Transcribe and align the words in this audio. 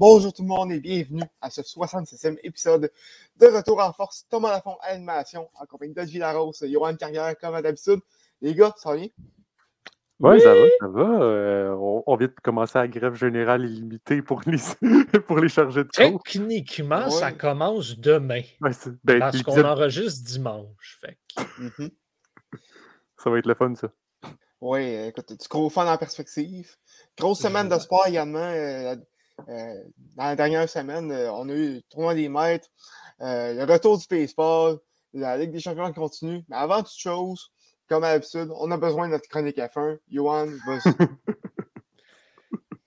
Bonjour 0.00 0.32
tout 0.32 0.42
le 0.42 0.48
monde 0.48 0.70
et 0.70 0.78
bienvenue 0.78 1.24
à 1.40 1.50
ce 1.50 1.60
66e 1.60 2.38
épisode 2.44 2.92
de 3.36 3.46
Retour 3.46 3.80
en 3.80 3.92
force. 3.92 4.24
Thomas 4.30 4.52
Lafont, 4.52 4.76
animation, 4.82 5.50
en 5.58 5.66
compagnie 5.66 5.92
de 5.92 6.02
Villaros, 6.02 6.52
Johan 6.62 6.94
Carrière, 6.94 7.36
comme 7.36 7.60
d'habitude. 7.60 7.98
Les 8.40 8.54
gars, 8.54 8.72
ça 8.76 8.90
va 8.90 8.96
bien? 8.96 9.08
Oui, 10.20 10.40
ça 10.40 10.54
va, 10.54 10.66
ça 10.78 10.86
va. 10.86 11.20
Euh, 11.20 12.02
on, 12.06 12.14
vient 12.14 12.28
de 12.28 12.34
commencer 12.40 12.78
la 12.78 12.86
grève 12.86 13.14
générale 13.14 13.64
illimitée 13.64 14.22
pour 14.22 14.42
les, 14.46 14.58
pour 15.26 15.38
les 15.40 15.48
chargés 15.48 15.82
de 15.82 15.88
cours. 15.88 16.22
Techniquement, 16.22 17.10
ça 17.10 17.32
commence 17.32 17.98
demain. 17.98 18.42
Ben, 18.60 19.18
parce 19.18 19.42
qu'on 19.42 19.64
enregistre 19.64 20.24
dimanche. 20.24 21.00
Mhm. 21.58 21.90
Ça 23.16 23.30
va 23.30 23.38
être 23.40 23.46
le 23.46 23.54
fun, 23.54 23.74
ça. 23.74 23.88
Oui, 24.60 24.94
écoute, 25.08 25.32
du 25.32 25.48
gros 25.48 25.70
fun 25.70 25.92
en 25.92 25.98
perspective. 25.98 26.76
Grosse 27.18 27.40
semaine 27.40 27.68
de 27.68 27.78
sport 27.80 28.06
également. 28.06 28.38
Euh, 28.38 28.94
euh, 29.48 29.74
dans 30.16 30.24
la 30.24 30.36
dernière 30.36 30.68
semaine, 30.68 31.10
euh, 31.12 31.32
on 31.32 31.48
a 31.48 31.52
eu 31.52 31.74
le 31.74 31.82
tournoi 31.90 32.14
des 32.14 32.28
maîtres, 32.28 32.68
euh, 33.20 33.54
le 33.54 33.72
retour 33.72 33.98
du 33.98 34.04
baseball, 34.08 34.78
la 35.12 35.36
Ligue 35.36 35.52
des 35.52 35.60
champions 35.60 35.92
continue. 35.92 36.44
Mais 36.48 36.56
avant 36.56 36.82
toute 36.82 36.98
chose, 36.98 37.50
comme 37.88 38.04
à 38.04 38.12
l'habitude, 38.12 38.50
on 38.56 38.70
a 38.70 38.76
besoin 38.76 39.06
de 39.06 39.12
notre 39.12 39.28
chronique 39.28 39.58
F1. 39.58 39.98
Johan, 40.10 40.48
vas-y. 40.66 40.92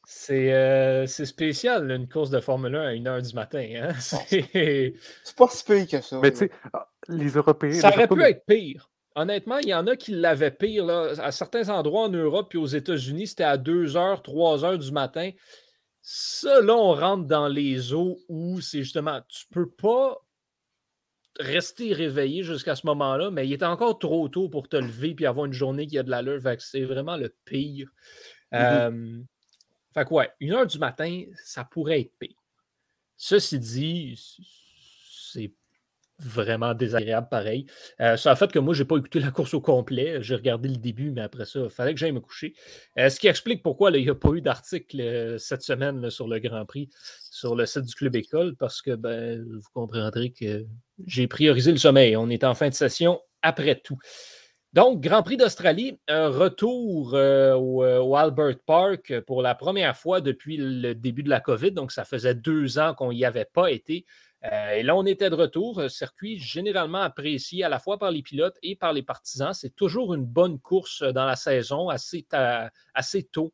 C'est 0.04 1.26
spécial, 1.26 1.90
une 1.90 2.08
course 2.08 2.30
de 2.30 2.42
Formule 2.42 2.76
1 2.76 2.82
à 2.82 2.92
1h 2.92 3.30
du 3.30 3.34
matin. 3.34 3.66
Hein? 3.76 3.94
C'est 4.00 4.94
pas 5.38 5.48
si 5.48 5.64
pire 5.64 5.88
que 5.88 6.02
ça. 6.02 6.20
Mais 6.22 6.32
tu 6.32 6.38
sais, 6.38 6.52
ah, 6.74 6.90
les 7.08 7.30
Européens. 7.30 7.80
Ça 7.80 7.90
aurait 7.90 8.08
pu 8.08 8.22
être 8.22 8.46
pire. 8.46 8.90
Honnêtement, 9.16 9.58
il 9.58 9.70
y 9.70 9.74
en 9.74 9.88
a 9.88 9.96
qui 9.96 10.12
l'avaient 10.12 10.52
pire. 10.52 10.86
Là. 10.86 11.14
À 11.20 11.32
certains 11.32 11.70
endroits 11.70 12.04
en 12.04 12.10
Europe 12.10 12.54
et 12.56 12.58
aux 12.58 12.68
États-Unis, 12.68 13.28
c'était 13.28 13.44
à 13.44 13.58
2h, 13.58 14.22
3h 14.22 14.78
du 14.78 14.92
matin. 14.92 15.32
Ça, 16.02 16.62
là, 16.62 16.76
on 16.76 16.94
rentre 16.94 17.28
dans 17.28 17.48
les 17.48 17.94
eaux 17.94 18.20
où 18.28 18.60
c'est 18.62 18.84
justement, 18.84 19.22
tu 19.30 19.46
peux 19.52 19.70
pas 19.70 20.18
rester 21.40 21.94
réveillé 21.94 22.44
jusqu'à 22.44 22.76
ce 22.76 22.86
moment-là, 22.88 23.32
mais 23.32 23.48
il 23.48 23.54
est 23.54 23.64
encore 23.64 24.00
trop 24.00 24.28
tôt 24.28 24.50
pour 24.50 24.68
te 24.68 24.78
lever 24.78 25.16
et 25.18 25.26
avoir 25.26 25.46
une 25.46 25.54
journée 25.54 25.88
qui 25.88 25.98
a 25.98 26.04
de 26.04 26.10
l'allure. 26.10 26.42
C'est 26.60 26.84
vraiment 26.84 27.18
le 27.18 27.34
pire. 27.46 27.90
Mm 28.52 29.24
fait 29.94 30.06
que 30.06 30.14
ouais, 30.14 30.32
une 30.40 30.54
heure 30.54 30.68
du 30.68 30.80
matin, 30.80 31.24
ça 31.44 31.64
pourrait 31.64 32.02
être 32.02 32.18
pire. 32.18 32.36
Ceci 33.18 33.60
dit, 33.60 34.20
c'est 35.12 35.54
vraiment 36.24 36.74
désagréable 36.74 37.28
pareil. 37.30 37.66
Euh, 38.00 38.18
ça 38.18 38.32
a 38.32 38.36
fait 38.36 38.52
que 38.52 38.60
moi, 38.60 38.74
je 38.74 38.84
n'ai 38.84 38.88
pas 38.88 38.98
écouté 38.98 39.20
la 39.20 39.32
course 39.32 39.54
au 39.54 39.62
complet. 39.62 40.22
J'ai 40.22 40.36
regardé 40.36 40.70
le 40.70 40.78
début, 40.78 41.12
mais 41.12 41.22
après 41.22 41.46
ça, 41.46 41.62
il 41.62 41.70
fallait 41.70 41.94
que 41.94 42.00
j'aille 42.00 42.12
me 42.12 42.20
coucher. 42.20 42.54
Euh, 42.98 43.10
ce 43.10 43.20
qui 43.20 43.28
explique 43.28 43.64
pourquoi 43.64 43.92
il 43.92 44.04
n'y 44.04 44.10
a 44.10 44.16
pas 44.16 44.30
eu 44.30 44.42
d'article 44.42 45.02
euh, 45.02 45.38
cette 45.38 45.62
semaine 45.62 46.10
sur 46.10 46.28
le 46.28 46.40
Grand 46.40 46.66
Prix 46.66 46.90
sur 47.30 47.56
le 47.56 47.66
site 47.66 47.86
du 47.86 47.96
Club 47.96 48.16
École, 48.16 48.56
parce 48.56 48.82
que 48.82 48.96
ben, 48.96 49.44
vous 49.44 49.70
comprendrez 49.74 50.32
que 50.32 50.66
j'ai 51.06 51.28
priorisé 51.28 51.72
le 51.72 51.78
sommeil. 51.78 52.16
On 52.16 52.30
est 52.30 52.44
en 52.44 52.54
fin 52.54 52.70
de 52.70 52.74
session 52.74 53.20
après 53.42 53.76
tout. 53.76 53.98
Donc, 54.74 55.02
Grand 55.02 55.22
Prix 55.24 55.38
d'Australie, 55.38 56.00
retour 56.08 57.14
au, 57.14 57.84
au, 57.84 58.16
Albert 58.16 58.58
Park 58.66 59.20
pour 59.22 59.42
la 59.42 59.54
première 59.54 59.98
fois 59.98 60.22
depuis 60.22 60.56
le 60.58 60.94
début 60.94 61.24
de 61.24 61.30
la 61.30 61.42
COVID. 61.42 61.72
Donc, 61.72 61.92
ça 61.92 62.06
faisait 62.06 62.36
deux 62.36 62.80
ans 62.80 62.94
qu'on 62.94 63.12
n'y 63.12 63.26
avait 63.26 63.50
pas 63.52 63.70
été. 63.70 64.06
Euh, 64.44 64.72
et 64.72 64.84
là, 64.84 64.96
on 64.96 65.06
était 65.06 65.30
de 65.30 65.36
retour. 65.36 65.90
Circuit 65.90 66.40
généralement 66.40 67.02
apprécié 67.02 67.64
à 67.64 67.70
la 67.70 67.80
fois 67.80 67.98
par 67.98 68.12
les 68.12 68.22
pilotes 68.22 68.58
et 68.64 68.76
par 68.76 68.94
les 68.94 69.04
partisans. 69.04 69.54
C'est 69.54 69.76
toujours 69.76 70.14
une 70.14 70.26
bonne 70.26 70.60
course 70.60 71.04
dans 71.04 71.26
la 71.26 71.36
saison, 71.36 71.90
assez, 71.90 72.28
assez 72.94 73.24
tôt 73.24 73.54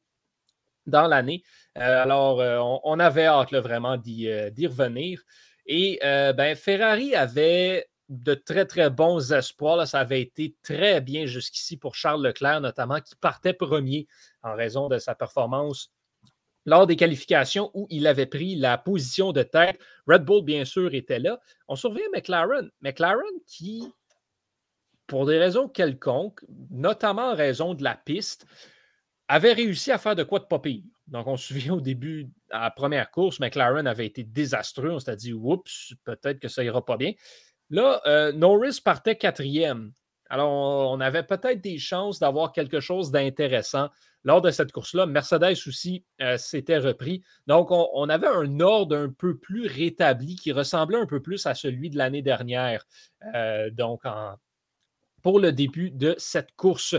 dans 0.86 1.08
l'année. 1.08 1.44
Euh, 1.78 2.04
alors, 2.04 2.40
euh, 2.40 2.60
on, 2.84 3.00
avait 3.00 3.26
hâte 3.26 3.54
vraiment 3.54 3.98
d'y 3.98 4.28
revenir. 4.68 5.22
Et 5.66 6.00
ben, 6.02 6.56
Ferrari 6.56 7.14
avait 7.16 7.90
de 8.08 8.34
très, 8.34 8.66
très 8.66 8.90
bons 8.90 9.34
espoirs. 9.34 9.86
Ça 9.86 10.00
avait 10.00 10.22
été 10.22 10.56
très 10.64 11.02
bien 11.02 11.26
jusqu'ici 11.26 11.76
pour 11.76 11.96
Charles 11.96 12.26
Leclerc, 12.26 12.62
notamment, 12.62 13.02
qui 13.02 13.16
partait 13.18 13.54
premier 13.54 14.08
en 14.44 14.56
raison 14.56 14.88
de 14.88 14.98
sa 14.98 15.14
performance 15.14 15.92
lors 16.68 16.86
des 16.86 16.98
qualifications 16.98 17.72
où 17.74 17.88
il 17.90 18.06
avait 18.06 18.26
pris 18.26 18.56
la 18.56 18.78
position 18.78 19.32
de 19.32 19.42
tête. 19.42 19.80
Red 20.06 20.26
Bull, 20.26 20.44
bien 20.44 20.66
sûr, 20.66 20.94
était 20.94 21.18
là. 21.18 21.40
On 21.70 21.76
surveille 21.76 22.10
McLaren. 22.14 22.70
McLaren 22.82 23.24
qui, 23.48 23.90
pour 25.08 25.26
des 25.26 25.40
raisons 25.40 25.70
quelconques, 25.70 26.42
notamment 26.70 27.32
en 27.32 27.36
raison 27.36 27.74
de 27.74 27.84
la 27.84 27.96
piste, 27.96 28.46
avait 29.30 29.54
réussi 29.54 29.94
à 29.94 29.98
faire 29.98 30.16
de 30.16 30.24
quoi 30.24 30.40
de 30.40 30.46
pas 30.46 30.60
pire. 30.60 30.84
Donc, 31.08 31.28
on 31.28 31.38
se 31.38 31.48
souvient 31.48 31.76
au 31.76 31.82
début, 31.82 32.30
à 32.52 32.64
la 32.64 32.72
première 32.72 33.12
course, 33.12 33.40
McLaren 33.40 33.88
avait 33.88 34.06
été 34.06 34.26
désastreux. 34.26 34.92
On 34.92 35.00
s'est 35.00 35.16
dit, 35.16 35.32
oups, 35.32 35.94
peut-être 36.04 36.40
que 36.40 36.50
ça 36.50 36.66
ira 36.66 36.84
pas 36.84 36.98
bien. 36.98 37.14
Là, 37.70 38.02
euh, 38.06 38.34
Norris 38.34 38.82
partait 38.84 39.16
quatrième. 39.16 39.94
Alors, 40.30 40.92
on 40.92 41.00
avait 41.00 41.24
peut-être 41.24 41.62
des 41.62 41.78
chances 41.78 42.20
d'avoir 42.20 42.52
quelque 42.52 42.82
chose 42.82 43.10
d'intéressant 43.12 43.90
lors 44.28 44.42
de 44.42 44.52
cette 44.52 44.74
course-là. 44.74 45.06
Mercedes 45.06 45.56
aussi 45.68 46.04
euh, 46.22 46.38
s'était 46.38 46.80
repris. 46.80 47.24
Donc, 47.48 47.70
on, 47.72 48.10
avait 48.10 48.28
un 48.28 48.60
ordre 48.60 48.98
un 48.98 49.10
peu 49.10 49.38
plus 49.38 49.68
rétabli 49.68 50.36
qui 50.36 50.52
ressemblait 50.52 50.98
un 50.98 51.06
peu 51.06 51.22
plus 51.22 51.46
à 51.46 51.56
celui 51.56 51.90
de 51.90 51.98
l'année 51.98 52.22
dernière. 52.22 52.86
Euh, 53.34 53.70
donc, 53.72 54.02
pour 55.24 55.40
le 55.40 55.54
début 55.54 55.92
de 55.92 56.14
cette 56.18 56.54
course. 56.56 56.96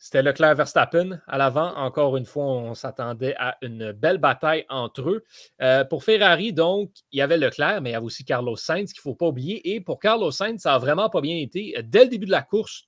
C'était 0.00 0.22
Leclerc 0.22 0.54
Verstappen 0.54 1.20
à 1.26 1.38
l'avant. 1.38 1.74
Encore 1.76 2.16
une 2.16 2.26
fois, 2.26 2.44
on 2.44 2.74
s'attendait 2.74 3.34
à 3.36 3.56
une 3.62 3.90
belle 3.92 4.18
bataille 4.18 4.64
entre 4.68 5.10
eux. 5.10 5.24
Euh, 5.60 5.84
pour 5.84 6.04
Ferrari, 6.04 6.52
donc, 6.52 6.90
il 7.10 7.18
y 7.18 7.22
avait 7.22 7.36
Leclerc, 7.36 7.82
mais 7.82 7.90
il 7.90 7.92
y 7.94 7.96
avait 7.96 8.06
aussi 8.06 8.24
Carlos 8.24 8.56
Sainz 8.56 8.92
qu'il 8.92 9.00
ne 9.00 9.12
faut 9.12 9.16
pas 9.16 9.26
oublier. 9.26 9.74
Et 9.74 9.80
pour 9.80 9.98
Carlos 10.00 10.30
Sainz, 10.30 10.62
ça 10.62 10.72
n'a 10.72 10.78
vraiment 10.78 11.08
pas 11.08 11.20
bien 11.20 11.36
été. 11.36 11.76
Dès 11.84 12.04
le 12.04 12.10
début 12.10 12.26
de 12.26 12.32
la 12.32 12.42
course, 12.42 12.84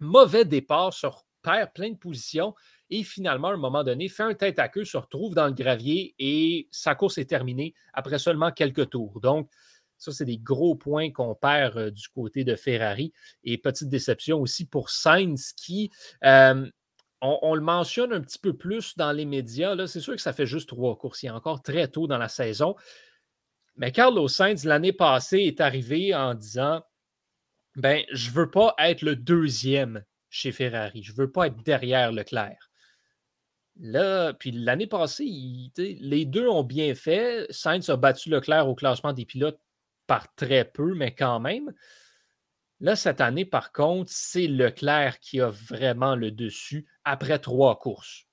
mauvais 0.00 0.44
départ 0.44 0.92
sur 0.92 1.24
perd 1.42 1.72
plein 1.72 1.90
de 1.90 1.96
positions. 1.96 2.54
Et 2.90 3.02
finalement, 3.02 3.48
à 3.48 3.54
un 3.54 3.58
moment 3.58 3.84
donné, 3.84 4.08
fait 4.08 4.22
un 4.22 4.34
tête 4.34 4.58
à 4.58 4.68
queue, 4.68 4.84
se 4.84 4.96
retrouve 4.96 5.34
dans 5.34 5.46
le 5.46 5.52
gravier 5.52 6.14
et 6.18 6.68
sa 6.70 6.94
course 6.94 7.18
est 7.18 7.26
terminée 7.26 7.74
après 7.92 8.18
seulement 8.18 8.50
quelques 8.50 8.90
tours. 8.90 9.20
Donc, 9.20 9.50
ça, 9.98 10.12
c'est 10.12 10.24
des 10.24 10.38
gros 10.38 10.76
points 10.76 11.10
qu'on 11.10 11.34
perd 11.34 11.76
euh, 11.76 11.90
du 11.90 12.08
côté 12.08 12.44
de 12.44 12.54
Ferrari. 12.54 13.12
Et 13.42 13.58
petite 13.58 13.88
déception 13.88 14.40
aussi 14.40 14.64
pour 14.64 14.90
Sainz 14.90 15.52
qui, 15.52 15.90
euh, 16.24 16.70
on, 17.20 17.54
le 17.54 17.60
mentionne 17.60 18.12
un 18.12 18.20
petit 18.20 18.38
peu 18.38 18.56
plus 18.56 18.96
dans 18.96 19.10
les 19.10 19.24
médias. 19.24 19.74
C'est 19.88 20.00
sûr 20.00 20.14
que 20.14 20.22
ça 20.22 20.32
fait 20.32 20.46
juste 20.46 20.68
trois 20.68 20.96
courses. 20.96 21.24
Il 21.24 21.26
est 21.26 21.30
encore 21.30 21.62
très 21.62 21.88
tôt 21.88 22.06
dans 22.06 22.18
la 22.18 22.28
saison. 22.28 22.76
Mais 23.76 23.90
Carlos 23.90 24.28
Sainz, 24.28 24.64
l'année 24.64 24.92
passée, 24.92 25.38
est 25.38 25.60
arrivé 25.60 26.14
en 26.14 26.34
disant 26.34 26.82
ben, 27.76 28.04
je 28.12 28.30
ne 28.30 28.34
veux 28.34 28.50
pas 28.50 28.74
être 28.78 29.02
le 29.02 29.16
deuxième 29.16 30.04
chez 30.30 30.52
Ferrari. 30.52 31.02
Je 31.02 31.12
ne 31.12 31.16
veux 31.16 31.30
pas 31.30 31.46
être 31.48 31.62
derrière 31.62 32.12
Leclerc. 32.12 32.67
Là, 33.80 34.32
puis 34.34 34.50
l'année 34.50 34.86
passée, 34.86 35.24
les 35.76 36.24
deux 36.24 36.48
ont 36.48 36.64
bien 36.64 36.94
fait. 36.94 37.46
Sainz 37.50 37.88
a 37.90 37.96
battu 37.96 38.28
Leclerc 38.28 38.68
au 38.68 38.74
classement 38.74 39.12
des 39.12 39.24
pilotes 39.24 39.60
par 40.06 40.34
très 40.34 40.64
peu, 40.64 40.94
mais 40.94 41.14
quand 41.14 41.38
même. 41.38 41.72
Là, 42.80 42.96
cette 42.96 43.20
année, 43.20 43.44
par 43.44 43.72
contre, 43.72 44.10
c'est 44.12 44.46
Leclerc 44.46 45.18
qui 45.20 45.40
a 45.40 45.50
vraiment 45.50 46.16
le 46.16 46.30
dessus 46.30 46.86
après 47.04 47.38
trois 47.38 47.78
courses. 47.78 48.27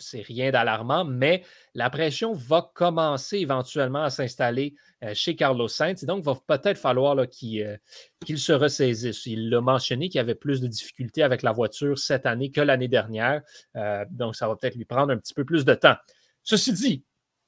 C'est 0.00 0.22
rien 0.22 0.50
d'alarmant, 0.50 1.04
mais 1.04 1.44
la 1.74 1.90
pression 1.90 2.32
va 2.32 2.70
commencer 2.74 3.38
éventuellement 3.38 4.02
à 4.02 4.10
s'installer 4.10 4.74
euh, 5.04 5.12
chez 5.14 5.36
Carlos 5.36 5.68
Sainz. 5.68 6.04
Donc, 6.04 6.20
il 6.20 6.24
va 6.24 6.34
peut-être 6.56 6.78
falloir 6.78 7.16
euh, 7.18 7.26
qu'il 7.26 8.38
se 8.38 8.52
ressaisisse. 8.52 9.26
Il 9.26 9.50
l'a 9.50 9.60
mentionné 9.60 10.08
qu'il 10.08 10.20
avait 10.20 10.34
plus 10.34 10.60
de 10.60 10.66
difficultés 10.66 11.22
avec 11.22 11.42
la 11.42 11.52
voiture 11.52 11.98
cette 11.98 12.26
année 12.26 12.50
que 12.50 12.60
l'année 12.60 12.88
dernière. 12.88 13.42
Euh, 13.76 14.04
donc, 14.10 14.36
ça 14.36 14.48
va 14.48 14.56
peut-être 14.56 14.76
lui 14.76 14.84
prendre 14.84 15.12
un 15.12 15.18
petit 15.18 15.34
peu 15.34 15.44
plus 15.44 15.64
de 15.64 15.74
temps. 15.74 15.96
Ceci 16.42 16.72
dit, 16.72 17.04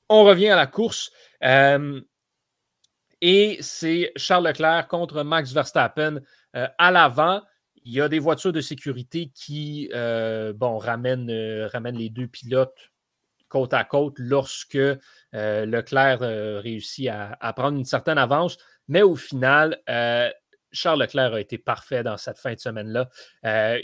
on 0.08 0.24
revient 0.24 0.48
à 0.48 0.56
la 0.56 0.66
course. 0.66 1.10
Et 3.22 3.58
c'est 3.60 4.12
Charles 4.16 4.46
Leclerc 4.46 4.88
contre 4.88 5.22
Max 5.22 5.52
Verstappen 5.52 6.20
à 6.52 6.90
l'avant. 6.90 7.42
Il 7.84 7.92
y 7.92 8.00
a 8.00 8.08
des 8.08 8.18
voitures 8.18 8.52
de 8.52 8.60
sécurité 8.60 9.30
qui 9.34 9.88
euh, 9.94 10.52
euh, 10.52 10.78
ramènent, 10.82 11.96
les 11.96 12.10
deux 12.10 12.26
pilotes 12.26 12.90
côte 13.48 13.74
à 13.74 13.84
côte 13.84 14.14
lorsque 14.18 14.78
Leclerc 15.32 16.20
réussit 16.62 17.08
à, 17.08 17.52
prendre 17.52 17.78
une 17.78 17.84
certaine 17.84 18.18
avance. 18.18 18.58
Mais 18.86 19.02
au 19.02 19.16
final, 19.16 19.80
Charles 20.70 21.00
Leclerc 21.00 21.34
a 21.34 21.40
été 21.40 21.58
parfait 21.58 22.04
dans 22.04 22.16
cette 22.16 22.38
fin 22.38 22.54
de 22.54 22.60
semaine-là. 22.60 23.08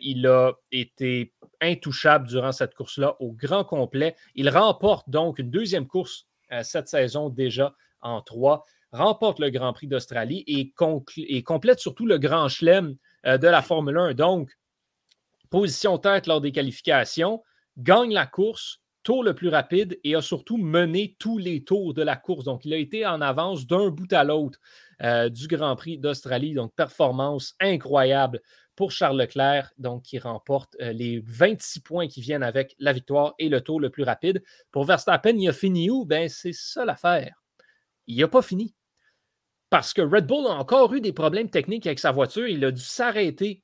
il 0.03 0.25
a 0.29 0.53
été 0.71 1.35
intouchable 1.61 2.29
durant 2.29 2.53
cette 2.53 2.75
course-là 2.75 3.17
au 3.19 3.33
grand 3.33 3.65
complet. 3.65 4.15
Il 4.37 4.51
remporte 4.51 5.11
donc 5.11 5.41
une 5.41 5.51
deuxième 5.51 5.89
course 5.89 6.29
cette 6.63 6.87
saison 6.87 7.29
déjà 7.29 7.75
en 8.03 8.23
trois. 8.23 8.65
remporte 8.93 9.41
le 9.41 9.51
Grand 9.51 9.73
Prix 9.73 9.89
d'Australie 9.89 10.45
et, 10.47 10.73
complète 11.43 11.81
surtout 11.81 12.07
le 12.07 12.19
Grand 12.19 12.49
Chelem 12.49 12.91
euh, 12.91 13.06
de 13.27 13.49
la 13.49 13.63
Formule 13.63 13.99
1. 13.99 14.15
Donc, 14.15 14.57
position 15.51 15.99
tête 15.99 16.27
lors 16.27 16.41
des 16.41 16.53
qualifications, 16.53 17.43
gagne 17.79 18.13
la 18.13 18.27
course, 18.27 18.81
tour 19.07 19.23
le 19.23 19.35
plus 19.35 19.49
rapide 19.49 20.01
et 20.03 20.17
a 20.17 20.21
surtout 20.21 20.57
mené 20.57 21.15
tous 21.21 21.39
les 21.39 21.63
tours 21.63 21.95
de 21.95 22.03
la 22.03 22.17
course. 22.17 22.45
Donc, 22.45 22.65
il 22.65 22.75
a 22.75 22.77
été 22.77 23.07
en 23.07 23.21
avance 23.21 23.65
d'un 23.67 23.91
bout 23.91 24.13
à 24.13 24.25
l'autre 24.25 24.59
euh, 25.01 25.29
du 25.29 25.47
Grand 25.47 25.77
Prix 25.77 25.97
d'Australie. 25.97 26.55
Donc, 26.55 26.75
performance 26.75 27.55
incroyable 27.61 28.41
pour 28.75 28.91
Charles 28.91 29.19
Leclerc, 29.21 29.73
donc 29.79 30.03
qui 30.03 30.19
remporte 30.19 30.77
euh, 30.81 30.93
les 30.93 31.21
26 31.25 31.81
points 31.81 32.09
qui 32.09 32.21
viennent 32.21 32.43
avec 32.43 32.75
la 32.81 32.93
victoire 32.93 33.35
et 33.39 33.49
le 33.49 33.61
tour 33.61 33.81
le 33.81 33.91
plus 33.91 34.03
rapide. 34.03 34.43
Pour 34.73 34.85
Verstappen, 34.85 35.37
il 35.39 35.49
a 35.49 35.53
fini 35.53 35.89
où? 35.89 36.05
Ben, 36.05 36.29
c'est 36.29 36.53
ça 36.53 36.85
l'affaire. 36.85 37.45
Il 38.09 38.19
n'a 38.19 38.27
pas 38.27 38.43
fini. 38.43 38.75
Parce 39.71 39.93
que 39.93 40.03
Red 40.03 40.27
Bull 40.27 40.47
a 40.47 40.55
encore 40.55 40.95
eu 40.95 41.01
des 41.01 41.13
problèmes 41.13 41.51
techniques 41.51 41.87
avec 41.87 41.99
sa 41.99 42.13
voiture. 42.13 42.47
Il 42.47 42.65
a 42.65 42.71
dû 42.71 42.83
s'arrêter 42.83 43.63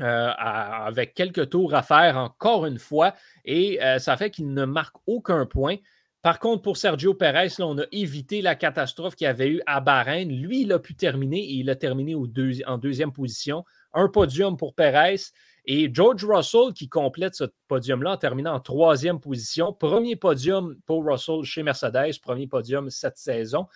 euh, 0.00 0.30
avec 0.36 1.14
quelques 1.14 1.50
tours 1.50 1.74
à 1.74 1.82
faire 1.82 2.18
encore 2.18 2.66
une 2.66 2.78
fois 2.78 3.14
et 3.46 3.82
euh, 3.82 3.98
ça 3.98 4.16
fait 4.18 4.30
qu'il 4.30 4.52
ne 4.52 4.64
marque 4.64 4.96
aucun 5.06 5.46
point. 5.46 5.76
Par 6.20 6.38
contre, 6.38 6.62
pour 6.62 6.76
Sergio 6.76 7.14
Perez, 7.14 7.52
on 7.60 7.78
a 7.78 7.84
évité 7.92 8.42
la 8.42 8.56
catastrophe 8.56 9.14
qu'il 9.14 9.28
avait 9.28 9.48
eu 9.48 9.62
à 9.64 9.80
Bahreïn. 9.80 10.28
Lui, 10.28 10.62
il 10.62 10.72
a 10.72 10.80
pu 10.80 10.96
terminer 10.96 11.38
et 11.38 11.52
il 11.52 11.70
a 11.70 11.76
terminé 11.76 12.14
en 12.14 12.78
deuxième 12.78 13.12
position 13.12 13.64
un 13.94 14.08
podium 14.08 14.56
pour 14.56 14.74
Perez. 14.74 15.20
Et 15.66 15.88
George 15.92 16.24
Russell 16.24 16.72
qui 16.74 16.88
complète 16.88 17.34
ce 17.34 17.44
podium-là 17.68 18.12
en 18.12 18.16
terminant 18.16 18.54
en 18.54 18.60
troisième 18.60 19.18
position. 19.18 19.72
Premier 19.72 20.16
podium 20.16 20.76
pour 20.84 21.06
Russell 21.06 21.42
chez 21.44 21.62
Mercedes, 21.62 22.20
premier 22.20 22.46
podium 22.46 22.90
cette 22.90 23.16
saison. 23.16 23.66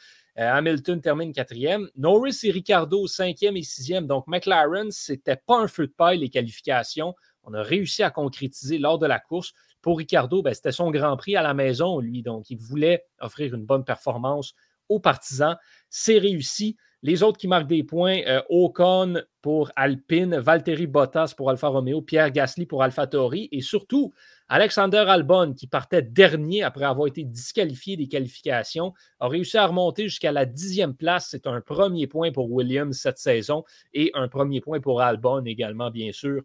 Euh, 0.41 0.51
Hamilton 0.53 1.01
termine 1.01 1.33
quatrième. 1.33 1.89
Norris 1.97 2.39
et 2.45 2.51
Ricardo 2.51 3.07
cinquième 3.07 3.57
et 3.57 3.63
sixième. 3.63 4.07
Donc 4.07 4.27
McLaren, 4.27 4.91
ce 4.91 5.13
n'était 5.13 5.37
pas 5.37 5.59
un 5.59 5.69
feu 5.69 5.87
de 5.87 5.93
paille 5.93 6.19
les 6.19 6.31
qualifications. 6.31 7.15
On 7.45 7.53
a 7.53 7.63
réussi 7.63 8.03
à 8.03 8.11
concrétiser 8.11 8.79
lors 8.79 8.99
de 8.99 9.07
la 9.07 9.19
course. 9.19 9.53
Pour 9.83 9.99
Ricardo, 9.99 10.43
ben, 10.43 10.55
c'était 10.55 10.73
son 10.73 10.91
Grand 10.91 11.17
Prix 11.17 11.37
à 11.37 11.43
la 11.43 11.55
maison, 11.55 12.01
lui. 12.01 12.23
Donc, 12.23 12.51
il 12.51 12.59
voulait 12.59 13.07
offrir 13.21 13.55
une 13.55 13.65
bonne 13.65 13.85
performance 13.85 14.55
aux 14.89 15.01
partisans. 15.01 15.57
C'est 15.89 16.19
réussi. 16.19 16.77
Les 17.03 17.23
autres 17.23 17.39
qui 17.39 17.49
marquent 17.49 17.67
des 17.69 17.83
points, 17.83 18.21
euh, 18.27 18.43
Ocon 18.51 19.23
pour 19.41 19.73
Alpine, 19.75 20.37
Valtteri 20.37 20.87
Bottas 20.87 21.33
pour 21.35 21.49
Alfa 21.49 21.69
Romeo, 21.69 22.03
Pierre 22.03 22.31
Gasly 22.31 22.67
pour 22.67 22.83
AlphaTauri 22.83 23.49
et 23.53 23.63
surtout 23.63 24.13
Alexander 24.52 25.05
Albon 25.06 25.55
qui 25.55 25.69
partait 25.69 26.02
dernier 26.02 26.64
après 26.64 26.85
avoir 26.85 27.06
été 27.06 27.23
disqualifié 27.23 27.97
des 27.97 28.08
qualifications, 28.08 28.93
a 29.20 29.29
réussi 29.29 29.56
à 29.56 29.64
remonter 29.64 30.08
jusqu'à 30.08 30.32
la 30.32 30.44
dixième 30.44 30.97
place. 30.97 31.29
C'est 31.31 31.47
un 31.47 31.61
premier 31.61 32.08
point 32.08 32.32
pour 32.32 32.50
Williams 32.50 32.99
cette 32.99 33.19
saison 33.19 33.62
et 33.94 34.11
un 34.14 34.26
premier 34.26 34.61
point 34.61 34.81
pour 34.81 35.02
Albon 35.02 35.44
également, 35.44 35.93
bien 35.93 36.11
sûr, 36.11 36.43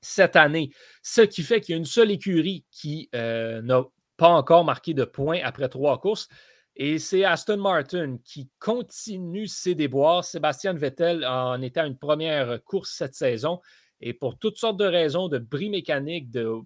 cette 0.00 0.34
année. 0.34 0.70
Ce 1.02 1.20
qui 1.20 1.42
fait 1.42 1.60
qu'il 1.60 1.74
y 1.74 1.76
a 1.76 1.78
une 1.78 1.84
seule 1.84 2.10
écurie 2.10 2.64
qui 2.70 3.10
euh, 3.14 3.60
n'a 3.60 3.84
pas 4.16 4.30
encore 4.30 4.64
marqué 4.64 4.94
de 4.94 5.04
points 5.04 5.40
après 5.44 5.68
trois 5.68 6.00
courses. 6.00 6.26
Et 6.74 6.98
c'est 6.98 7.24
Aston 7.24 7.58
Martin 7.58 8.16
qui 8.24 8.48
continue 8.58 9.46
ses 9.46 9.74
déboires. 9.74 10.24
Sébastien 10.24 10.72
Vettel 10.72 11.26
en 11.26 11.60
était 11.60 11.86
une 11.86 11.98
première 11.98 12.64
course 12.64 12.94
cette 12.96 13.14
saison. 13.14 13.60
Et 14.00 14.14
pour 14.14 14.38
toutes 14.38 14.56
sortes 14.56 14.78
de 14.78 14.86
raisons, 14.86 15.28
de 15.28 15.36
bris 15.36 15.68
mécaniques, 15.68 16.30
de 16.30 16.62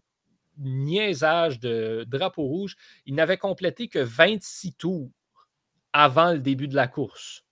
niaisage, 0.59 1.61
de 1.61 2.05
drapeau 2.09 2.43
rouge, 2.43 2.77
il 3.07 3.15
n'avait 3.15 3.39
complété 3.39 3.89
que 3.89 3.99
26 3.99 4.75
tours 4.75 5.11
avant 5.93 6.33
le 6.33 6.41
début 6.41 6.69
de 6.69 6.75
la 6.75 6.89
course. 6.89 7.45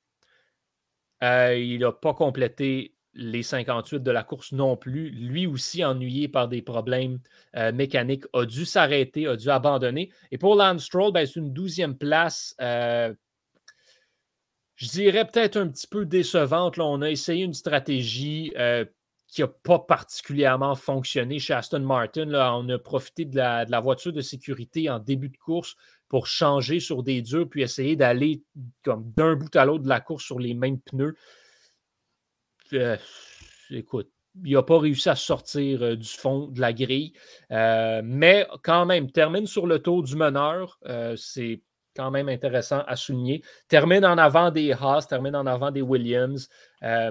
Euh, 1.22 1.56
il 1.56 1.80
n'a 1.80 1.92
pas 1.92 2.14
complété 2.14 2.94
les 3.14 3.42
58 3.42 4.02
de 4.02 4.10
la 4.10 4.24
course 4.24 4.52
non 4.52 4.76
plus. 4.76 5.10
Lui 5.10 5.46
aussi, 5.46 5.84
ennuyé 5.84 6.28
par 6.28 6.48
des 6.48 6.62
problèmes 6.62 7.20
euh, 7.56 7.72
mécaniques, 7.72 8.24
a 8.32 8.44
dû 8.44 8.64
s'arrêter, 8.64 9.26
a 9.26 9.36
dû 9.36 9.50
abandonner. 9.50 10.10
Et 10.30 10.38
pour 10.38 10.56
Lance 10.56 10.84
Stroll, 10.84 11.12
ben, 11.12 11.26
c'est 11.26 11.38
une 11.38 11.52
douzième 11.52 11.96
place. 11.96 12.54
Euh, 12.60 13.14
je 14.74 14.88
dirais 14.88 15.26
peut-être 15.26 15.56
un 15.56 15.68
petit 15.68 15.86
peu 15.86 16.06
décevante. 16.06 16.78
On 16.78 17.02
a 17.02 17.10
essayé 17.10 17.44
une 17.44 17.54
stratégie 17.54 18.52
qui 19.32 19.40
n'a 19.40 19.48
pas 19.48 19.78
particulièrement 19.78 20.74
fonctionné 20.74 21.38
chez 21.38 21.54
Aston 21.54 21.80
Martin. 21.80 22.26
Là. 22.26 22.54
On 22.54 22.68
a 22.68 22.78
profité 22.78 23.24
de 23.24 23.34
la, 23.34 23.64
de 23.64 23.70
la, 23.70 23.80
voiture 23.80 24.12
de 24.12 24.20
sécurité 24.20 24.90
en 24.90 24.98
début 24.98 25.30
de 25.30 25.38
course 25.38 25.74
pour 26.10 26.26
changer 26.26 26.80
sur 26.80 27.02
des 27.02 27.22
durs, 27.22 27.48
puis 27.48 27.62
essayer 27.62 27.96
d'aller 27.96 28.42
comme 28.84 29.10
d'un 29.16 29.34
bout 29.34 29.56
à 29.56 29.64
l'autre 29.64 29.84
de 29.84 29.88
la 29.88 30.00
course 30.00 30.22
sur 30.22 30.38
les 30.38 30.52
mêmes 30.52 30.78
pneus. 30.78 31.16
Euh, 32.74 32.98
écoute, 33.70 34.10
il 34.44 34.52
n'a 34.52 34.62
pas 34.62 34.78
réussi 34.78 35.08
à 35.08 35.16
sortir 35.16 35.82
euh, 35.82 35.96
du 35.96 36.08
fond 36.08 36.48
de 36.48 36.60
la 36.60 36.74
grille. 36.74 37.14
Euh, 37.50 38.02
mais 38.04 38.46
quand 38.62 38.84
même, 38.84 39.10
termine 39.10 39.46
sur 39.46 39.66
le 39.66 39.78
tour 39.78 40.02
du 40.02 40.14
meneur. 40.14 40.78
c'est 41.16 41.62
quand 41.94 42.10
même 42.10 42.28
intéressant 42.28 42.82
à 42.86 42.96
souligner. 42.96 43.42
Termine 43.68 44.04
en 44.04 44.18
avant 44.18 44.50
des 44.50 44.72
Haas, 44.72 45.06
termine 45.08 45.36
en 45.36 45.46
avant 45.46 45.70
des 45.70 45.82
Williams, 45.82 46.48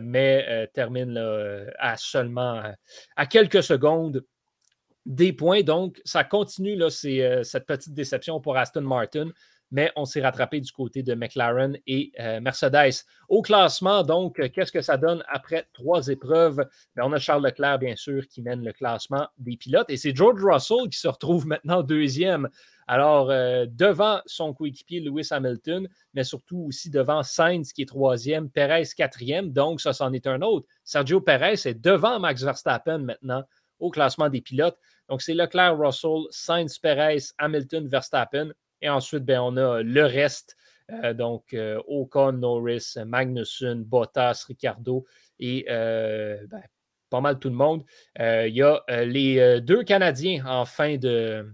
mais 0.01 0.69
termine 0.73 1.17
à 1.77 1.97
seulement 1.97 2.61
à 3.15 3.25
quelques 3.25 3.63
secondes 3.63 4.23
des 5.05 5.33
points. 5.33 5.61
Donc, 5.61 6.01
ça 6.05 6.23
continue, 6.23 6.75
là, 6.75 6.89
cette 6.89 7.65
petite 7.65 7.93
déception 7.93 8.39
pour 8.39 8.57
Aston 8.57 8.81
Martin 8.81 9.31
mais 9.71 9.91
on 9.95 10.05
s'est 10.05 10.21
rattrapé 10.21 10.59
du 10.59 10.71
côté 10.71 11.01
de 11.01 11.15
McLaren 11.15 11.77
et 11.87 12.11
euh, 12.19 12.39
Mercedes. 12.41 13.05
Au 13.29 13.41
classement, 13.41 14.03
donc, 14.03 14.39
euh, 14.39 14.49
qu'est-ce 14.49 14.71
que 14.71 14.81
ça 14.81 14.97
donne 14.97 15.23
après 15.29 15.65
trois 15.73 16.07
épreuves? 16.09 16.65
Ben, 16.95 17.03
on 17.05 17.13
a 17.13 17.19
Charles 17.19 17.45
Leclerc, 17.45 17.79
bien 17.79 17.95
sûr, 17.95 18.27
qui 18.27 18.41
mène 18.41 18.63
le 18.63 18.73
classement 18.73 19.27
des 19.37 19.57
pilotes 19.57 19.89
et 19.89 19.97
c'est 19.97 20.15
George 20.15 20.43
Russell 20.43 20.89
qui 20.91 20.99
se 20.99 21.07
retrouve 21.07 21.47
maintenant 21.47 21.81
deuxième. 21.81 22.49
Alors, 22.93 23.31
euh, 23.31 23.67
devant 23.69 24.19
son 24.25 24.53
coéquipier 24.53 24.99
Lewis 24.99 25.29
Hamilton, 25.31 25.87
mais 26.13 26.25
surtout 26.25 26.65
aussi 26.67 26.89
devant 26.89 27.23
Sainz 27.23 27.71
qui 27.71 27.83
est 27.83 27.85
troisième, 27.85 28.49
Perez 28.49 28.83
quatrième. 28.97 29.53
Donc, 29.53 29.79
ça, 29.79 29.93
c'en 29.93 30.11
est 30.11 30.27
un 30.27 30.41
autre. 30.41 30.67
Sergio 30.83 31.21
Perez 31.21 31.53
est 31.63 31.81
devant 31.81 32.19
Max 32.19 32.43
Verstappen 32.43 32.97
maintenant 32.97 33.45
au 33.79 33.91
classement 33.91 34.27
des 34.27 34.41
pilotes. 34.41 34.77
Donc, 35.07 35.21
c'est 35.21 35.33
Leclerc, 35.33 35.79
Russell, 35.79 36.23
Sainz, 36.31 36.79
Perez, 36.79 37.31
Hamilton, 37.37 37.87
Verstappen. 37.87 38.51
Et 38.81 38.89
ensuite, 38.89 39.23
ben, 39.23 39.39
on 39.39 39.55
a 39.55 39.81
le 39.81 40.03
reste. 40.03 40.57
Euh, 40.91 41.13
donc, 41.13 41.53
euh, 41.53 41.81
Ocon, 41.87 42.33
Norris, 42.33 42.95
Magnussen, 43.05 43.85
Bottas, 43.85 44.43
Ricardo 44.49 45.05
et 45.39 45.63
ben, 45.69 46.61
pas 47.09 47.21
mal 47.21 47.39
tout 47.39 47.49
le 47.49 47.55
monde. 47.55 47.85
Il 48.19 48.53
y 48.53 48.61
a 48.61 48.83
les 49.05 49.61
deux 49.61 49.83
Canadiens 49.83 50.45
en 50.45 50.65
fin, 50.65 50.97
de, 50.97 51.45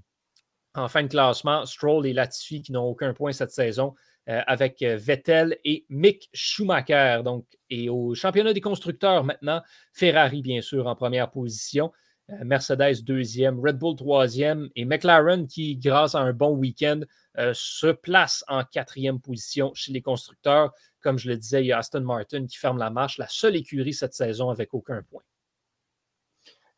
en 0.77 0.87
fin 0.87 1.03
de 1.03 1.07
classement, 1.07 1.65
Stroll 1.65 2.07
et 2.07 2.13
Latifi, 2.13 2.61
qui 2.61 2.71
n'ont 2.71 2.85
aucun 2.85 3.13
point 3.13 3.31
cette 3.31 3.51
saison, 3.51 3.95
avec 4.25 4.81
Vettel 4.81 5.57
et 5.63 5.85
Mick 5.89 6.29
Schumacher. 6.33 7.21
Donc, 7.23 7.45
et 7.69 7.87
au 7.89 8.13
championnat 8.13 8.51
des 8.51 8.59
constructeurs 8.59 9.23
maintenant, 9.23 9.61
Ferrari, 9.93 10.41
bien 10.41 10.61
sûr, 10.61 10.85
en 10.87 10.95
première 10.95 11.31
position. 11.31 11.93
Euh, 12.29 12.43
Mercedes 12.43 13.03
deuxième, 13.03 13.59
Red 13.59 13.77
Bull 13.77 13.95
troisième 13.95 14.69
et 14.75 14.85
McLaren 14.85 15.47
qui, 15.47 15.77
grâce 15.77 16.15
à 16.15 16.19
un 16.19 16.33
bon 16.33 16.55
week-end, 16.55 17.01
euh, 17.37 17.53
se 17.55 17.87
place 17.87 18.43
en 18.47 18.63
quatrième 18.63 19.19
position 19.19 19.71
chez 19.73 19.93
les 19.93 20.01
constructeurs. 20.01 20.73
Comme 21.01 21.17
je 21.17 21.29
le 21.29 21.37
disais, 21.37 21.63
il 21.63 21.67
y 21.67 21.71
a 21.71 21.77
Aston 21.77 22.01
Martin 22.01 22.45
qui 22.45 22.57
ferme 22.57 22.79
la 22.79 22.89
marche, 22.89 23.17
la 23.17 23.27
seule 23.29 23.55
écurie 23.55 23.93
cette 23.93 24.13
saison 24.13 24.49
avec 24.49 24.73
aucun 24.73 25.01
point. 25.03 25.23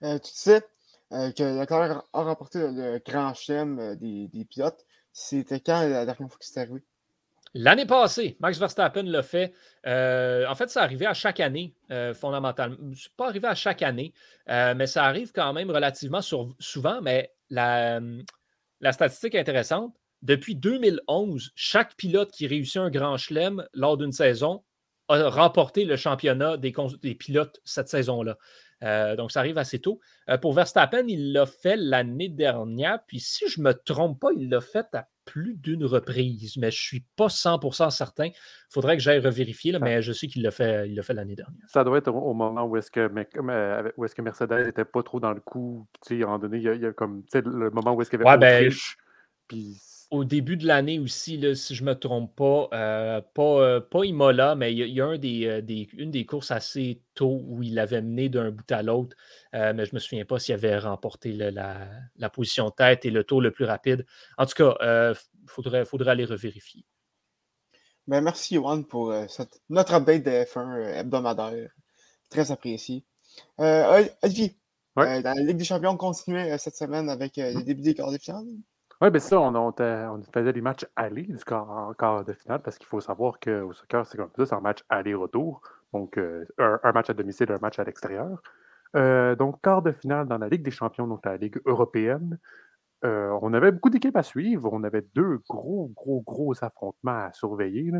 Euh, 0.04 0.20
tu 0.20 0.32
sais 0.34 0.64
que 1.12 1.60
Leclerc 1.60 2.04
a 2.14 2.24
remporté 2.24 2.60
le 2.60 3.00
grand 3.06 3.34
chelem 3.34 3.96
des, 3.96 4.28
des, 4.28 4.46
pilotes. 4.46 4.86
C'était 5.12 5.60
quand 5.60 5.82
la 5.82 6.06
dernière 6.06 6.18
fois 6.18 6.28
que 6.28 6.46
c'est 6.46 6.60
arrivé? 6.60 6.84
L'année 7.56 7.86
passée, 7.86 8.38
Max 8.40 8.60
Verstappen 8.60 9.04
l'a 9.04 9.24
fait. 9.24 9.54
Euh, 9.88 10.46
en 10.48 10.54
fait, 10.54 10.70
ça 10.70 10.84
arrivait 10.84 11.08
à 11.08 11.16
chaque 11.16 11.40
année, 11.40 11.74
euh, 11.90 12.14
fondamentalement. 12.14 12.78
Ce 12.94 13.08
n'est 13.08 13.14
pas 13.18 13.28
arrivé 13.28 13.48
à 13.48 13.56
chaque 13.56 13.82
année, 13.82 14.14
euh, 14.50 14.76
mais 14.76 14.86
ça 14.86 15.06
arrive 15.06 15.32
quand 15.32 15.52
même 15.54 15.72
relativement 15.72 16.22
souvent. 16.22 17.02
Mais 17.02 17.34
la, 17.50 18.00
la, 18.82 18.92
statistique 18.92 19.34
est 19.34 19.40
intéressante. 19.40 19.96
Depuis 20.22 20.56
2011, 20.56 21.52
chaque 21.56 21.96
pilote 21.96 22.32
qui 22.32 22.46
réussit 22.46 22.78
un 22.78 22.92
grand 22.92 23.18
chelem 23.18 23.66
lors 23.74 23.98
d'une 23.98 24.12
saison 24.12 24.64
a 25.10 25.30
remporté 25.30 25.86
le 25.86 25.96
championnat 25.96 26.58
des, 26.58 26.74
des 27.02 27.16
pilotes 27.16 27.60
cette 27.66 27.90
saison-là. 27.90 28.38
donc, 29.16 29.32
ça 29.32 29.40
arrive 29.42 29.58
assez 29.58 29.80
tôt. 29.80 30.00
pour 30.42 30.54
Verstappen, 30.54 31.04
il 31.08 31.34
l'a 31.34 31.46
fait 31.46 31.76
l'année 31.76 32.30
dernière. 32.30 33.00
Puis, 33.08 33.20
si 33.20 33.48
je 33.50 33.60
ne 33.60 33.66
me 33.66 33.74
trompe 33.74 34.20
pas, 34.20 34.30
il 34.36 34.50
l'a 34.50 34.62
fait 34.62 34.88
à 34.94 35.08
plus 35.30 35.56
d'une 35.56 35.86
reprise, 35.86 36.58
mais 36.58 36.72
je 36.72 36.78
ne 36.78 36.88
suis 36.88 37.06
pas 37.16 37.28
100% 37.28 37.92
certain. 37.92 38.26
Il 38.26 38.34
faudrait 38.72 38.98
que 38.98 39.04
j'aille 39.04 39.20
revérifier, 39.20 39.78
mais 39.80 40.02
je 40.02 40.12
sais 40.12 40.26
qu'il 40.26 40.42
l'a 40.42 40.50
fait, 40.50 40.92
fait 41.04 41.14
l'année 41.14 41.36
dernière. 41.36 41.62
Ça 41.68 41.84
doit 41.84 42.00
être 42.00 42.08
au 42.08 42.34
moment 42.34 42.66
où 42.66 42.78
est-ce 42.78 42.90
que, 42.90 43.08
où 43.96 44.06
est 44.06 44.14
que 44.14 44.22
Mercedes 44.24 44.66
n'était 44.66 44.86
pas 44.86 45.04
trop 45.04 45.20
dans 45.20 45.34
le 45.34 45.40
coup. 45.40 45.88
À 46.10 46.14
un 46.14 46.18
moment 46.18 46.40
donné, 46.40 46.58
il 46.58 46.64
y 46.64 46.86
a, 46.86 46.94
comme 46.94 47.24
le 47.34 47.70
moment 47.70 47.94
où 47.94 48.02
est-ce 48.02 48.10
qu'il 48.10 48.20
y 48.20 48.24
avait 48.24 48.32
ouais, 48.32 48.38
ben, 48.40 48.72
puis 49.48 49.78
au 50.12 50.26
début 50.26 50.58
de 50.58 50.66
l'année 50.66 51.00
aussi, 51.00 51.38
là, 51.38 51.54
si 51.54 51.76
je 51.76 51.84
ne 51.84 51.90
me 51.90 51.96
trompe 51.96 52.36
pas, 52.36 52.68
euh, 52.74 53.22
pas, 53.34 53.62
euh, 53.62 53.80
pas 53.80 54.06
Imola, 54.06 54.56
mais 54.56 54.74
il 54.74 54.80
y, 54.80 55.02
a, 55.02 55.06
un 55.06 55.18
des, 55.18 55.62
des, 55.62 55.88
une 55.94 56.10
des 56.10 56.26
courses 56.26 56.50
assez 56.52 57.04
tôt 57.14 57.42
où 57.46 57.62
il 57.62 57.78
avait 57.78 58.02
mené 58.02 58.28
d'un 58.28 58.50
bout 58.50 58.72
à 58.72 58.82
l'autre, 58.82 59.16
mais 59.54 59.86
je 59.86 59.92
ne 59.92 59.96
me 59.96 60.00
souviens 60.00 60.26
pas 60.26 60.40
s'il 60.40 60.56
avait 60.56 60.78
remporté 60.80 61.34
la, 61.34 61.52
la, 62.16 62.30
position 62.30 62.72
tête 62.72 63.06
et 63.06 63.12
le 63.12 63.24
tour 63.24 63.42
le 63.42 63.52
plus 63.52 63.66
rapide. 63.66 64.06
En 64.38 64.46
tout 64.46 64.56
cas, 64.56 65.14
il 65.14 65.50
faudrait, 65.50 65.86
faudrait 65.86 66.12
aller 66.12 66.26
revérifier. 66.26 66.86
Ben, 68.08 68.22
merci, 68.22 68.56
Yohan, 68.56 68.84
pour 68.84 69.14
notre 69.70 69.94
update 69.94 70.24
de 70.24 70.32
F1 70.32 70.96
hebdomadaire. 70.96 71.70
Très 72.30 72.52
apprécié. 72.52 73.04
Olivier, 73.58 74.58
dans 74.96 75.22
la 75.24 75.34
Ligue 75.36 75.58
des 75.58 75.66
Champions, 75.66 75.92
on 75.92 75.98
continuait 75.98 76.58
cette 76.58 76.76
semaine 76.76 77.10
avec 77.10 77.34
le 77.38 77.62
début 77.62 77.84
des 77.84 77.94
quarts 77.94 78.12
de 78.12 78.18
finale. 78.18 78.46
Oui, 79.02 79.10
bien 79.12 79.20
ça, 79.22 79.40
on, 79.40 79.56
on, 79.56 80.22
faisait 80.34 80.52
des 80.52 80.60
matchs 80.62 80.86
aller 80.98 81.24
du 81.24 81.38
quart, 81.46 82.26
de 82.26 82.34
finale 82.34 82.62
parce 82.62 82.78
qu'il 82.78 82.86
faut 82.88 83.00
savoir 83.00 83.40
qu'au 83.40 83.72
soccer, 83.72 84.06
c'est 84.06 84.18
comme 84.18 84.30
ça, 84.36 84.46
c'est 84.46 84.56
un 84.56 84.60
match 84.60 84.84
aller-retour. 84.90 85.62
Donc, 85.94 86.18
euh, 86.18 86.46
un, 86.58 86.92
match 86.92 87.10
à 87.10 87.14
domicile, 87.14 87.50
un 87.52 87.60
match 87.60 87.80
à 87.80 87.86
l'extérieur. 87.86 88.42
Euh, 88.98 89.36
donc, 89.36 89.62
quart 89.62 89.82
de 89.82 89.94
finale 89.94 90.28
dans 90.28 90.38
la 90.38 90.50
Ligue 90.50 90.64
des 90.64 90.72
champions, 90.72 91.08
donc 91.08 91.26
la 91.26 91.38
Ligue 91.38 91.62
européenne. 91.66 92.40
Euh, 93.06 93.30
on 93.42 93.54
avait 93.54 93.72
beaucoup 93.72 93.90
d'équipes 93.90 94.18
à 94.18 94.24
suivre. 94.24 94.70
On 94.74 94.84
avait 94.84 95.06
deux 95.16 95.40
gros, 95.50 95.92
gros, 95.96 96.22
gros 96.22 96.54
affrontements 96.64 97.26
à 97.28 97.34
surveiller. 97.34 97.92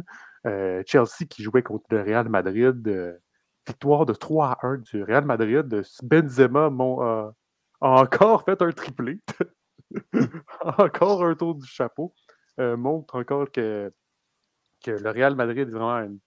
Chelsea 0.86 1.26
qui 1.30 1.44
jouait 1.44 1.64
contre 1.64 1.86
le 1.92 2.02
Real 2.02 2.30
Madrid. 2.30 3.18
victoire 3.68 4.06
de 4.06 4.14
3 4.14 4.48
à 4.62 4.68
1 4.68 4.78
du 4.80 5.04
Real 5.04 5.26
Madrid. 5.26 5.84
Benzema 6.04 6.66
a 6.68 7.34
encore 7.82 8.44
fait 8.44 8.62
un 8.62 8.72
triplé. 8.72 9.20
encore 10.78 11.24
un 11.24 11.36
tour 11.36 11.56
du 11.56 11.66
chapeau. 11.66 12.14
Euh, 12.60 12.76
montre 12.76 13.16
encore 13.16 13.52
que, 13.52 13.92
que 14.84 14.92
le 14.92 15.10
Real 15.12 15.36
Madrid 15.36 15.68
est 15.68 15.72
vraiment 15.72 15.98
une, 15.98 16.20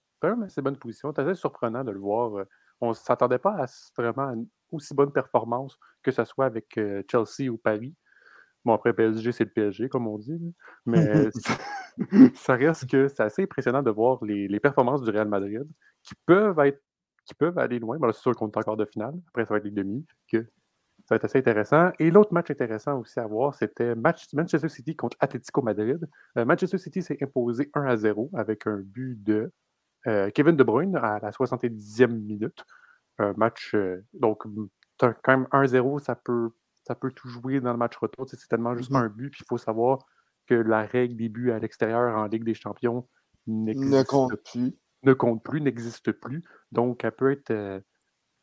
assez 0.43 0.61
bonne 0.61 0.77
position. 0.77 1.13
C'est 1.15 1.21
assez 1.21 1.35
surprenant 1.35 1.83
de 1.83 1.91
le 1.91 1.99
voir. 1.99 2.39
Euh, 2.39 2.45
on 2.81 2.89
ne 2.89 2.93
s'attendait 2.93 3.39
pas 3.39 3.63
à 3.63 3.65
vraiment 3.97 4.29
une 4.33 4.47
aussi 4.71 4.93
bonne 4.93 5.11
performance 5.11 5.77
que 6.01 6.11
ce 6.11 6.23
soit 6.25 6.45
avec 6.45 6.77
euh, 6.77 7.03
Chelsea 7.09 7.49
ou 7.49 7.57
Paris. 7.57 7.95
Bon, 8.65 8.73
après, 8.73 8.93
PSG, 8.93 9.31
c'est 9.31 9.43
le 9.43 9.51
PSG, 9.51 9.89
comme 9.89 10.07
on 10.07 10.17
dit. 10.17 10.55
Mais 10.85 11.29
ça 12.35 12.55
reste 12.55 12.89
que 12.89 13.07
c'est 13.07 13.23
assez 13.23 13.43
impressionnant 13.43 13.83
de 13.83 13.91
voir 13.91 14.23
les, 14.23 14.59
performances 14.59 15.01
du 15.01 15.09
Real 15.11 15.27
Madrid 15.27 15.67
qui 16.01 16.15
peuvent 16.25 16.59
être 16.59 16.81
qui 17.25 17.33
peuvent 17.35 17.57
aller 17.57 17.79
loin. 17.79 17.97
c'est 18.11 18.19
sûr 18.19 18.35
qu'on 18.35 18.49
est 18.49 18.57
encore 18.57 18.75
de 18.75 18.83
finale. 18.85 19.13
Après, 19.29 19.45
ça 19.45 19.53
va 19.53 19.57
être 19.59 19.63
les 19.63 19.71
demi. 19.71 20.05
Que 20.29 20.45
ça 21.05 21.15
va 21.15 21.17
être 21.17 21.25
assez 21.25 21.39
intéressant. 21.39 21.91
Et 21.99 22.11
l'autre 22.11 22.33
match 22.33 22.49
intéressant 22.49 22.99
aussi 22.99 23.19
à 23.19 23.27
voir, 23.27 23.53
c'était 23.55 23.93
Manchester 23.95 24.69
City 24.69 24.95
contre 24.95 25.17
Atletico 25.19 25.61
Madrid. 25.61 26.07
Euh, 26.37 26.45
Manchester 26.45 26.77
City 26.77 27.01
s'est 27.01 27.17
imposé 27.21 27.69
1 27.73 27.85
à 27.85 27.97
0 27.97 28.29
avec 28.33 28.67
un 28.67 28.77
but 28.77 29.21
de 29.21 29.51
euh, 30.07 30.29
Kevin 30.31 30.55
De 30.55 30.63
Bruyne 30.63 30.95
à 30.95 31.19
la 31.19 31.31
70e 31.31 32.07
minute. 32.07 32.63
Un 33.19 33.33
match, 33.33 33.75
euh, 33.75 34.05
donc, 34.13 34.43
quand 34.97 35.13
même 35.27 35.47
1-0, 35.51 35.99
ça 35.99 36.15
peut, 36.15 36.51
ça 36.87 36.95
peut 36.95 37.11
tout 37.11 37.27
jouer 37.27 37.59
dans 37.59 37.73
le 37.73 37.77
match 37.77 37.97
retour. 37.97 38.25
C'est 38.29 38.47
tellement 38.47 38.75
juste 38.75 38.91
mm-hmm. 38.91 39.05
un 39.05 39.09
but. 39.09 39.29
Puis 39.29 39.41
il 39.43 39.47
faut 39.47 39.57
savoir 39.57 40.05
que 40.47 40.55
la 40.55 40.85
règle 40.85 41.17
des 41.17 41.27
buts 41.27 41.51
à 41.51 41.59
l'extérieur 41.59 42.17
en 42.17 42.27
Ligue 42.27 42.45
des 42.45 42.53
Champions 42.53 43.07
ne 43.47 44.03
compte 44.03 44.35
plus. 44.51 44.73
Ne 45.03 45.13
compte 45.13 45.43
plus, 45.43 45.59
n'existe 45.59 46.13
plus. 46.13 46.43
Donc, 46.71 47.03
elle 47.03 47.11
peut 47.11 47.31
être 47.33 47.83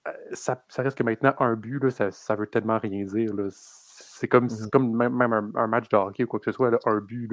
euh, 0.08 0.12
ça, 0.32 0.62
reste 0.78 0.96
que 0.96 1.02
maintenant, 1.02 1.34
un 1.38 1.54
but, 1.54 1.82
là, 1.82 1.90
ça, 1.90 2.10
ça 2.10 2.34
veut 2.34 2.46
tellement 2.46 2.78
rien 2.78 3.04
dire. 3.04 3.32
C'est 3.50 4.28
comme, 4.28 4.46
mmh 4.46 4.70
comme 4.72 4.96
même, 4.96 5.32
un, 5.32 5.66
match 5.66 5.88
de 5.88 5.96
hockey 5.96 6.24
ou 6.24 6.26
quoi 6.26 6.40
que 6.40 6.50
ce 6.50 6.52
soit, 6.52 6.70
un 6.86 7.00
but, 7.00 7.30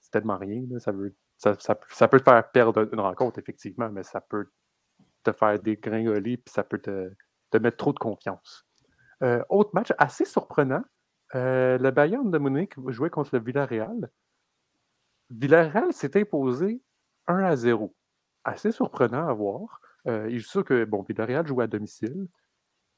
c'est 0.00 0.10
tellement 0.10 0.38
rien. 0.38 0.62
Ça, 0.78 0.92
veut, 0.92 1.14
ça, 1.36 1.54
ça, 1.58 2.08
peut 2.08 2.18
te 2.18 2.24
faire 2.24 2.50
perdre 2.50 2.88
une 2.92 3.00
rencontre, 3.00 3.38
effectivement, 3.38 3.90
mais 3.90 4.02
ça 4.02 4.20
peut 4.20 4.46
te 5.24 5.32
faire 5.32 5.58
dégringoler 5.58 6.36
puis 6.36 6.52
ça 6.52 6.62
peut 6.62 6.78
te, 6.78 7.12
te, 7.50 7.58
mettre 7.58 7.76
trop 7.76 7.92
de 7.92 7.98
confiance. 7.98 8.64
Euh, 9.22 9.42
autre 9.48 9.70
match 9.74 9.92
assez 9.98 10.24
surprenant, 10.24 10.82
euh, 11.34 11.78
le 11.78 11.90
Bayern 11.90 12.30
de 12.30 12.38
Munich 12.38 12.74
jouait 12.88 13.10
contre 13.10 13.30
le 13.34 13.42
Villarreal. 13.42 14.10
Villarreal 15.30 15.92
s'est 15.92 16.18
imposé 16.18 16.82
1 17.26 17.38
à 17.38 17.56
0. 17.56 17.94
Assez 18.44 18.70
surprenant 18.70 19.26
à 19.26 19.32
voir. 19.32 19.80
Euh, 20.06 20.28
il 20.30 20.42
sûr 20.42 20.64
que, 20.64 20.84
bon, 20.84 21.02
Villarreal 21.02 21.46
joue 21.46 21.60
à 21.60 21.66
domicile. 21.66 22.28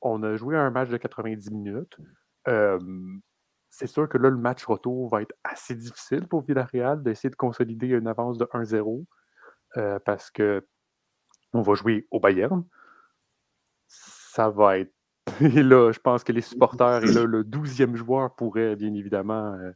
On 0.00 0.22
a 0.22 0.36
joué 0.36 0.56
un 0.56 0.70
match 0.70 0.88
de 0.88 0.96
90 0.96 1.50
minutes. 1.50 1.96
c'est 3.70 3.86
sûr 3.86 4.08
que 4.08 4.18
là, 4.18 4.30
le 4.30 4.36
match 4.36 4.64
retour 4.64 5.08
va 5.08 5.22
être 5.22 5.34
assez 5.44 5.74
difficile 5.74 6.26
pour 6.26 6.42
Villarreal 6.42 7.02
d'essayer 7.02 7.30
de 7.30 7.36
consolider 7.36 7.88
une 7.88 8.06
avance 8.06 8.38
de 8.38 8.44
1-0 8.46 9.04
euh, 9.76 9.98
parce 10.04 10.30
que 10.30 10.66
on 11.52 11.62
va 11.62 11.74
jouer 11.74 12.06
au 12.10 12.20
Bayern. 12.20 12.64
Ça 13.86 14.48
va 14.50 14.78
être. 14.78 14.92
Et 15.40 15.62
là, 15.62 15.92
je 15.92 15.98
pense 15.98 16.24
que 16.24 16.32
les 16.32 16.40
supporters 16.40 17.04
et 17.04 17.12
là, 17.12 17.24
le 17.24 17.44
12e 17.44 17.94
joueur 17.96 18.34
pourrait 18.34 18.76
bien 18.76 18.94
évidemment 18.94 19.52
euh, 19.54 19.72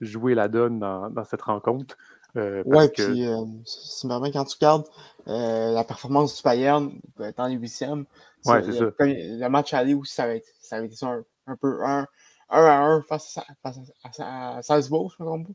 jouer 0.00 0.34
la 0.34 0.46
donne 0.48 0.78
dans 0.78 1.24
cette 1.24 1.42
rencontre. 1.42 1.96
Euh, 2.36 2.62
ouais, 2.64 2.88
puis 2.88 3.26
euh, 3.26 3.44
c'est 3.64 4.06
marrant 4.06 4.30
quand 4.30 4.44
tu 4.44 4.56
regardes 4.56 4.86
euh, 5.28 5.72
la 5.72 5.84
performance 5.84 6.36
du 6.36 6.42
Bayern 6.42 6.98
dans 7.36 7.46
les 7.46 7.56
huitièmes. 7.56 8.06
Ouais, 8.46 8.62
c'est 8.62 8.72
ça. 8.72 8.86
Le 8.98 9.48
match 9.48 9.74
aller 9.74 9.94
aussi, 9.94 10.14
ça 10.14 10.24
avait 10.24 10.38
été, 10.38 10.48
ça 10.60 10.76
avait 10.76 10.86
été 10.86 10.96
ça 10.96 11.14
un, 11.46 11.56
peu 11.56 11.84
1 11.84 12.06
à 12.48 12.80
1 12.84 13.02
face 13.02 13.38
à, 13.38 13.44
face 13.62 13.78
à, 14.18 14.62
Salzbourg, 14.62 15.14
je 15.16 15.22
me 15.22 15.28
trompe 15.28 15.48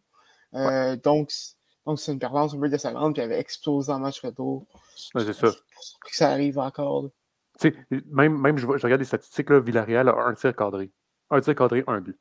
pas. 0.51 0.95
Donc, 0.97 1.31
donc 1.85 1.99
c'est 1.99 2.11
une 2.11 2.19
performance 2.19 2.53
un 2.53 2.59
peu 2.59 2.69
décevante 2.69 3.15
qui 3.15 3.21
avait 3.21 3.39
explosé 3.39 3.91
en 3.91 3.99
match 3.99 4.21
retour. 4.21 4.67
Ouais, 5.15 5.23
c'est 5.25 5.33
ça. 5.33 5.47
que 5.47 6.15
ça 6.15 6.29
arrive 6.29 6.59
encore. 6.59 7.09
Tu 7.59 7.69
sais, 7.69 8.01
même, 8.11 8.39
même 8.39 8.57
je, 8.57 8.67
je, 8.67 8.83
regarde 8.83 9.01
les 9.01 9.05
statistiques, 9.05 9.49
là, 9.49 9.59
Villarreal 9.59 10.09
a 10.09 10.15
un 10.15 10.33
tir 10.35 10.55
cadré. 10.55 10.91
Un 11.31 11.41
tir 11.41 11.55
cadré, 11.55 11.83
un 11.87 12.01
but. 12.01 12.19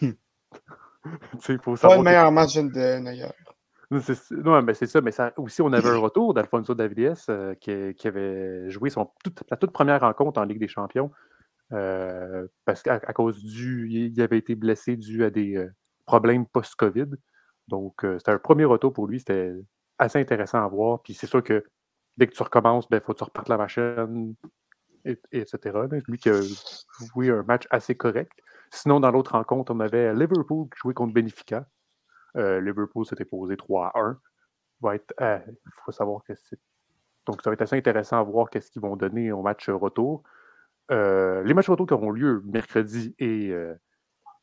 Hmm. 0.00 0.10
Pas 1.80 1.96
le 1.96 2.02
meilleur 2.02 2.30
match 2.30 2.54
de 2.54 2.98
Neuer. 2.98 3.32
Non, 4.30 4.62
mais 4.62 4.74
c'est 4.74 4.86
ça. 4.86 5.00
Mais 5.00 5.12
ça, 5.12 5.32
aussi, 5.36 5.60
on 5.62 5.72
avait 5.72 5.88
un 5.88 5.98
retour 5.98 6.34
d'Alfonso 6.34 6.74
Davides 6.74 7.14
euh, 7.28 7.54
qui, 7.54 8.06
avait 8.06 8.70
joué 8.70 8.90
son, 8.90 9.10
toute, 9.22 9.42
la 9.50 9.56
toute 9.56 9.72
première 9.72 10.00
rencontre 10.00 10.40
en 10.40 10.44
Ligue 10.44 10.60
des 10.60 10.68
Champions. 10.68 11.10
Euh, 11.72 12.46
parce 12.64 12.82
qu'à 12.82 12.98
cause 12.98 13.42
du. 13.42 13.88
Il 13.90 14.20
avait 14.20 14.38
été 14.38 14.54
blessé 14.54 14.96
dû 14.96 15.24
à 15.24 15.30
des 15.30 15.56
euh, 15.56 15.70
problèmes 16.06 16.46
post-COVID. 16.46 17.08
Donc, 17.68 18.04
c'était 18.18 18.32
un 18.32 18.38
premier 18.38 18.64
retour 18.64 18.92
pour 18.92 19.06
lui. 19.06 19.18
C'était 19.20 19.52
assez 19.98 20.18
intéressant 20.18 20.64
à 20.64 20.68
voir. 20.68 21.02
Puis 21.02 21.14
c'est 21.14 21.26
sûr 21.26 21.42
que 21.42 21.64
dès 22.16 22.26
que 22.26 22.34
tu 22.34 22.42
recommences, 22.42 22.86
il 22.86 22.90
ben, 22.90 23.00
faut 23.00 23.12
que 23.12 23.18
tu 23.18 23.24
repartes 23.24 23.48
la 23.48 23.56
machine, 23.56 24.34
et, 25.04 25.18
etc. 25.32 25.78
Lui 26.08 26.18
qui 26.18 26.28
a 26.28 26.40
joué 27.14 27.30
un 27.30 27.42
match 27.44 27.66
assez 27.70 27.94
correct. 27.94 28.32
Sinon, 28.70 29.00
dans 29.00 29.10
l'autre 29.10 29.32
rencontre, 29.32 29.72
on 29.72 29.80
avait 29.80 30.12
Liverpool 30.14 30.68
qui 30.68 30.78
jouait 30.82 30.94
contre 30.94 31.14
Benfica. 31.14 31.66
Euh, 32.36 32.60
Liverpool 32.60 33.04
s'était 33.06 33.24
posé 33.24 33.56
3 33.56 33.92
à 33.94 34.00
1. 34.00 34.18
Il 34.84 35.00
euh, 35.20 35.38
faut 35.84 35.92
savoir 35.92 36.22
que 36.24 36.34
c'est. 36.34 36.58
Donc, 37.26 37.40
ça 37.42 37.50
va 37.50 37.54
être 37.54 37.62
assez 37.62 37.76
intéressant 37.76 38.18
à 38.18 38.22
voir 38.22 38.50
qu'est-ce 38.50 38.70
qu'ils 38.70 38.82
vont 38.82 38.96
donner 38.96 39.30
au 39.30 39.42
match 39.42 39.68
retour. 39.68 40.22
Euh, 40.90 41.44
les 41.44 41.54
matchs 41.54 41.68
retour 41.68 41.86
qui 41.86 41.94
auront 41.94 42.10
lieu 42.10 42.42
mercredi 42.46 43.14
et 43.20 43.54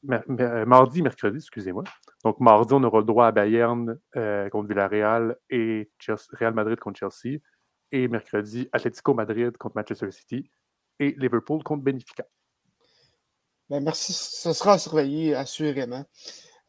mardi, 0.02 1.02
mercredi, 1.02 1.38
excusez-moi. 1.38 1.84
Donc, 2.24 2.40
mardi, 2.40 2.74
on 2.74 2.84
aura 2.84 3.00
le 3.00 3.06
droit 3.06 3.28
à 3.28 3.32
Bayern 3.34 4.00
contre 4.14 4.68
Villarreal 4.68 5.36
et 5.50 5.92
Real 6.32 6.54
Madrid 6.54 6.80
contre 6.80 7.00
Chelsea. 7.00 7.40
Et 7.92 8.08
mercredi, 8.08 8.70
Atlético 8.72 9.14
Madrid 9.14 9.58
contre 9.58 9.76
Manchester 9.76 10.12
City 10.12 10.50
et 11.00 11.16
Liverpool 11.18 11.64
contre 11.64 11.84
Benfica. 11.84 12.24
Ben, 13.70 13.84
merci, 13.84 14.14
ce 14.14 14.52
sera 14.54 14.74
à 14.74 14.78
surveiller 14.80 15.36
assurément. 15.36 16.06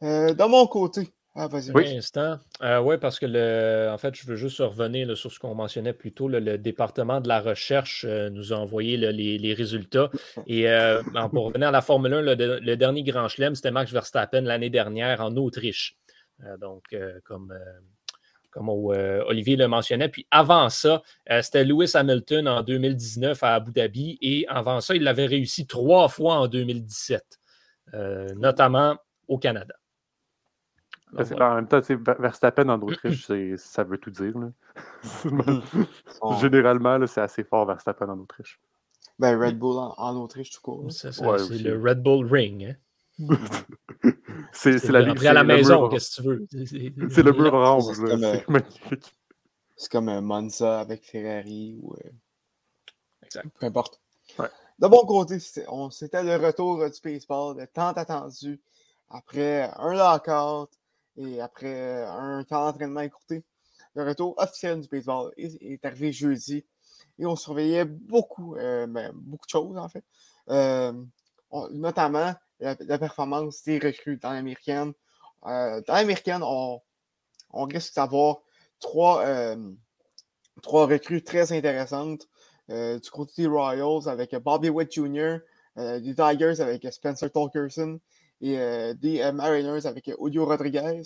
Euh, 0.03 0.33
de 0.33 0.43
mon 0.43 0.65
côté. 0.67 1.09
Ah, 1.33 1.47
vas-y. 1.47 1.71
Oui, 1.71 1.95
instant. 1.95 2.39
Euh, 2.61 2.81
oui, 2.81 2.97
parce 2.97 3.17
que 3.17 3.25
le, 3.25 3.89
en 3.89 3.97
fait, 3.97 4.13
je 4.15 4.25
veux 4.25 4.35
juste 4.35 4.59
revenir 4.59 5.15
sur 5.15 5.31
ce 5.31 5.39
qu'on 5.39 5.55
mentionnait 5.55 5.93
plus 5.93 6.11
tôt. 6.11 6.27
Le, 6.27 6.57
département 6.57 7.21
de 7.21 7.29
la 7.29 7.39
recherche 7.39 8.03
euh, 8.07 8.29
nous 8.29 8.51
a 8.51 8.57
envoyé 8.57 8.97
les, 8.97 9.53
résultats. 9.53 10.09
Et 10.47 10.65
pour 11.31 11.45
revenir 11.45 11.69
à 11.69 11.71
la 11.71 11.81
Formule 11.81 12.13
1, 12.13 12.21
le, 12.21 12.75
dernier 12.75 13.03
grand 13.03 13.29
chelem, 13.29 13.55
c'était 13.55 13.71
Max 13.71 13.91
Verstappen 13.91 14.41
l'année 14.41 14.69
dernière 14.69 15.21
en 15.21 15.35
Autriche. 15.37 15.95
donc, 16.59 16.83
comme, 17.23 17.57
comme 18.49 18.67
Olivier 18.67 19.55
le 19.55 19.69
mentionnait. 19.69 20.09
Puis 20.09 20.27
avant 20.31 20.69
ça, 20.69 21.01
c'était 21.41 21.63
Lewis 21.63 21.91
Hamilton 21.93 22.49
en 22.49 22.61
2019 22.61 23.41
à 23.41 23.55
Abu 23.55 23.71
Dhabi. 23.71 24.17
Et 24.21 24.45
avant 24.49 24.81
ça, 24.81 24.95
il 24.95 25.03
l'avait 25.03 25.27
réussi 25.27 25.65
trois 25.65 26.09
fois 26.09 26.35
en 26.35 26.47
2017, 26.47 27.39
notamment 28.35 28.97
au 29.29 29.37
Canada. 29.37 29.75
En 31.17 31.55
même 31.55 31.67
temps, 31.67 31.81
Verstappen 32.19 32.69
en 32.69 32.81
Autriche, 32.81 33.29
ça 33.57 33.83
veut 33.83 33.97
tout 33.97 34.11
dire. 34.11 34.33
Généralement, 36.41 37.05
c'est 37.07 37.21
assez 37.21 37.43
fort 37.43 37.65
Verstappen 37.65 38.09
en 38.09 38.19
Autriche. 38.19 38.59
Ben, 39.19 39.39
Red 39.39 39.59
Bull 39.59 39.77
en, 39.77 40.15
Autriche, 40.15 40.51
tout 40.51 40.61
court. 40.61 40.91
C'est 40.91 41.11
le 41.19 41.79
Red 41.81 42.01
Bull 42.01 42.25
Ring. 42.25 42.65
Hein. 42.65 42.75
c'est 44.51 44.83
la 44.89 45.13
vie. 45.13 45.27
à 45.27 45.33
la 45.33 45.43
maison, 45.43 45.89
qu'est-ce 45.89 46.21
que 46.21 46.21
tu 46.21 46.27
veux? 46.27 46.47
C'est- 47.09 47.23
le 47.23 47.31
mur 47.31 47.51
là. 47.51 47.53
orange. 47.53 47.93
C'est 47.93 48.01
là. 48.03 48.09
comme, 48.09 48.23
euh, 48.23 48.37
magnifique. 48.47 49.13
C'est 49.75 49.91
comme 49.91 50.09
un 50.09 50.21
Monza 50.21 50.79
avec 50.79 51.03
Ferrari 51.03 51.77
ou 51.81 51.93
euh, 51.93 52.09
Exact. 53.23 53.47
peu 53.59 53.65
importe. 53.65 54.01
Ouais. 54.39 54.49
De 54.79 54.87
bon 54.87 55.05
côté, 55.05 55.39
c'était 55.39 55.65
le 56.23 56.43
retour 56.43 56.77
du 56.89 56.99
Baseball, 57.03 57.57
le 57.57 57.67
tant 57.67 57.89
attendu, 57.89 58.59
après 59.09 59.69
un 59.77 59.93
lockout 59.93 60.69
et 61.17 61.41
après 61.41 62.03
un 62.03 62.43
temps 62.43 62.65
d'entraînement 62.65 63.01
écourté. 63.01 63.43
Le 63.95 64.03
retour 64.03 64.35
officiel 64.37 64.79
du 64.79 64.87
baseball 64.87 65.31
est, 65.37 65.83
arrivé 65.83 66.11
jeudi 66.11 66.65
et 67.19 67.25
on 67.25 67.35
surveillait 67.35 67.85
beaucoup, 67.85 68.55
euh, 68.55 68.87
ben, 68.87 69.11
beaucoup 69.13 69.45
de 69.45 69.51
choses 69.51 69.77
en 69.77 69.89
fait. 69.89 70.03
Euh, 70.49 70.93
notamment 71.71 72.33
la, 72.59 72.75
performance 72.97 73.63
des 73.63 73.79
recrues 73.79 74.17
dans 74.17 74.31
l'américaine. 74.31 74.93
Euh, 75.45 75.81
dans 75.87 75.93
l'américaine, 75.93 76.41
on, 76.43 76.79
risque 77.53 77.95
d'avoir 77.95 78.41
trois, 78.79 79.25
euh, 79.25 79.57
recrues 80.63 81.23
très 81.23 81.51
intéressantes. 81.51 82.27
Euh, 82.69 82.99
du 82.99 83.09
côté 83.09 83.41
des 83.41 83.47
Royals 83.47 84.07
avec 84.07 84.33
Bobby 84.35 84.69
Witt 84.69 84.91
Jr., 84.93 85.39
euh, 85.77 85.99
des 85.99 86.15
Tigers 86.15 86.61
avec 86.61 86.87
Spencer 86.91 87.29
Torkelson 87.31 87.99
et 88.41 88.57
euh, 88.59 88.93
des 88.93 89.21
euh, 89.21 89.31
Mariners 89.31 89.85
avec 89.85 90.07
euh, 90.09 90.15
Julio 90.25 90.45
Rodriguez. 90.45 91.03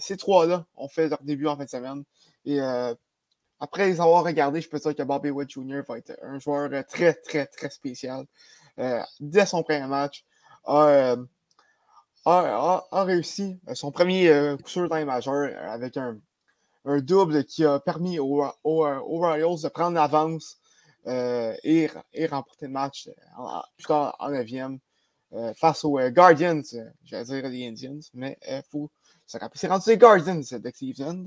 Ces 0.00 0.16
trois-là 0.16 0.66
ont 0.76 0.88
fait 0.88 1.08
leur 1.08 1.22
début 1.22 1.46
en 1.46 1.56
fin 1.56 1.64
de 1.64 1.70
semaine. 1.70 2.02
Et 2.44 2.58
après 3.60 3.86
les 3.86 4.00
avoir 4.00 4.24
regardés, 4.24 4.60
je 4.60 4.68
peux 4.68 4.80
dire 4.80 4.92
que 4.92 5.04
Bobby 5.04 5.30
Witt 5.30 5.50
Jr. 5.50 5.82
va 5.88 5.98
être 5.98 6.18
un 6.20 6.40
joueur 6.40 6.68
très, 6.86 7.14
très, 7.14 7.46
très 7.46 7.70
spécial. 7.70 8.26
Dès 9.20 9.46
son 9.46 9.62
premier 9.62 9.86
match, 9.86 10.24
a, 10.64 11.14
a, 12.26 12.86
a- 12.90 13.04
réussi 13.04 13.60
son 13.74 13.92
premier 13.92 14.56
coup 14.64 14.68
sûr 14.68 14.88
dans 14.88 14.96
les 14.96 15.04
majeurs 15.04 15.56
avec 15.70 15.96
un, 15.96 16.18
double 16.84 17.44
qui 17.44 17.64
a 17.64 17.78
permis 17.78 18.18
aux, 18.18 18.44
Royals 18.64 19.62
de 19.62 19.68
prendre 19.68 19.94
l'avance 19.94 20.56
et, 21.06 21.88
et 22.14 22.26
remporter 22.26 22.66
le 22.66 22.72
match 22.72 23.08
en- 23.36 23.62
plus 23.76 23.86
tard 23.86 24.16
en 24.18 24.30
9e 24.32 24.80
euh, 25.34 25.52
face 25.54 25.84
aux 25.84 25.98
euh, 25.98 26.08
Guardians, 26.10 26.62
euh, 26.72 26.84
j'allais 27.04 27.24
dire 27.24 27.48
les 27.50 27.68
Indians, 27.68 28.00
mais 28.14 28.38
il 28.48 28.62
faut 28.70 28.90
se 29.26 29.36
rappeler, 29.36 29.58
c'est 29.60 29.68
rendu 29.68 29.90
les 29.90 29.98
Guardians 29.98 30.40
de 30.40 30.70
Cleveland. 30.70 31.26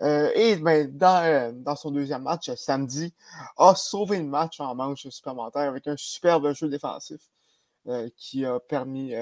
Et 0.00 0.56
ben, 0.56 0.96
dans, 0.96 1.62
dans 1.62 1.74
son 1.74 1.90
deuxième 1.90 2.22
match, 2.22 2.54
samedi, 2.54 3.12
a 3.56 3.74
sauvé 3.74 4.18
le 4.18 4.26
match 4.26 4.60
en 4.60 4.74
manche 4.76 5.08
supplémentaire 5.08 5.68
avec 5.68 5.88
un 5.88 5.96
superbe 5.96 6.52
jeu 6.52 6.68
défensif 6.68 7.20
qui 8.16 8.44
a 8.44 8.60
permis 8.60 9.14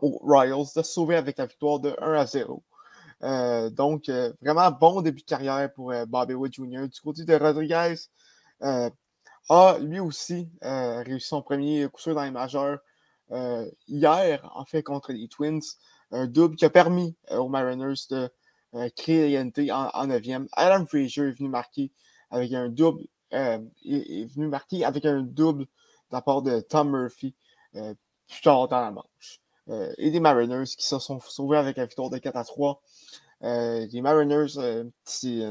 aux 0.00 0.18
Royals 0.18 0.66
de 0.76 0.82
sauver 0.82 1.16
avec 1.16 1.38
la 1.38 1.46
victoire 1.46 1.80
de 1.80 1.94
1 1.98 2.12
à 2.12 2.26
0. 2.26 2.62
Euh, 3.22 3.70
donc, 3.70 4.10
vraiment 4.42 4.70
bon 4.72 5.00
début 5.00 5.20
de 5.20 5.26
carrière 5.26 5.72
pour 5.72 5.94
Bobby 6.08 6.34
Wood 6.34 6.52
Jr. 6.52 6.88
Du 6.88 7.00
côté 7.00 7.24
de 7.24 7.34
Rodriguez, 7.34 7.94
a 9.48 9.78
lui 9.78 10.00
aussi 10.00 10.48
euh, 10.64 11.02
réussi 11.02 11.28
son 11.28 11.42
premier 11.42 11.88
coup 11.88 12.00
sûr 12.00 12.14
dans 12.14 12.24
les 12.24 12.30
majeurs 12.30 12.78
euh, 13.30 13.68
hier, 13.88 14.50
en 14.54 14.64
fait, 14.64 14.82
contre 14.82 15.12
les 15.12 15.28
Twins. 15.28 15.60
Un 16.10 16.26
double 16.26 16.56
qui 16.56 16.64
a 16.64 16.70
permis 16.70 17.16
euh, 17.30 17.38
aux 17.38 17.48
Mariners 17.48 17.94
de 18.10 18.30
créer 18.96 19.26
l'égalité 19.26 19.70
en, 19.70 19.88
en 19.92 20.06
9e. 20.06 20.46
Adam 20.52 20.86
Frazier 20.86 21.24
est 21.24 21.32
venu 21.32 21.48
marquer 21.48 21.92
avec 22.30 22.52
un 22.52 22.70
double, 22.70 23.02
est, 23.30 24.34
venu 24.34 24.48
marquer 24.48 24.84
avec 24.84 25.04
un 25.04 25.20
double 25.20 25.64
de 25.64 25.68
la 26.12 26.22
part 26.22 26.40
de 26.40 26.60
Tom 26.60 26.90
Murphy 26.90 27.34
plus 27.74 28.40
tard 28.42 28.68
dans 28.68 28.80
la 28.80 28.90
manche. 28.90 29.42
Et 29.98 30.10
des 30.10 30.20
Mariners 30.20 30.64
qui 30.64 30.86
se 30.86 30.98
sont 30.98 31.20
sauvés 31.20 31.58
avec 31.58 31.76
la 31.76 31.84
victoire 31.84 32.08
de 32.08 32.16
4 32.16 32.34
à 32.34 32.44
3. 32.44 32.82
Euh, 33.42 33.86
les 33.90 34.00
Mariners, 34.00 34.54
petit, 35.04 35.44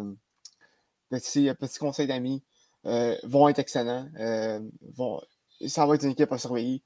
petit 1.12 1.80
conseil 1.80 2.08
d'amis, 2.08 2.44
euh, 2.86 3.16
vont 3.24 3.48
être 3.50 3.60
excellents. 3.60 4.08
euh, 4.20 4.60
vont, 4.96 5.22
ça 5.68 5.86
va 5.86 5.96
être 5.96 6.04
une 6.04 6.12
équipe 6.12 6.32
à 6.32 6.38
surveiller 6.38 6.82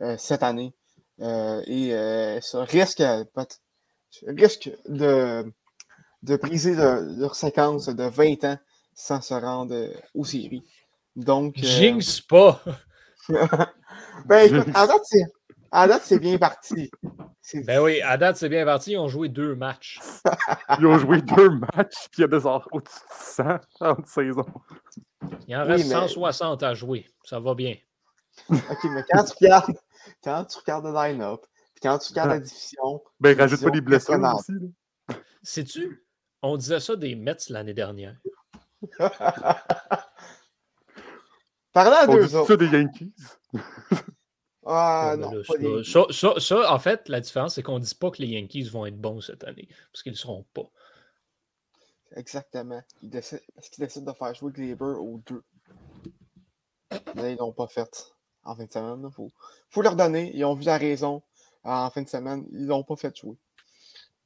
euh, 0.00 0.16
cette 0.18 0.42
année. 0.42 0.72
Euh, 1.20 1.62
et 1.66 1.92
euh, 1.94 2.40
ça 2.40 2.64
risque, 2.64 3.02
peut- 3.34 3.46
risque 4.26 4.70
de, 4.88 5.44
de 6.22 6.36
briser 6.36 6.74
leur, 6.74 7.00
leur 7.02 7.34
séquence 7.34 7.86
de 7.88 8.04
20 8.04 8.44
ans 8.44 8.58
sans 8.94 9.20
se 9.20 9.34
rendre 9.34 9.88
aux 10.14 10.24
séries. 10.24 10.64
Donc, 11.16 11.58
euh, 11.58 11.62
Jinx 11.62 12.20
pas. 12.22 12.62
ben 13.28 14.46
écoute, 14.46 14.68
à 14.74 14.86
date, 14.86 15.02
c'est, 15.04 15.22
à 15.72 15.88
date, 15.88 16.02
c'est 16.04 16.18
bien 16.18 16.38
parti. 16.38 16.90
Ben 17.66 17.80
oui, 17.82 18.00
à 18.02 18.16
date, 18.16 18.36
c'est 18.36 18.48
bien 18.48 18.64
parti. 18.64 18.92
Ils 18.92 18.98
ont 18.98 19.08
joué 19.08 19.28
deux 19.28 19.54
matchs. 19.56 19.98
Ils 20.78 20.86
ont 20.86 20.98
joué 20.98 21.20
deux 21.22 21.50
matchs, 21.50 22.08
puis 22.10 22.18
il 22.18 22.20
y 22.22 22.24
a 22.24 22.28
des 22.28 22.46
heures 22.46 22.66
au-dessus 22.72 22.94
de 23.00 23.14
100 23.14 23.44
en 23.80 24.04
saison. 24.04 24.46
Il 25.46 25.56
en 25.56 25.62
Oui, 25.62 25.68
reste 25.68 25.84
mais- 25.88 25.94
160 25.94 26.62
à 26.62 26.74
jouer. 26.74 27.06
Ça 27.24 27.40
va 27.40 27.54
bien. 27.54 27.76
Ok, 28.48 28.84
mais 28.84 29.04
quand 29.10 29.24
tu 29.24 29.32
regardes, 29.40 29.74
quand 30.24 30.44
tu 30.44 30.58
regardes 30.58 30.84
le 30.86 30.92
line-up, 30.94 31.44
puis 31.74 31.80
quand 31.82 31.98
tu 31.98 32.08
regardes 32.10 32.30
la 32.30 32.38
division, 32.40 33.02
Ben, 33.18 33.36
rajoute 33.38 33.62
pas 33.62 33.70
des 33.70 33.80
blessures 33.80 34.18
aussi. 34.34 34.52
Sais-tu? 35.42 36.04
On 36.42 36.56
disait 36.56 36.80
ça 36.80 36.96
des 36.96 37.14
Mets 37.16 37.36
l'année 37.50 37.74
dernière. 37.74 38.16
Parlant 41.72 41.96
à 41.96 42.06
On 42.08 42.14
deux 42.14 42.26
dit 42.26 42.34
autres. 42.34 42.48
ça 42.48 42.56
des 42.56 42.66
Yankees? 42.66 43.12
Ah 44.66 45.14
mais 45.16 45.22
non, 45.24 45.32
là, 45.32 45.44
ça, 45.44 45.56
des- 45.58 45.84
ça, 45.84 46.04
ça- 46.10 46.40
ça, 46.40 46.72
en 46.74 46.78
fait, 46.78 47.08
la 47.08 47.20
différence, 47.20 47.54
c'est 47.54 47.62
qu'on 47.62 47.78
ne 47.78 47.84
dit 47.84 47.94
pas 47.94 48.10
que 48.10 48.20
les 48.22 48.28
Yankees 48.28 48.64
vont 48.64 48.86
être 48.86 48.98
bons 49.00 49.20
cette 49.20 49.44
année, 49.44 49.68
parce 49.92 50.02
qu'ils 50.02 50.10
ne 50.12 50.16
le 50.16 50.20
seront 50.20 50.44
pas. 50.54 50.68
Exactement. 52.16 52.82
Ils 53.02 53.10
décident, 53.10 53.40
parce 53.54 53.68
qu'ils 53.68 53.84
décident 53.84 54.12
de 54.12 54.16
faire 54.16 54.34
jouer 54.34 54.52
Glaber 54.52 54.96
aux 54.98 55.20
deux. 55.26 55.42
Mais 57.14 57.32
ils 57.32 57.38
l'ont 57.38 57.52
pas 57.52 57.68
fait 57.68 58.12
en 58.44 58.56
fin 58.56 58.64
de 58.64 58.72
semaine. 58.72 59.02
Il 59.06 59.30
faut, 59.68 59.82
leur 59.82 59.96
donner. 59.96 60.30
Ils 60.34 60.44
ont 60.44 60.54
vu 60.54 60.64
la 60.64 60.76
raison 60.78 61.22
en 61.62 61.90
fin 61.90 62.02
de 62.02 62.08
semaine. 62.08 62.46
Ils 62.52 62.66
l'ont 62.66 62.82
pas 62.82 62.96
fait 62.96 63.16
jouer. 63.16 63.36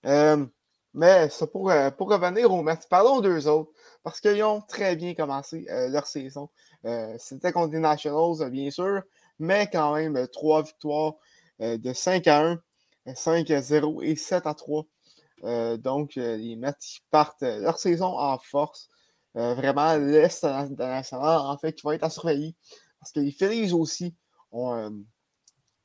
Euh, 0.07 0.47
mais 0.95 1.29
euh, 1.43 1.91
pour 1.91 2.09
revenir 2.09 2.53
aux 2.53 2.63
Mets, 2.63 2.79
parlons 2.89 3.21
d'eux 3.21 3.49
autres. 3.49 3.73
Parce 4.03 4.21
qu'ils 4.21 4.43
ont 4.45 4.61
très 4.61 4.97
bien 4.97 5.15
commencé 5.15 5.67
euh, 5.71 5.89
leur 5.89 6.07
saison. 6.07 6.49
Euh, 6.85 7.15
C'était 7.19 7.53
contre 7.53 7.73
les 7.73 7.81
Nationals, 7.81 8.43
euh, 8.43 8.51
bien 8.51 8.71
sûr, 8.71 9.03
mais 9.39 9.69
quand 9.71 9.95
même 9.95 10.17
euh, 10.17 10.27
trois 10.27 10.63
victoires 10.63 11.15
euh, 11.61 11.79
de 11.79 11.93
5 11.93 12.27
à 12.27 12.41
1, 12.43 12.63
euh, 13.09 13.15
5 13.15 13.51
à 13.51 13.63
0 13.63 14.03
et 14.03 14.15
7 14.15 14.47
à 14.47 14.55
3. 14.55 14.85
Euh, 15.45 15.77
donc, 15.77 16.17
euh, 16.17 16.37
les 16.37 16.57
Mets 16.57 16.73
ils 16.81 17.01
partent 17.11 17.43
euh, 17.43 17.61
leur 17.61 17.79
saison 17.79 18.19
en 18.19 18.39
force. 18.39 18.89
Vraiment, 19.35 19.97
l'Est 19.97 20.45
national, 20.45 21.41
en 21.41 21.59
fait, 21.59 21.73
qui 21.73 21.83
va 21.85 21.97
être 21.97 22.05
à 22.05 22.11
surveiller. 22.11 22.55
Parce 23.01 23.11
que 23.11 23.19
les 23.19 23.33
Phillies 23.33 23.73
aussi 23.73 24.15
ont, 24.53 25.05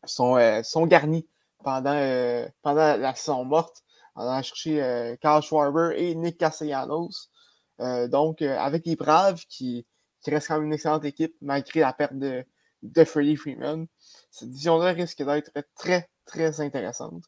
sont, 0.03 0.61
sont 0.63 0.85
garnis 0.85 1.27
pendant, 1.63 2.45
pendant 2.61 2.95
la 2.95 3.15
saison 3.15 3.43
morte 3.45 3.83
en 4.13 4.27
allant 4.27 4.43
chercher 4.43 4.83
euh, 4.83 5.15
Carl 5.15 5.41
Schwarber 5.41 5.93
et 5.97 6.13
Nick 6.13 6.37
Castellanos. 6.37 7.31
Donc, 7.79 8.43
avec 8.43 8.85
les 8.85 8.95
Braves, 8.95 9.43
qui, 9.49 9.87
qui 10.21 10.29
restent 10.29 10.49
quand 10.49 10.57
même 10.57 10.65
une 10.65 10.73
excellente 10.73 11.05
équipe, 11.05 11.35
malgré 11.41 11.79
la 11.79 11.93
perte 11.93 12.19
de, 12.19 12.45
de 12.83 13.03
Freddie 13.03 13.35
Freeman, 13.35 13.87
cette 14.29 14.49
division-là 14.49 14.91
risque 14.91 15.23
d'être 15.23 15.51
très, 15.75 16.07
très 16.25 16.61
intéressante. 16.61 17.23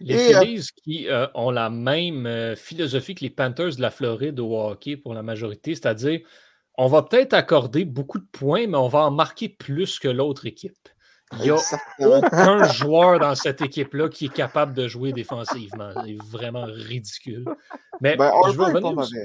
Les 0.00 0.34
euh, 0.34 0.40
Phillies 0.40 0.68
qui 0.84 1.08
euh, 1.08 1.26
ont 1.34 1.50
la 1.50 1.70
même 1.70 2.26
euh, 2.26 2.56
philosophie 2.56 3.14
que 3.14 3.22
les 3.22 3.30
Panthers 3.30 3.76
de 3.76 3.82
la 3.82 3.90
Floride 3.90 4.38
au 4.40 4.56
hockey 4.58 4.96
pour 4.96 5.14
la 5.14 5.22
majorité, 5.22 5.74
c'est-à-dire 5.74 6.20
on 6.76 6.86
va 6.86 7.02
peut-être 7.02 7.34
accorder 7.34 7.84
beaucoup 7.84 8.18
de 8.18 8.26
points, 8.30 8.66
mais 8.68 8.76
on 8.76 8.88
va 8.88 9.00
en 9.00 9.10
marquer 9.10 9.48
plus 9.48 9.98
que 9.98 10.08
l'autre 10.08 10.46
équipe. 10.46 10.88
Il 11.32 11.42
n'y 11.42 11.50
a 11.50 11.56
aucun 11.98 12.62
joueur 12.72 13.18
dans 13.18 13.34
cette 13.34 13.60
équipe-là 13.60 14.08
qui 14.08 14.26
est 14.26 14.32
capable 14.32 14.72
de 14.74 14.86
jouer 14.86 15.12
défensivement. 15.12 15.90
C'est 16.04 16.16
vraiment 16.30 16.64
ridicule. 16.64 17.44
Mais 18.00 18.16
Ben, 18.16 18.32
je 18.46 18.52
veux 18.52 18.64
revenir 18.64 18.96
aussi- 18.96 19.16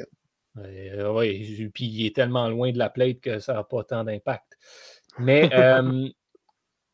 oui, 0.56 1.70
puis 1.74 1.86
il 1.86 2.06
est 2.08 2.16
tellement 2.16 2.50
loin 2.50 2.72
de 2.72 2.78
la 2.78 2.90
plate 2.90 3.22
que 3.22 3.40
ça 3.40 3.54
n'a 3.54 3.64
pas 3.64 3.84
tant 3.84 4.04
d'impact. 4.04 4.58
Mais 5.20 5.50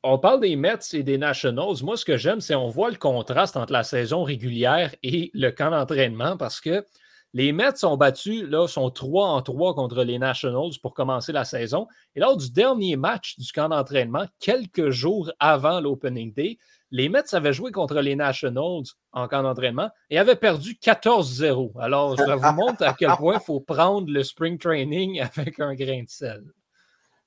on 0.04 0.18
parle 0.18 0.40
des 0.40 0.56
Mets 0.56 0.78
et 0.94 1.04
des 1.04 1.18
Nationals. 1.18 1.84
Moi, 1.84 1.98
ce 1.98 2.06
que 2.06 2.18
j'aime, 2.18 2.42
c'est 2.42 2.54
qu'on 2.54 2.70
voit 2.70 2.90
le 2.90 2.98
contraste 2.98 3.58
entre 3.58 3.74
la 3.74 3.84
saison 3.84 4.24
régulière 4.24 4.96
et 5.04 5.30
le 5.34 5.52
camp 5.52 5.72
d'entraînement 5.72 6.38
parce 6.38 6.62
que 6.62 6.86
les 7.34 7.52
Mets 7.52 7.76
sont 7.76 7.96
battus, 7.96 8.44
là, 8.50 8.68
sont 8.68 8.90
3 8.90 9.28
en 9.28 9.42
3 9.42 9.76
contre 9.76 10.04
les 10.04 10.18
Nationals 10.18 10.80
pour 10.82 10.94
commencer 10.94 11.32
la 11.32 11.46
saison. 11.46 11.88
Et 12.16 12.20
lors 12.20 12.38
du 12.38 12.52
dernier 12.52 12.96
match 12.96 13.38
du 13.38 13.52
camp 13.52 13.70
d'entraînement, 13.70 14.26
quelques 14.40 14.90
jours 14.90 15.32
avant 15.40 15.80
l'Opening 15.80 16.34
Day, 16.34 16.58
les 16.92 17.08
Mets 17.08 17.36
avaient 17.36 17.54
joué 17.54 17.72
contre 17.72 18.00
les 18.00 18.16
Nationals 18.16 18.86
en 19.12 19.28
camp 19.28 19.44
d'entraînement 19.44 19.92
et 20.10 20.18
avaient 20.18 20.36
perdu 20.36 20.80
14-0. 20.82 21.80
Alors, 21.80 22.18
ça 22.18 22.36
vous 22.36 22.54
montre 22.54 22.84
à 22.84 22.94
quel 22.94 23.12
point 23.12 23.36
il 23.36 23.46
faut 23.46 23.60
prendre 23.60 24.12
le 24.12 24.24
spring 24.24 24.58
training 24.58 25.22
avec 25.38 25.60
un 25.60 25.76
grain 25.76 26.02
de 26.02 26.10
sel. 26.10 26.44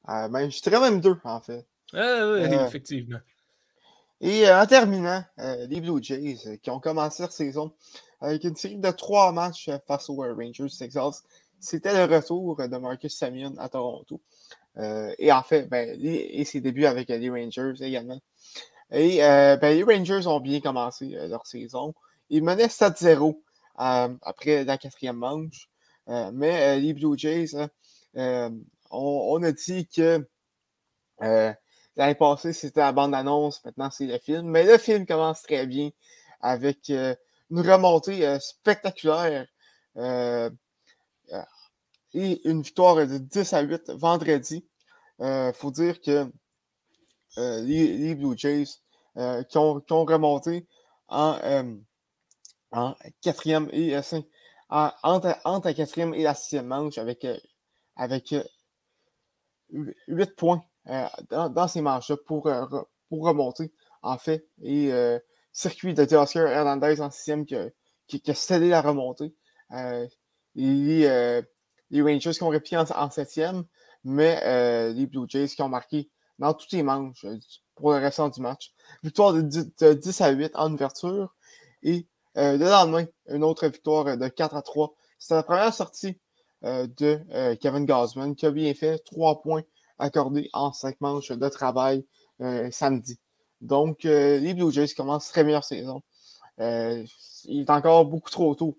Euh, 0.09 0.29
ben, 0.29 0.51
je 0.51 0.61
dirais 0.63 0.81
même 0.81 1.01
deux, 1.01 1.17
en 1.23 1.41
fait. 1.41 1.65
Ah 1.95 2.33
oui, 2.33 2.41
Euh, 2.41 2.67
effectivement. 2.67 3.19
Et 4.21 4.49
en 4.49 4.67
terminant, 4.67 5.25
les 5.69 5.81
Blue 5.81 6.03
Jays 6.03 6.59
qui 6.63 6.71
ont 6.71 6.79
commencé 6.79 7.23
leur 7.23 7.33
saison 7.33 7.73
avec 8.21 8.45
une 8.45 8.55
série 8.55 8.79
de 8.79 8.91
trois 8.93 9.33
matchs 9.33 9.69
face 9.87 10.09
aux 10.09 10.15
Rangers 10.15 10.69
Texas. 10.79 11.25
C'était 11.59 11.93
le 11.93 12.13
retour 12.15 12.57
de 12.57 12.77
Marcus 12.77 13.17
Samion 13.17 13.55
à 13.59 13.69
Toronto. 13.69 14.21
et 15.19 15.33
en 15.33 15.43
fait, 15.43 15.69
ben, 15.69 15.99
et 16.01 16.45
ses 16.45 16.61
débuts 16.61 16.87
avec 16.87 17.09
les 17.09 17.31
Rangers 17.31 17.75
également. 17.81 18.21
Et 18.93 19.19
ben, 19.19 19.75
les 19.75 19.83
Rangers 19.83 20.29
ont 20.29 20.39
bien 20.39 20.61
commencé 20.61 21.09
leur 21.29 21.45
saison. 21.45 21.93
Ils 22.31 22.45
menaient 22.45 22.69
7-0 22.69 23.41
après 23.75 24.65
la 24.65 24.79
quatrième 24.79 25.17
manche. 25.17 25.69
mais 26.07 26.79
les 26.79 26.95
Blue 26.95 27.19
Jays, 27.19 27.57
hein, 28.15 28.53
on, 28.93 29.43
a 29.43 29.51
dit 29.51 29.89
que 29.89 30.25
l'année 31.97 32.15
passée, 32.15 32.53
c'était 32.53 32.81
la 32.81 32.93
bande-annonce, 32.93 33.65
maintenant 33.65 33.91
c'est 33.91 34.07
le 34.07 34.19
film. 34.19 34.47
Mais 34.49 34.65
le 34.65 34.79
film 34.79 35.07
commence 35.07 35.43
très 35.43 35.67
bien 35.67 35.91
avec 36.41 36.89
une 36.89 37.17
remontée 37.51 38.39
spectaculaire 38.41 39.47
et 42.15 42.49
une 42.49 42.63
victoire 42.63 42.97
de 42.97 43.19
10 43.19 43.53
à 43.53 43.61
8 43.63 43.91
vendredi. 43.91 44.67
Il 45.21 45.53
faut 45.55 45.71
dire 45.71 46.01
que 46.01 46.31
les, 47.37 48.15
Blue 48.15 48.37
Jays 48.37 48.65
qui 49.49 49.59
ont, 49.59 49.83
remonté 49.89 50.67
en, 51.09 51.37
quatrième 53.21 53.69
et 53.73 53.97
entre, 54.69 55.39
la 55.65 55.75
quatrième 55.75 56.15
et 56.15 56.23
la 56.23 56.35
sixième 56.35 56.67
manche 56.67 56.99
avec, 56.99 57.27
avec 57.97 58.35
8 59.71 60.37
points 60.37 60.65
dans, 61.31 61.69
ces 61.69 61.81
manches-là 61.81 62.17
pour, 62.27 62.51
pour 63.09 63.25
remonter, 63.25 63.73
en 64.03 64.19
fait. 64.19 64.47
Et 64.63 64.91
circuit 65.53 65.95
de 65.95 66.03
Oscar 66.17 66.47
Hernandez 66.47 67.01
en 67.01 67.11
sixième 67.11 67.47
qui 67.47 67.57
a, 67.57 67.69
qui, 68.07 68.23
a 68.31 68.35
scellé 68.35 68.69
la 68.69 68.83
remontée. 68.83 69.35
les, 70.55 71.43
les 71.91 72.03
Rangers 72.03 72.33
qui 72.33 72.43
ont 72.43 72.49
répliqué 72.49 72.77
en, 72.77 73.11
septième, 73.11 73.65
mais 74.05 74.93
les 74.93 75.07
Blue 75.07 75.27
Jays 75.29 75.49
qui 75.49 75.63
ont 75.63 75.69
marqué 75.69 76.11
dans 76.39 76.55
tous 76.55 76.73
les 76.73 76.83
manches 76.83 77.25
pour 77.75 77.93
le 77.93 77.99
restant 77.99 78.29
du 78.29 78.41
match. 78.41 78.73
Victoire 79.03 79.33
de 79.33 79.43
10, 79.95 80.21
à 80.21 80.31
8 80.31 80.53
en 80.55 80.73
ouverture. 80.73 81.35
Et 81.83 82.07
euh, 82.37 82.57
le 82.57 82.65
lendemain, 82.65 83.05
une 83.29 83.45
autre 83.45 83.67
victoire 83.67 84.17
de 84.17 84.29
4 84.29 84.57
à 84.57 84.63
3. 84.63 84.95
C'était 85.19 85.35
la 85.35 85.43
première 85.43 85.75
sortie 85.75 86.19
euh, 86.65 86.87
de 86.97 87.21
euh, 87.33 87.57
Kevin 87.57 87.87
Gosman 87.87 88.35
qui 88.35 88.47
a 88.47 88.51
bien 88.51 88.73
fait 88.75 88.99
3 88.99 89.43
points 89.43 89.63
accordés 90.03 90.51
en 90.53 90.73
5 90.73 91.01
manches 91.01 91.33
de 91.33 91.49
travail 91.49 92.05
samedi. 92.71 93.19
Donc, 93.61 94.05
les 94.05 94.55
Blue 94.55 94.73
Jays 94.73 94.95
commencent 94.97 95.29
très 95.29 95.45
bien 95.45 95.55
leur 95.55 95.65
saison. 95.65 96.03
il 96.59 97.61
est 97.61 97.71
encore 97.71 98.05
beaucoup 98.07 98.31
trop 98.31 98.55
tôt 98.55 98.79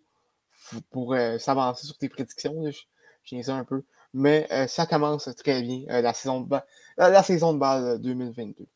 pour 0.92 1.16
s'avancer 1.40 1.86
sur 1.88 1.98
tes 1.98 2.10
prédictions. 2.10 2.70
Je, 2.70 3.52
un 3.52 3.64
peu. 3.64 3.84
Mais 4.14 4.48
ça 4.68 4.86
commence 4.86 5.30
très 5.38 5.62
bien 5.62 5.86
la, 6.02 6.14
saison 6.14 6.42
de 6.42 6.56
la, 6.98 7.24
saison 7.24 7.54
de 7.54 7.60
balle 7.60 8.00
2022 8.02 8.68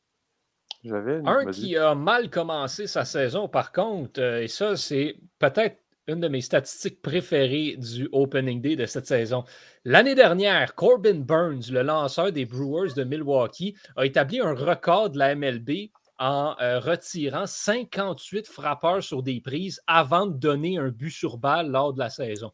un 0.92 1.46
qui 1.52 1.76
a 1.78 1.96
mal 1.96 2.30
commencé 2.30 2.88
sa 2.88 3.06
saison, 3.06 3.48
par 3.48 3.72
contre, 3.72 4.22
euh, 4.22 4.44
et 4.44 4.48
ça, 4.48 4.76
c'est 4.76 5.18
peut-être 5.40 5.78
une 6.08 6.22
de 6.22 6.28
mes 6.28 6.42
statistiques 6.42 7.02
préférées 7.02 7.76
du 7.78 8.08
Opening 8.12 8.62
Day 8.62 8.76
de 8.76 8.86
cette 8.86 9.08
saison. 9.08 9.44
L'année 9.84 10.16
dernière, 10.16 10.74
Corbin 10.74 11.20
Burns, 11.20 11.70
le 11.70 11.82
lanceur 11.82 12.32
des 12.32 12.46
Brewers 12.46 12.94
de 12.96 13.04
Milwaukee, 13.04 13.76
a 13.98 14.06
établi 14.06 14.40
un 14.40 14.54
record 14.54 15.10
de 15.10 15.20
la 15.20 15.36
MLB 15.36 15.90
en 16.20 16.56
euh, 16.62 16.80
retirant 16.80 17.46
58 17.46 18.48
frappeurs 18.48 19.04
sur 19.04 19.22
des 19.22 19.42
prises 19.42 19.82
avant 19.86 20.26
de 20.26 20.34
donner 20.34 20.78
un 20.78 20.90
but 20.90 21.12
sur 21.12 21.38
balle 21.38 21.70
lors 21.70 21.94
de 21.94 22.00
la 22.00 22.10
saison. 22.10 22.52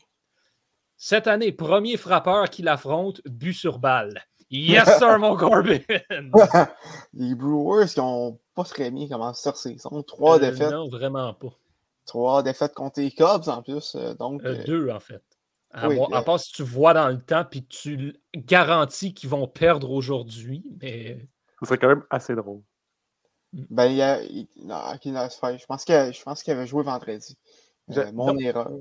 Cette 0.98 1.28
année, 1.28 1.52
premier 1.52 1.98
frappeur 1.98 2.50
qu'il 2.50 2.68
affronte, 2.68 3.22
but 3.26 3.54
sur 3.54 3.80
balle. 3.80 4.22
Yes, 4.50 4.98
sir, 4.98 5.20
mon 5.20 5.36
Corbin! 5.38 5.80
les 7.14 7.36
Brewers 7.36 7.88
qui 7.88 8.00
n'ont 8.00 8.40
pas 8.56 8.64
très 8.64 8.92
bien 8.92 9.08
commencé 9.08 9.48
leur 9.48 9.58
saison. 9.58 10.04
Trois 10.04 10.38
euh, 10.38 10.52
défaites. 10.52 10.72
Non, 10.72 10.90
vraiment 10.90 11.34
pas. 11.34 11.54
Trois 12.06 12.44
défaites 12.44 12.74
contre 12.74 13.00
les 13.00 13.12
Cubs 13.12 13.48
en 13.48 13.62
plus. 13.62 13.96
Euh, 13.96 14.14
donc, 14.14 14.44
euh, 14.44 14.64
deux, 14.66 14.90
en 14.90 15.00
fait. 15.00 15.24
À, 15.72 16.22
part 16.22 16.40
si 16.40 16.52
tu 16.52 16.62
vois 16.62 16.94
dans 16.94 17.08
le 17.08 17.20
temps 17.20 17.46
puis 17.50 17.66
tu 17.66 18.16
garantis 18.36 19.16
qu'ils 19.16 19.30
vont 19.30 19.48
perdre 19.48 19.90
aujourd'hui, 19.92 20.64
mais. 20.82 21.28
Ce 21.60 21.66
serait 21.66 21.78
quand 21.80 21.88
même 21.88 22.04
assez 22.10 22.36
drôle. 22.36 22.62
Mm. 23.54 23.64
Ben, 23.70 23.86
il 23.86 23.96
y 23.96 24.02
a. 24.02 24.22
je 24.22 25.66
pense 25.66 26.44
qu'il 26.44 26.54
avait 26.54 26.68
joué 26.68 26.84
vendredi. 26.84 27.38
mon 28.14 28.38
erreur. 28.38 28.72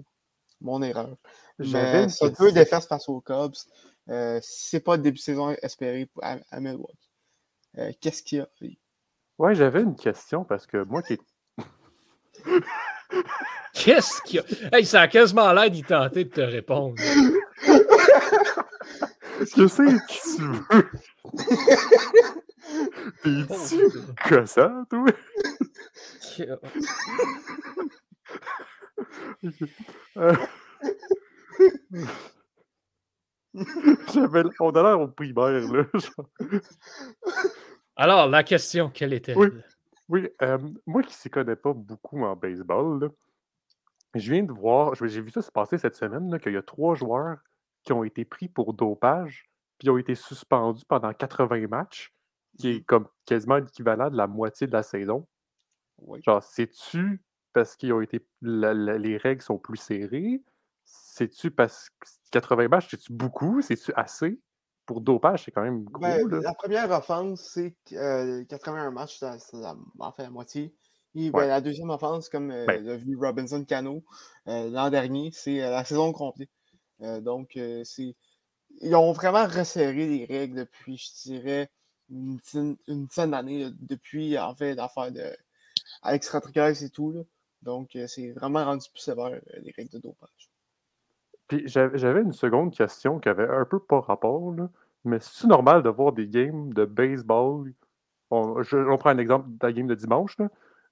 Mon 0.60 0.82
erreur. 0.82 1.16
Mais 1.58 2.08
ça 2.08 2.28
deux 2.28 2.52
défaites 2.52 2.84
face 2.84 3.08
aux 3.08 3.20
Cubs. 3.20 3.54
Euh, 4.08 4.40
c'est 4.42 4.80
pas 4.80 4.96
le 4.96 5.02
début 5.02 5.18
de 5.18 5.22
saison 5.22 5.50
espéré 5.62 6.08
à, 6.22 6.38
à 6.50 6.60
Milwaukee. 6.60 7.10
Euh, 7.78 7.92
qu'est-ce 8.00 8.22
qu'il 8.22 8.38
y 8.38 8.40
a? 8.40 8.48
Ouais, 9.38 9.54
j'avais 9.54 9.82
une 9.82 9.96
question 9.96 10.44
parce 10.44 10.66
que 10.66 10.82
moi 10.84 11.02
qui. 11.02 11.18
Qu'est-ce 13.72 14.22
qu'il 14.22 14.36
y 14.36 14.38
a? 14.40 14.44
Hey, 14.76 14.84
ça 14.84 15.02
a 15.02 15.08
quasiment 15.08 15.52
l'air 15.52 15.70
d'y 15.70 15.82
tenter 15.82 16.24
de 16.24 16.30
te 16.30 16.40
répondre. 16.40 16.94
Je 19.56 19.66
sais 19.66 19.84
que 19.84 20.06
tu 20.36 20.42
veux? 20.70 20.90
T'es-tu 23.22 23.88
gossant, 24.28 24.84
toi? 24.90 25.06
euh... 30.16 30.36
J'avais, 34.14 34.42
on 34.60 34.70
a 34.70 34.82
l'air 34.82 35.00
au 35.00 35.08
primaire, 35.08 35.60
là. 35.60 35.84
Alors, 37.96 38.28
la 38.28 38.42
question, 38.44 38.90
quelle 38.90 39.12
était-elle? 39.12 39.38
Oui, 39.38 39.48
oui 40.12 40.28
euh, 40.42 40.58
moi 40.86 41.02
qui 41.02 41.08
ne 41.08 41.14
s'y 41.14 41.30
connais 41.30 41.56
pas 41.56 41.72
beaucoup 41.72 42.22
en 42.22 42.36
baseball, 42.36 43.10
je 44.14 44.32
viens 44.32 44.42
de 44.42 44.52
voir, 44.52 44.94
j'ai 44.94 45.22
vu 45.22 45.30
ça 45.30 45.40
se 45.40 45.50
passer 45.50 45.78
cette 45.78 45.96
semaine, 45.96 46.38
qu'il 46.38 46.52
y 46.52 46.56
a 46.56 46.62
trois 46.62 46.94
joueurs 46.94 47.38
qui 47.82 47.94
ont 47.94 48.04
été 48.04 48.26
pris 48.26 48.48
pour 48.48 48.74
dopage, 48.74 49.50
puis 49.78 49.88
ont 49.88 49.96
été 49.96 50.14
suspendus 50.14 50.84
pendant 50.86 51.14
80 51.14 51.66
matchs, 51.66 52.14
qui 52.58 52.70
est 52.70 52.80
mmh. 52.80 52.84
comme 52.84 53.08
quasiment 53.24 53.56
l'équivalent 53.56 54.10
de 54.10 54.16
la 54.16 54.26
moitié 54.26 54.66
de 54.66 54.72
la 54.72 54.82
saison. 54.82 55.26
Genre, 56.26 56.42
sais-tu 56.42 57.22
parce 57.54 57.74
qu'ils 57.76 57.92
ont 57.94 58.02
été 58.02 58.26
les 58.42 59.16
règles 59.16 59.42
sont 59.42 59.58
plus 59.58 59.78
serrées? 59.78 60.42
C'est-tu 60.84 61.50
parce 61.50 61.88
que 61.88 62.08
80 62.32 62.68
matchs, 62.68 62.88
c'est-tu 62.90 63.12
beaucoup? 63.14 63.62
C'est-tu 63.62 63.92
assez? 63.94 64.38
Pour 64.92 65.00
dopage, 65.00 65.44
c'est 65.44 65.50
quand 65.50 65.62
même 65.62 65.84
gros. 65.84 66.02
Ben, 66.02 66.28
la 66.28 66.52
première 66.52 66.90
offense, 66.90 67.40
c'est 67.40 67.74
euh, 67.92 68.44
81 68.44 68.90
matchs, 68.90 69.18
c'est 69.18 69.56
en 69.98 70.12
fait 70.12 70.24
la 70.24 70.30
moitié. 70.30 70.74
Et 71.14 71.30
ben, 71.30 71.46
la 71.46 71.62
deuxième 71.62 71.88
offense, 71.88 72.28
comme 72.28 72.50
euh, 72.50 72.66
ben 72.66 72.84
l'a 72.84 72.96
vu 72.98 73.16
Robinson 73.16 73.64
Cano 73.64 74.04
euh, 74.48 74.68
l'an 74.68 74.90
dernier, 74.90 75.30
c'est 75.32 75.62
euh, 75.62 75.70
la 75.70 75.82
saison 75.84 76.12
complète. 76.12 76.50
donc, 77.00 77.58
c'est. 77.84 78.14
Ils 78.82 78.94
ont 78.94 79.12
vraiment 79.12 79.46
resserré 79.46 80.06
les 80.06 80.26
règles 80.26 80.56
depuis, 80.56 80.98
je 80.98 81.30
dirais, 81.30 81.70
une, 82.10 82.38
dizaine 82.86 83.30
d'années, 83.30 83.70
depuis 83.80 84.38
en 84.38 84.54
fait 84.54 84.74
l'affaire 84.74 85.10
de 85.10 85.34
Alex 86.02 86.28
Rodriguez 86.28 86.84
et 86.84 86.90
tout. 86.90 87.12
Là. 87.12 87.22
Donc, 87.62 87.96
c'est 88.08 88.32
vraiment 88.32 88.64
rendu 88.64 88.90
plus 88.90 89.00
sévère 89.00 89.40
les 89.62 89.72
règles 89.72 89.90
de 89.90 89.98
dopage 89.98 90.52
j'avais 91.66 92.20
une 92.20 92.32
seconde 92.32 92.74
question 92.74 93.18
qui 93.18 93.28
avait 93.28 93.48
un 93.48 93.64
peu 93.64 93.78
pas 93.78 94.00
rapport, 94.00 94.52
mais 95.04 95.18
c'est 95.20 95.46
normal 95.46 95.82
de 95.82 95.88
voir 95.88 96.12
des 96.12 96.28
games 96.28 96.72
de 96.72 96.84
baseball? 96.84 97.72
On, 98.30 98.62
prend 98.98 99.10
un 99.10 99.18
exemple 99.18 99.48
de 99.48 99.66
la 99.66 99.72
game 99.72 99.86
de 99.86 99.94
dimanche. 99.94 100.36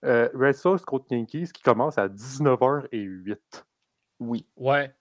Euh, 0.05 0.29
Red 0.35 0.55
Sox 0.55 0.85
contre 0.85 1.07
Yankees 1.11 1.53
qui 1.53 1.63
commence 1.63 1.97
à 1.99 2.09
19h08. 2.09 3.37
Oui. 4.21 4.47
Ouais. 4.57 4.95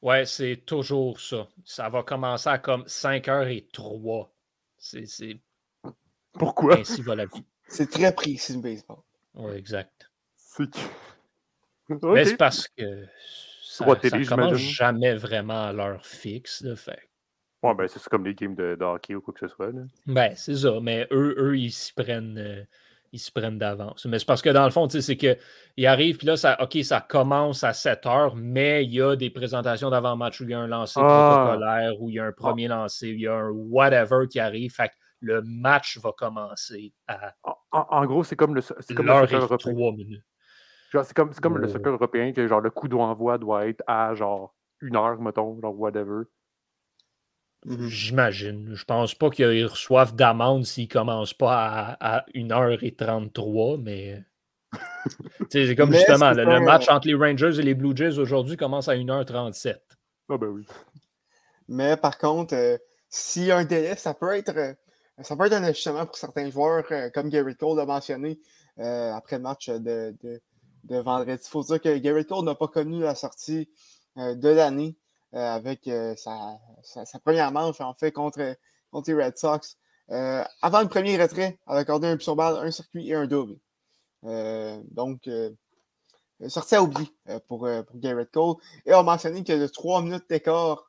Ouais, 0.00 0.26
c'est 0.26 0.62
toujours 0.66 1.20
ça. 1.20 1.48
Ça 1.64 1.88
va 1.88 2.02
commencer 2.02 2.48
à 2.48 2.58
comme 2.58 2.84
5h03. 2.84 4.28
C'est. 4.78 5.40
Pourquoi? 6.32 6.78
Ainsi 6.78 7.02
va 7.02 7.14
la 7.14 7.26
vie. 7.26 7.44
C'est 7.68 7.90
très 7.90 8.14
précis 8.14 8.54
le 8.54 8.60
baseball. 8.60 8.98
Oui, 9.34 9.52
exact. 9.54 10.10
C'est 10.36 10.70
Mais 11.90 12.24
c'est 12.24 12.36
parce 12.36 12.68
que 12.68 13.06
ça, 13.62 13.86
ne 13.86 14.28
commence 14.28 14.56
jamais 14.56 15.14
vraiment 15.14 15.64
à 15.64 15.72
l'heure 15.72 16.04
fixe. 16.04 16.62
Là, 16.62 16.76
fait. 16.76 17.08
Ouais, 17.64 17.74
ben 17.74 17.88
c'est 17.88 18.02
comme 18.10 18.26
les 18.26 18.34
games 18.34 18.54
de, 18.54 18.76
hockey 18.78 19.14
ou 19.14 19.22
quoi 19.22 19.32
que 19.32 19.40
ce 19.40 19.48
soit. 19.48 19.72
Là. 19.72 19.80
Ben, 20.06 20.34
c'est 20.36 20.54
ça. 20.54 20.80
Mais 20.82 21.08
eux, 21.10 21.34
eux 21.38 21.56
ils 21.56 21.72
s'y 21.72 21.94
prennent. 21.94 22.36
Euh, 22.36 22.62
ils 23.10 23.18
se 23.18 23.30
prennent 23.30 23.58
d'avance. 23.58 24.04
Mais 24.06 24.18
c'est 24.18 24.26
parce 24.26 24.42
que 24.42 24.50
dans 24.50 24.64
le 24.64 24.70
fond, 24.70 24.88
c'est 24.88 25.16
qu'ils 25.16 25.86
arrivent, 25.86 26.18
puis 26.18 26.26
là, 26.26 26.36
ça, 26.36 26.60
OK, 26.60 26.76
ça 26.82 27.00
commence 27.00 27.62
à 27.62 27.72
7 27.72 28.06
heures, 28.06 28.34
mais 28.34 28.84
il 28.84 28.92
y 28.92 29.00
a 29.00 29.14
des 29.14 29.30
présentations 29.30 29.88
d'avant-match 29.88 30.40
où 30.40 30.44
il 30.44 30.50
y 30.50 30.54
a 30.54 30.58
un 30.58 30.66
lancer 30.66 30.98
ah! 31.00 31.44
protocolaire, 31.46 32.02
où 32.02 32.10
il 32.10 32.16
y 32.16 32.18
a 32.18 32.24
un 32.24 32.30
ah! 32.30 32.32
premier 32.32 32.66
lancer, 32.66 33.10
il 33.10 33.20
y 33.20 33.28
a 33.28 33.34
un 33.34 33.50
whatever 33.50 34.26
qui 34.28 34.40
arrive. 34.40 34.74
Fait 34.74 34.88
que 34.88 34.94
le 35.20 35.42
match 35.42 35.96
va 36.00 36.10
commencer 36.10 36.92
à 37.06 37.34
En, 37.70 38.04
gros, 38.04 38.24
c'est 38.24 38.36
comme 38.36 38.56
le, 38.56 38.60
c'est 38.60 38.94
comme 38.94 39.06
le 39.06 39.26
soccer 39.26 39.42
européen. 39.42 40.04
C'est 40.92 41.14
comme, 41.14 41.32
comme 41.34 41.58
le 41.58 41.68
soccer 41.68 41.92
européen 41.92 42.32
que 42.32 42.46
genre 42.46 42.60
le 42.60 42.70
coup 42.70 42.88
d'envoi 42.88 43.38
doit 43.38 43.68
être 43.68 43.82
à 43.86 44.14
genre 44.14 44.54
une 44.80 44.96
heure, 44.96 45.20
mettons, 45.20 45.60
genre 45.60 45.78
whatever. 45.78 46.24
Mmh 47.64 47.86
J'imagine. 47.86 48.74
Je 48.74 48.84
pense 48.84 49.14
pas 49.14 49.30
qu'ils 49.30 49.66
reçoivent 49.66 50.14
d'amende 50.14 50.64
s'ils 50.64 50.88
commencent 50.88 51.34
pas 51.34 51.96
à, 52.00 52.24
1h33, 52.34 53.80
mais. 53.82 54.22
c'est 55.50 55.76
comme 55.76 55.92
justement, 55.92 56.32
le, 56.32 56.60
match 56.60 56.88
entre 56.88 57.06
les 57.06 57.14
Rangers 57.14 57.58
et 57.58 57.62
les 57.62 57.74
Blue 57.74 57.96
Jays 57.96 58.18
aujourd'hui 58.18 58.56
commence 58.56 58.88
à 58.88 58.96
1h37. 58.96 59.76
Ah 60.28 60.36
ben 60.36 60.48
oui. 60.48 60.66
Mais 61.68 61.96
par 61.96 62.18
contre, 62.18 62.54
euh, 62.54 62.76
s'il 63.08 63.44
y 63.44 63.50
a 63.50 63.58
un 63.58 63.64
délai, 63.64 63.96
ça 63.96 64.14
peut 64.14 64.34
être 64.34 64.56
euh, 64.56 64.72
ça 65.22 65.36
peut 65.36 65.46
être 65.46 65.52
un 65.52 65.62
ajustement 65.62 66.06
pour 66.06 66.16
certains 66.16 66.50
joueurs, 66.50 66.84
euh, 66.90 67.08
comme 67.10 67.28
Gary 67.28 67.56
Cole 67.56 67.76
l'a 67.76 67.86
mentionné 67.86 68.40
après 68.76 69.36
le 69.36 69.42
match 69.42 69.68
de, 69.70 70.16
de, 70.22 70.96
vendredi. 70.96 71.40
Il 71.44 71.48
faut 71.48 71.62
dire 71.62 71.80
que 71.80 71.96
Gary 71.98 72.26
Cole 72.26 72.44
n'a 72.44 72.56
pas 72.56 72.66
connu 72.66 73.00
la 73.00 73.14
sortie 73.14 73.70
de 74.16 74.48
l'année 74.48 74.96
avec 75.34 75.90
sa, 76.16 76.58
sa, 76.82 77.18
première 77.18 77.50
manche, 77.52 77.80
en 77.80 77.94
fait, 77.94 78.12
contre, 78.12 78.56
contre 78.90 79.10
les 79.10 79.24
Red 79.24 79.36
Sox. 79.36 79.76
avant 80.08 80.80
le 80.80 80.88
premier 80.88 81.20
retrait, 81.20 81.58
elle 81.68 81.76
a 81.76 81.78
accordé 81.78 82.06
un 82.08 82.18
sur 82.18 82.36
balle, 82.36 82.56
un 82.56 82.70
circuit 82.70 83.10
et 83.10 83.14
un 83.14 83.26
double. 83.26 83.56
donc, 84.22 85.28
sortie 86.48 86.74
à 86.74 86.82
oublier 86.82 87.10
pour, 87.48 87.68
pour 87.86 87.98
Garrett 87.98 88.30
Cole. 88.30 88.56
Et 88.86 88.94
on 88.94 89.00
a 89.00 89.02
mentionné 89.02 89.42
y 89.46 89.52
a 89.52 89.68
trois 89.68 90.02
minutes 90.02 90.28
d'écart 90.28 90.86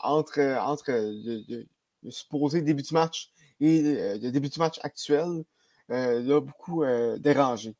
entre, 0.00 0.40
entre 0.60 0.92
le, 0.92 1.66
supposé 2.10 2.62
début 2.62 2.82
du 2.82 2.94
match 2.94 3.30
et 3.60 3.82
le 4.18 4.30
début 4.30 4.48
du 4.48 4.58
match 4.58 4.78
actuel. 4.82 5.44
l'a 5.88 6.40
beaucoup 6.40 6.84
dérangé. 7.18 7.74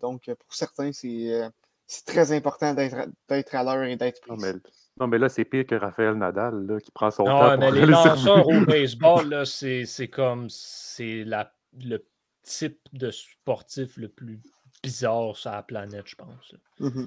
donc, 0.00 0.24
pour 0.26 0.54
certains, 0.54 0.92
c'est 0.92 2.04
très 2.06 2.32
important 2.32 2.74
d'être 2.74 3.54
à 3.54 3.64
l'heure 3.64 3.84
et 3.84 3.96
d'être 3.96 4.20
pris. 4.20 4.36
Non, 5.00 5.06
mais 5.06 5.18
là, 5.18 5.28
c'est 5.28 5.44
pire 5.44 5.66
que 5.66 5.74
Raphaël 5.74 6.14
Nadal 6.14 6.66
là, 6.66 6.78
qui 6.80 6.90
prend 6.90 7.10
son 7.10 7.24
non, 7.24 7.38
temps. 7.38 7.58
mais 7.58 7.70
les 7.70 7.86
lanceurs 7.86 8.46
au 8.46 8.60
baseball, 8.60 9.46
c'est 9.46 10.08
comme 10.08 10.48
c'est 10.50 11.24
le 11.24 11.98
type 12.42 12.80
de 12.92 13.10
sportif 13.10 13.96
le 13.96 14.08
plus 14.08 14.40
bizarre 14.82 15.36
sur 15.36 15.50
la 15.50 15.62
planète, 15.62 16.06
je 16.06 16.16
pense. 16.16 16.54
Mmh 16.80 17.06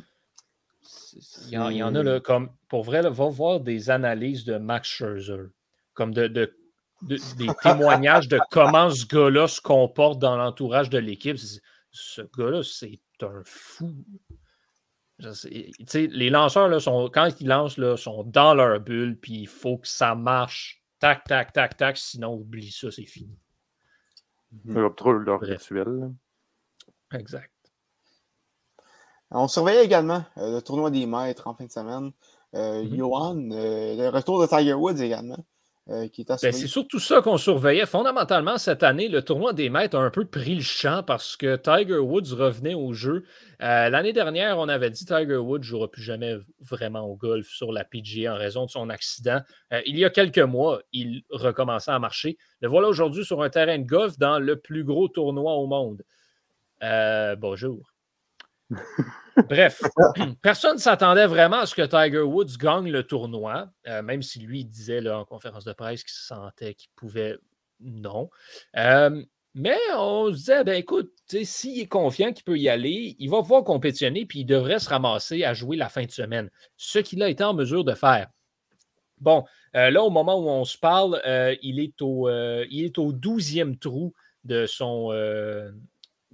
il, 1.47 1.53
y 1.53 1.83
en, 1.83 1.95
a 1.95 2.03
là, 2.03 2.19
comme 2.19 2.51
pour 2.69 2.83
vrai, 2.83 3.01
là, 3.01 3.09
va 3.09 3.27
voir 3.27 3.59
des 3.59 3.89
analyses 3.89 4.45
de 4.45 4.57
Max 4.57 4.87
Scherzer, 4.87 5.49
comme 5.93 6.13
de, 6.13 6.27
des 7.01 7.17
témoignages 7.63 8.27
de 8.27 8.39
comment 8.51 8.89
ce 8.89 9.05
gars-là 9.05 9.47
se 9.47 9.61
comporte 9.61 10.19
dans 10.19 10.37
l'entourage 10.37 10.89
de 10.89 10.97
l'équipe. 10.97 11.37
Ce 11.91 12.21
gars-là, 12.37 12.61
c'est 12.63 12.99
un 13.21 13.41
fou. 13.45 13.93
Les 15.19 16.29
lanceurs, 16.29 16.67
là, 16.67 16.79
sont, 16.79 17.09
quand 17.13 17.29
ils 17.39 17.47
lancent, 17.47 17.77
là, 17.77 17.95
sont 17.97 18.23
dans 18.23 18.53
leur 18.53 18.79
bulle, 18.79 19.17
puis 19.19 19.41
il 19.41 19.47
faut 19.47 19.77
que 19.77 19.87
ça 19.87 20.15
marche. 20.15 20.83
Tac, 20.99 21.23
tac, 21.25 21.53
tac, 21.53 21.77
tac, 21.77 21.97
sinon 21.97 22.33
oublie 22.33 22.71
ça, 22.71 22.91
c'est 22.91 23.05
fini. 23.05 23.37
Mmh. 24.63 24.93
trop 24.95 25.11
leur 25.13 25.41
rituel. 25.41 26.11
Exact. 27.13 27.51
On 29.31 29.47
surveillait 29.47 29.83
également 29.83 30.23
euh, 30.37 30.55
le 30.55 30.61
tournoi 30.61 30.91
des 30.91 31.05
maîtres 31.05 31.47
en 31.47 31.55
fin 31.55 31.65
de 31.65 31.71
semaine. 31.71 32.11
Euh, 32.53 32.83
mmh 32.83 32.95
Johan, 32.95 33.51
euh, 33.51 33.95
le 33.95 34.09
retour 34.09 34.41
de 34.41 34.47
Tiger 34.47 34.73
Woods 34.73 35.01
également. 35.01 35.43
Ben, 35.87 36.51
c'est 36.51 36.67
surtout 36.67 36.99
ça 36.99 37.21
qu'on 37.21 37.37
surveillait. 37.37 37.85
Fondamentalement, 37.85 38.57
cette 38.57 38.81
année, 38.81 39.07
le 39.07 39.21
tournoi 39.21 39.53
des 39.53 39.69
maîtres 39.69 39.95
a 39.95 40.01
un 40.01 40.09
peu 40.09 40.25
pris 40.25 40.55
le 40.55 40.63
champ 40.63 41.03
parce 41.03 41.37
que 41.37 41.57
Tiger 41.57 41.99
Woods 41.99 42.33
revenait 42.33 42.73
au 42.73 42.93
jeu. 42.93 43.23
L'année 43.59 44.11
dernière, 44.11 44.57
on 44.57 44.67
avait 44.67 44.89
dit 44.89 45.05
Tiger 45.05 45.37
Woods 45.37 45.59
ne 45.59 45.63
jouera 45.63 45.91
plus 45.91 46.01
jamais 46.01 46.37
vraiment 46.59 47.01
au 47.01 47.15
golf 47.15 47.47
sur 47.47 47.71
la 47.71 47.83
PGA 47.83 48.33
en 48.33 48.37
raison 48.37 48.65
de 48.65 48.71
son 48.71 48.89
accident. 48.89 49.41
il 49.85 49.97
y 49.99 50.05
a 50.05 50.09
quelques 50.09 50.39
mois, 50.39 50.81
il 50.91 51.21
recommençait 51.29 51.91
à 51.91 51.99
marcher. 51.99 52.39
Le 52.61 52.67
voilà 52.67 52.87
aujourd'hui 52.87 53.23
sur 53.23 53.43
un 53.43 53.49
terrain 53.49 53.77
de 53.77 53.85
golf 53.85 54.17
dans 54.17 54.39
le 54.39 54.59
plus 54.59 54.83
gros 54.83 55.07
tournoi 55.07 55.53
au 55.53 55.67
monde. 55.67 56.01
bonjour. 57.37 57.94
Bref, 59.49 59.81
personne 60.41 60.75
ne 60.75 60.81
s'attendait 60.81 61.27
vraiment 61.27 61.59
à 61.59 61.65
ce 61.65 61.75
que 61.75 61.81
Tiger 61.81 62.21
Woods 62.21 62.57
gagne 62.57 62.89
le 62.89 63.03
tournoi, 63.03 63.69
euh, 63.87 64.01
même 64.01 64.21
si 64.21 64.39
lui 64.39 64.65
disait 64.65 65.07
en 65.09 65.25
conférence 65.25 65.65
de 65.65 65.73
presse 65.73 66.03
qu'il 66.03 66.13
se 66.13 66.25
sentait 66.27 66.73
qu'il 66.73 66.89
pouvait 66.95 67.37
non. 67.81 68.29
Euh, 68.77 69.21
mais 69.53 69.77
on 69.95 70.31
se 70.31 70.37
disait, 70.37 70.63
ben 70.63 70.75
écoute, 70.75 71.11
s'il 71.43 71.79
est 71.79 71.87
confiant 71.87 72.33
qu'il 72.33 72.43
peut 72.43 72.57
y 72.57 72.69
aller, 72.69 73.15
il 73.19 73.29
va 73.29 73.41
pouvoir 73.41 73.63
compétitionner, 73.63 74.25
puis 74.25 74.39
il 74.39 74.45
devrait 74.45 74.79
se 74.79 74.89
ramasser 74.89 75.43
à 75.43 75.53
jouer 75.53 75.77
la 75.77 75.89
fin 75.89 76.03
de 76.03 76.11
semaine, 76.11 76.49
ce 76.77 76.99
qu'il 76.99 77.21
a 77.23 77.29
été 77.29 77.43
en 77.43 77.53
mesure 77.53 77.83
de 77.83 77.93
faire. 77.93 78.27
Bon, 79.19 79.45
euh, 79.75 79.91
là, 79.91 80.03
au 80.03 80.09
moment 80.09 80.37
où 80.37 80.49
on 80.49 80.65
se 80.65 80.77
parle, 80.77 81.21
il, 81.61 81.79
est 81.79 82.01
au, 82.01 82.29
il 82.29 82.83
est 82.83 82.97
au 82.97 83.13
12e 83.13 83.77
trou 83.77 84.13
de 84.43 84.65
son, 84.65 85.11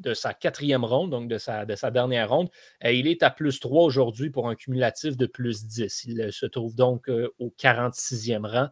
de 0.01 0.13
sa 0.13 0.33
quatrième 0.33 0.83
ronde, 0.83 1.11
donc 1.11 1.27
de 1.27 1.37
sa, 1.37 1.65
de 1.65 1.75
sa 1.75 1.91
dernière 1.91 2.29
ronde. 2.29 2.49
Euh, 2.83 2.91
il 2.91 3.07
est 3.07 3.23
à 3.23 3.29
plus 3.29 3.59
3 3.59 3.83
aujourd'hui 3.83 4.29
pour 4.29 4.49
un 4.49 4.55
cumulatif 4.55 5.15
de 5.17 5.25
plus 5.25 5.65
10. 5.65 6.05
Il 6.05 6.21
euh, 6.21 6.31
se 6.31 6.45
trouve 6.45 6.75
donc 6.75 7.09
euh, 7.09 7.29
au 7.39 7.53
46e 7.57 8.45
rang. 8.45 8.69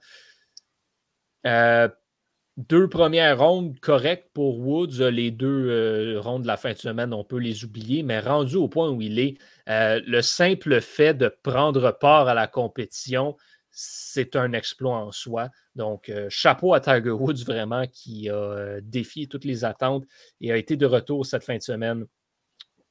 deux 2.57 2.89
premières 2.89 3.39
rondes 3.39 3.79
correctes 3.79 4.29
pour 4.33 4.59
Woods. 4.59 5.09
Les 5.09 5.31
deux 5.31 6.19
rondes 6.19 6.41
de 6.43 6.47
la 6.47 6.57
fin 6.57 6.73
de 6.73 6.77
semaine, 6.77 7.13
on 7.13 7.23
peut 7.23 7.37
les 7.37 7.63
oublier, 7.63 8.03
mais 8.03 8.19
rendu 8.19 8.55
au 8.57 8.67
point 8.67 8.89
où 8.89 9.01
il 9.01 9.19
est, 9.19 9.37
le 9.67 10.21
simple 10.21 10.81
fait 10.81 11.13
de 11.13 11.29
prendre 11.29 11.91
part 11.97 12.27
à 12.27 12.33
la 12.33 12.47
compétition, 12.47 13.37
c'est 13.81 14.35
un 14.35 14.51
exploit 14.51 14.97
en 14.97 15.13
soi. 15.13 15.47
Donc, 15.73 16.09
euh, 16.09 16.27
chapeau 16.29 16.73
à 16.73 16.81
Tiger 16.81 17.11
Woods 17.11 17.45
vraiment 17.45 17.85
qui 17.87 18.29
a 18.29 18.35
euh, 18.35 18.81
défié 18.83 19.27
toutes 19.27 19.45
les 19.45 19.63
attentes 19.63 20.03
et 20.41 20.51
a 20.51 20.57
été 20.57 20.75
de 20.75 20.85
retour 20.85 21.25
cette 21.25 21.45
fin 21.45 21.55
de 21.55 21.61
semaine 21.61 22.05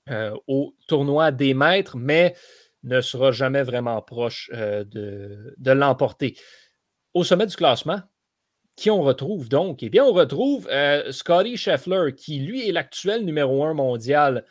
euh, 0.09 0.35
au 0.47 0.75
tournoi 0.87 1.31
des 1.31 1.53
maîtres, 1.53 1.99
mais 1.99 2.35
ne 2.85 3.03
sera 3.03 3.33
jamais 3.33 3.63
vraiment 3.65 4.01
proche 4.01 4.51
de, 4.51 5.55
l'emporter. 5.67 6.39
Au 7.13 7.23
sommet 7.23 7.45
du 7.45 7.57
classement, 7.57 8.01
qui 8.75 8.91
on 8.91 9.03
retrouve 9.03 9.51
donc? 9.51 9.83
Eh 9.83 9.91
bien, 9.91 10.05
on 10.05 10.13
retrouve 10.13 10.71
Scotty 11.11 11.59
Scheffler, 11.59 12.15
qui 12.17 12.39
lui 12.39 12.67
est 12.67 12.73
l'actuel 12.73 13.27
numéro 13.27 13.63
un 13.65 13.75
mondial 13.75 14.47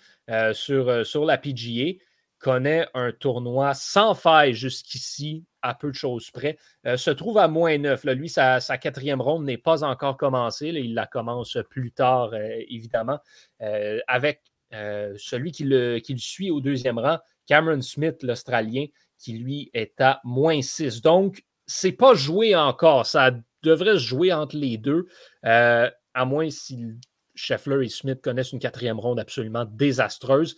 sur 0.54 1.26
la 1.26 1.38
PGA 1.38 1.93
connaît 2.39 2.88
un 2.93 3.12
tournoi 3.12 3.73
sans 3.73 4.13
faille 4.13 4.54
jusqu'ici, 4.54 5.45
à 5.62 5.73
peu 5.73 5.89
de 5.89 5.95
choses 5.95 6.30
près, 6.32 6.58
euh, 6.86 6.97
se 6.97 7.10
trouve 7.10 7.38
à 7.38 7.47
moins 7.47 7.78
9. 7.78 8.04
Lui, 8.06 8.30
sa, 8.30 8.60
quatrième 8.60 9.21
ronde 9.21 9.45
n'est 9.45 9.58
pas 9.58 9.84
encore 9.84 10.17
commencée. 10.17 10.67
il 10.67 10.93
la 10.93 11.08
commence 11.08 11.58
plus 11.69 11.91
tard, 11.91 12.32
euh, 12.34 12.60
évidemment, 12.69 13.19
euh, 13.62 14.00
avec 14.08 14.41
celui 14.71 15.54
qui 15.54 15.63
le, 15.63 16.00
qui 16.00 16.12
le, 16.12 16.19
suit 16.19 16.52
au 16.52 16.60
deuxième 16.60 17.00
rang, 17.00 17.19
Cameron 17.45 17.82
Smith, 17.82 18.21
l'Australien, 18.21 18.88
qui 19.17 19.38
lui 19.38 19.71
est 19.73 20.00
à 20.02 20.19
moins 20.26 20.62
6. 20.62 21.02
Donc, 21.02 21.45
c'est 21.65 21.93
pas 21.93 22.13
joué 22.13 22.54
encore. 22.54 23.06
Ça 23.06 23.32
devrait 23.63 23.93
se 23.93 24.00
jouer 24.00 24.34
entre 24.34 24.58
les 24.58 24.78
deux, 24.78 25.08
à 25.43 26.26
moins 26.26 26.50
si 26.50 26.86
Scheffler 27.34 27.86
et 27.86 27.89
Smith 27.89 28.19
connaissent 28.21 28.52
une 28.52 28.60
quatrième 28.60 29.00
ronde 29.00 29.21
absolument 29.21 29.63
désastreuse. 29.63 30.58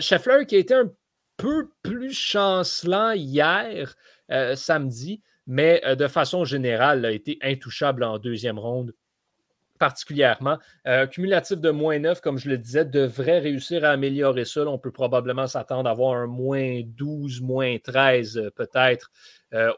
Scheffler 0.00 0.46
qui 0.46 0.56
a 0.56 0.58
été 0.58 0.74
un 0.74 0.90
peu 1.36 1.70
plus 1.82 2.12
chancelant 2.12 3.12
hier, 3.12 3.94
euh, 4.30 4.56
samedi, 4.56 5.20
mais 5.46 5.82
euh, 5.84 5.94
de 5.94 6.08
façon 6.08 6.44
générale, 6.44 7.04
a 7.04 7.12
été 7.12 7.38
intouchable 7.42 8.04
en 8.04 8.18
deuxième 8.18 8.58
ronde 8.58 8.94
particulièrement. 9.78 10.58
Euh, 10.86 11.06
cumulatif 11.06 11.60
de 11.60 11.70
moins 11.70 11.98
9, 11.98 12.20
comme 12.20 12.38
je 12.38 12.48
le 12.48 12.56
disais, 12.56 12.84
devrait 12.84 13.40
réussir 13.40 13.84
à 13.84 13.88
améliorer 13.90 14.44
ça. 14.44 14.66
on 14.66 14.78
peut 14.78 14.92
probablement 14.92 15.46
s'attendre 15.46 15.88
à 15.88 15.92
avoir 15.92 16.14
un 16.14 16.26
moins 16.26 16.80
12, 16.84 17.40
moins 17.42 17.76
13 17.78 18.50
peut-être 18.54 19.10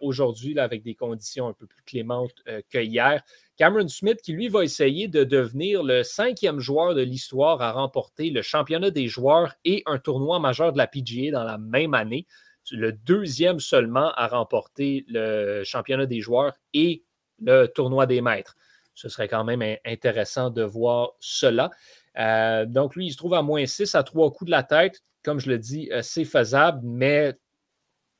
aujourd'hui, 0.01 0.59
avec 0.59 0.83
des 0.83 0.95
conditions 0.95 1.49
un 1.49 1.53
peu 1.53 1.66
plus 1.66 1.83
clémentes 1.83 2.42
que 2.71 2.79
hier. 2.79 3.23
Cameron 3.57 3.88
Smith, 3.88 4.21
qui 4.23 4.33
lui 4.33 4.49
va 4.49 4.64
essayer 4.64 5.09
de 5.09 5.25
devenir 5.25 5.83
le 5.83 6.03
cinquième 6.03 6.61
joueur 6.61 6.95
de 6.95 7.01
l'histoire 7.01 7.62
à 7.62 7.73
remporter 7.73 8.31
le 8.31 8.42
championnat 8.42 8.90
des 8.90 9.09
joueurs 9.09 9.55
et 9.64 9.83
un 9.87 9.99
tournoi 9.99 10.38
majeur 10.38 10.73
de 10.73 10.79
la 10.79 10.87
PGA 10.87 11.31
dans 11.31 11.45
la 11.45 11.57
même 11.57 11.95
année. 11.95 12.27
Le 12.71 12.92
deuxième 12.92 13.61
seulement 13.61 14.12
à 14.12 14.27
remporter 14.29 15.05
le 15.09 15.62
championnat 15.64 16.07
des 16.07 16.21
joueurs 16.21 16.53
et 16.75 17.05
le 17.40 17.66
tournoi 17.66 18.07
des 18.07 18.21
maîtres. 18.21 18.57
Ce 18.95 19.09
serait 19.09 19.29
quand 19.29 19.45
même 19.45 19.62
intéressant 19.85 20.51
de 20.51 20.62
voir 20.62 21.12
cela. 21.21 21.71
Euh, 22.19 22.66
donc, 22.66 22.95
lui, 22.97 23.07
il 23.07 23.12
se 23.12 23.16
trouve 23.16 23.35
à 23.35 23.42
moins 23.42 23.64
6 23.64 23.95
à 23.95 24.03
trois 24.03 24.31
coups 24.33 24.47
de 24.47 24.51
la 24.51 24.62
tête. 24.62 25.03
Comme 25.23 25.38
je 25.38 25.51
le 25.51 25.59
dis, 25.59 25.90
euh, 25.92 26.03
c'est 26.03 26.25
faisable, 26.25 26.81
mais 26.83 27.35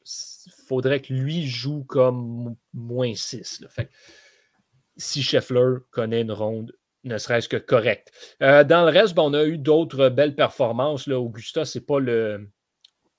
il 0.05 0.53
faudrait 0.66 1.01
que 1.01 1.12
lui 1.12 1.46
joue 1.46 1.85
comme 1.85 2.57
moins 2.72 3.14
6. 3.14 3.64
Fait 3.70 3.90
si 4.96 5.22
Scheffler 5.22 5.76
connaît 5.90 6.22
une 6.22 6.32
ronde 6.32 6.72
ne 7.06 7.18
serait-ce 7.18 7.48
que 7.48 7.56
correct. 7.56 8.12
dans 8.40 8.85
le 8.85 8.90
reste, 8.90 9.14
ben, 9.14 9.22
on 9.22 9.35
a 9.35 9.44
eu 9.44 9.59
d'autres 9.59 10.09
belles 10.09 10.35
performances. 10.35 11.09
Augusta, 11.09 11.64
ce 11.64 11.78
n'est 11.78 11.85
pas 11.85 12.00
le. 12.00 12.48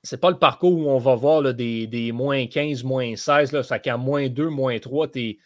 C'est 0.03 0.21
pas 0.21 0.29
le 0.29 0.37
parcours 0.37 0.77
où 0.77 0.89
on 0.89 0.99
va 0.99 1.15
voir 1.15 1.53
des, 1.53 2.11
moins 2.13 2.45
15, 2.45 2.83
moins 2.83 3.15
16. 3.15 3.51
Là, 3.51 3.63
ça 3.63 3.79
qu'à 3.79 3.97
moins 3.97 4.29
2, 4.29 4.47
moins 4.47 4.77
3, 4.79 5.07
tu 5.09 5.37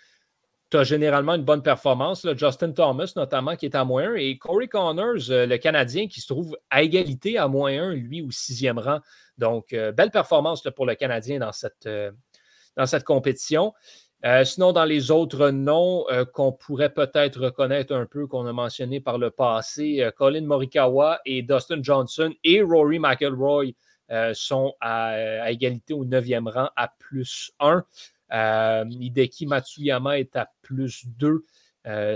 as 0.74 0.84
généralement 0.84 1.36
une 1.36 1.44
bonne 1.44 1.64
performance. 1.64 2.28
Justin 2.36 2.72
Thomas, 2.72 3.12
notamment, 3.16 3.56
qui 3.56 3.66
est 3.66 3.76
à 3.76 3.86
moins 3.86 4.12
1. 4.12 4.16
Et 4.16 4.38
Corey 4.38 4.68
Connors, 4.68 5.30
le 5.30 5.58
Canadien, 5.58 6.08
qui 6.08 6.22
se 6.22 6.28
trouve 6.28 6.58
à 6.70 6.84
égalité 6.84 7.38
à 7.38 7.48
moins 7.48 7.72
1, 7.72 7.94
lui, 7.94 8.22
au 8.22 8.30
sixième 8.30 8.78
rang. 8.78 9.00
Donc, 9.38 9.70
belle 9.72 10.12
performance 10.12 10.62
pour 10.76 10.86
le 10.86 10.96
Canadien 10.96 11.40
dans 11.40 11.52
cette 11.54 13.04
compétition. 13.04 13.74
Euh, 14.24 14.44
sinon, 14.44 14.72
dans 14.72 14.86
les 14.86 15.10
autres 15.10 15.50
noms 15.50 16.06
euh, 16.12 16.26
qu'on 16.26 16.52
pourrait 16.52 16.94
peut-être 16.94 17.40
reconnaître 17.40 17.96
un 17.96 18.06
peu, 18.06 18.28
qu'on 18.28 18.46
a 18.46 18.54
mentionné 18.54 19.00
par 19.00 19.18
le 19.18 19.32
passé, 19.32 20.02
euh, 20.02 20.12
Colin 20.12 20.46
Morikawa 20.46 21.20
et 21.26 21.42
Dustin 21.42 21.82
Johnson 21.82 22.32
et 22.44 22.62
Rory 22.62 23.00
McIlroy 23.00 23.72
sont 24.34 24.74
à, 24.82 25.50
égalité 25.50 25.94
au 25.94 26.04
neuvième 26.04 26.50
rang 26.50 26.70
à 26.76 26.90
plus 27.00 27.54
1. 27.62 27.86
Hideki 28.90 29.46
Matsuyama 29.46 30.20
est 30.20 30.36
à 30.36 30.52
plus 30.62 31.06
2. 31.18 31.46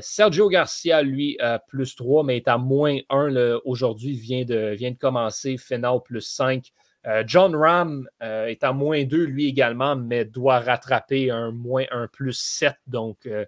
Sergio 0.01 0.49
Garcia, 0.49 1.01
lui, 1.01 1.39
à 1.39 1.57
plus 1.57 1.95
3, 1.95 2.25
mais 2.25 2.35
est 2.35 2.49
à 2.49 2.57
moins 2.57 2.97
1 3.09 3.59
aujourd'hui, 3.63 4.11
vient 4.11 4.43
de, 4.43 4.75
vient 4.75 4.91
de 4.91 4.97
commencer. 4.97 5.55
Final 5.55 5.99
plus 6.03 6.19
5. 6.19 6.73
Euh, 7.07 7.23
John 7.25 7.55
Ram 7.55 8.07
euh, 8.23 8.47
est 8.47 8.63
à 8.63 8.73
moins 8.73 9.03
2, 9.03 9.23
lui 9.25 9.47
également, 9.47 9.95
mais 9.95 10.25
doit 10.25 10.59
rattraper 10.59 11.29
un 11.29 11.51
moins 11.51 11.85
1 11.91 12.07
plus 12.07 12.33
7, 12.33 12.75
donc 12.87 13.25
euh, 13.27 13.45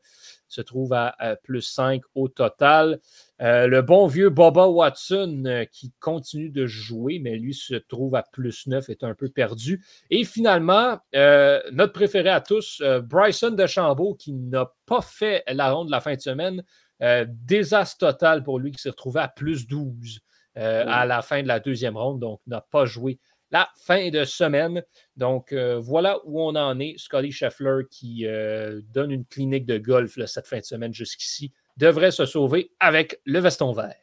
se 0.48 0.62
trouve 0.62 0.94
à, 0.94 1.16
plus 1.44 1.62
5 1.62 2.02
au 2.16 2.28
total. 2.28 3.00
le 3.40 3.82
bon 3.82 4.08
vieux 4.08 4.30
Boba 4.30 4.68
Watson 4.68 5.66
qui 5.72 5.92
continue 6.00 6.50
de 6.50 6.66
jouer, 6.66 7.20
mais 7.20 7.38
lui 7.38 7.54
se 7.54 7.76
trouve 7.76 8.16
à 8.16 8.24
plus 8.24 8.66
9, 8.68 8.90
est 8.90 9.04
un 9.04 9.14
peu 9.14 9.30
perdu. 9.30 9.84
Et 10.10 10.24
finalement, 10.24 11.00
notre 11.14 11.92
préféré 11.92 12.30
à 12.30 12.40
tous, 12.40 12.82
Bryson 13.04 13.52
DeChambeau, 13.52 14.16
qui 14.16 14.32
n'a 14.32 14.72
pas 14.86 15.02
fait 15.02 15.44
la 15.48 15.74
ronde 15.74 15.88
de 15.88 15.92
la 15.92 16.00
fin 16.00 16.16
de 16.16 16.22
semaine. 16.22 16.64
désastre 17.28 17.98
total 17.98 18.42
pour 18.42 18.58
lui 18.58 18.72
qui 18.72 18.82
s'est 18.82 18.90
retrouvé 18.90 19.20
à 19.20 19.28
plus 19.28 19.68
12 19.68 20.22
à 20.56 21.06
la 21.06 21.22
fin 21.22 21.44
de 21.44 21.48
la 21.48 21.60
deuxième 21.60 21.98
ronde, 21.98 22.22
donc 22.22 22.40
n'a 22.48 22.62
pas 22.62 22.86
joué 22.86 23.20
la 23.52 23.70
fin 23.76 24.10
de 24.10 24.24
semaine. 24.26 24.84
Donc, 25.16 25.52
euh, 25.52 25.80
voilà 25.80 26.20
où 26.26 26.42
on 26.42 26.56
en 26.56 26.80
est. 26.80 26.98
Scotty 26.98 27.32
Scheffler 27.32 27.84
qui 27.90 28.26
euh, 28.26 28.82
donne 28.90 29.12
une 29.12 29.26
clinique 29.26 29.66
de 29.66 29.78
golf 29.78 30.18
cette 30.26 30.48
fin 30.48 30.60
de 30.60 30.66
semaine 30.66 30.94
jusqu'ici 30.94 31.52
devrait 31.78 32.12
se 32.12 32.26
sauver 32.26 32.72
avec 32.80 33.22
le 33.26 33.40
veston 33.40 33.72
vert. 33.72 33.96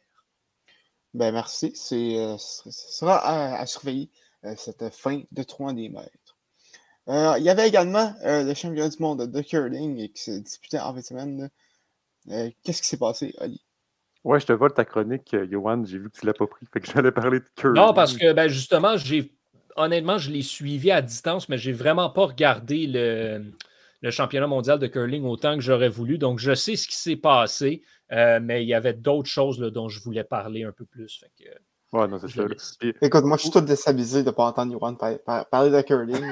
Ben 1.13 1.31
merci. 1.31 1.71
C'est, 1.75 2.17
euh, 2.17 2.37
ce 2.37 2.71
sera 2.71 3.57
à, 3.57 3.65
surveiller 3.65 4.09
cette 4.57 4.89
fin 4.89 5.23
de 5.31 5.43
3 5.43 5.73
des 5.73 5.89
mètres. 5.89 6.37
il 7.07 7.43
y 7.43 7.49
avait 7.49 7.67
également 7.67 8.13
le 8.23 8.53
championnat 8.53 8.89
du 8.89 8.97
monde 8.99 9.31
de 9.31 9.41
curling 9.41 10.11
qui 10.13 10.21
s'est 10.21 10.41
disputé 10.41 10.79
en 10.79 10.93
fin 10.93 10.99
de 10.99 11.05
semaine. 11.05 11.49
qu'est-ce 12.63 12.81
qui 12.81 12.87
s'est 12.87 12.97
passé, 12.97 13.33
Ali? 13.39 13.65
Ouais, 14.23 14.39
je 14.39 14.45
te 14.45 14.53
vole 14.53 14.73
ta 14.73 14.85
chronique, 14.85 15.35
Johan. 15.51 15.83
J'ai 15.85 15.99
vu 15.99 16.09
que 16.09 16.17
tu 16.17 16.25
ne 16.25 16.31
l'as 16.31 16.33
pas 16.33 16.47
pris. 16.47 16.65
Fait 16.71 16.79
que 16.79 16.87
j'allais 16.91 17.11
parler 17.11 17.39
de 17.39 17.45
curling. 17.55 17.81
Non, 17.81 17.93
parce 17.93 18.17
que 18.17 18.33
ben, 18.33 18.47
justement, 18.47 18.97
j'ai 18.97 19.34
honnêtement, 19.75 20.17
je 20.17 20.31
l'ai 20.31 20.41
suivi 20.41 20.91
à 20.91 21.01
distance, 21.01 21.49
mais 21.49 21.57
je 21.57 21.69
n'ai 21.69 21.75
vraiment 21.75 22.09
pas 22.09 22.25
regardé 22.25 22.87
le, 22.87 24.11
championnat 24.11 24.47
mondial 24.47 24.79
de 24.79 24.87
curling 24.87 25.23
autant 25.25 25.55
que 25.55 25.61
j'aurais 25.61 25.89
voulu. 25.89 26.17
Donc, 26.17 26.39
je 26.39 26.53
sais 26.53 26.75
ce 26.75 26.87
qui 26.87 26.95
s'est 26.95 27.15
passé, 27.15 27.81
euh, 28.11 28.39
mais 28.41 28.63
il 28.63 28.67
y 28.67 28.73
avait 28.73 28.93
d'autres 28.93 29.29
choses 29.29 29.59
dont 29.59 29.89
je 29.89 30.01
voulais 30.01 30.23
parler 30.23 30.63
un 30.63 30.71
peu 30.71 30.85
plus. 30.85 31.23
ouais, 31.93 32.07
non, 32.07 32.17
c'est 32.19 32.29
ça. 32.29 32.43
Écoute, 33.01 33.23
moi, 33.23 33.37
je 33.37 33.43
suis 33.43 33.51
tout 33.51 33.61
déstabilisé 33.61 34.21
de 34.21 34.27
ne 34.27 34.31
pas 34.31 34.45
entendre 34.45 34.71
Yohan 34.71 34.95
parler 34.95 35.71
de 35.71 35.81
curling. 35.81 36.23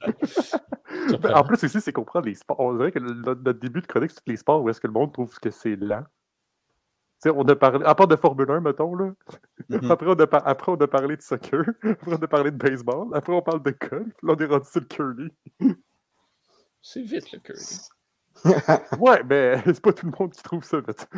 Ben, 1.20 1.34
en 1.34 1.44
plus, 1.44 1.62
aussi, 1.62 1.80
c'est 1.80 1.92
comprendre 1.92 2.26
les 2.26 2.34
sports. 2.34 2.58
On 2.58 2.74
dirait 2.76 2.90
que 2.90 2.98
notre 2.98 3.52
début 3.52 3.80
de 3.80 3.86
chronique, 3.86 4.10
c'est 4.10 4.24
tous 4.24 4.30
les 4.30 4.36
sports 4.36 4.62
où 4.62 4.68
est-ce 4.70 4.80
que 4.80 4.88
le 4.88 4.92
monde 4.92 5.12
trouve 5.12 5.38
que 5.38 5.50
c'est 5.50 5.76
lent 5.76 6.04
on 7.24 7.44
a 7.44 7.56
parlé, 7.56 7.84
à 7.84 7.94
part 7.94 8.08
de 8.08 8.16
Formule 8.16 8.50
1, 8.50 8.60
mettons, 8.60 8.94
là. 8.94 9.12
Mm-hmm. 9.70 9.90
après, 9.90 10.06
on 10.06 10.14
a 10.14 10.36
après, 10.48 10.72
on 10.72 10.76
a 10.76 10.86
parlé 10.86 11.16
de 11.16 11.22
soccer, 11.22 11.64
après, 11.82 12.12
on 12.12 12.22
a 12.22 12.28
parlé 12.28 12.50
de 12.50 12.56
baseball, 12.56 13.08
après, 13.14 13.32
on 13.32 13.42
parle 13.42 13.62
de 13.62 13.70
golf, 13.70 14.12
là, 14.22 14.34
on 14.34 14.36
est 14.36 14.46
rendu 14.46 14.66
sur 14.68 14.80
le 14.80 14.86
curly. 14.86 15.30
C'est 16.82 17.02
vite, 17.02 17.32
le 17.32 17.38
curly. 17.40 17.78
ouais, 19.00 19.22
mais 19.24 19.62
c'est 19.64 19.80
pas 19.80 19.92
tout 19.92 20.06
le 20.06 20.12
monde 20.18 20.32
qui 20.32 20.42
trouve 20.42 20.62
ça 20.62 20.78
vite. 20.80 21.08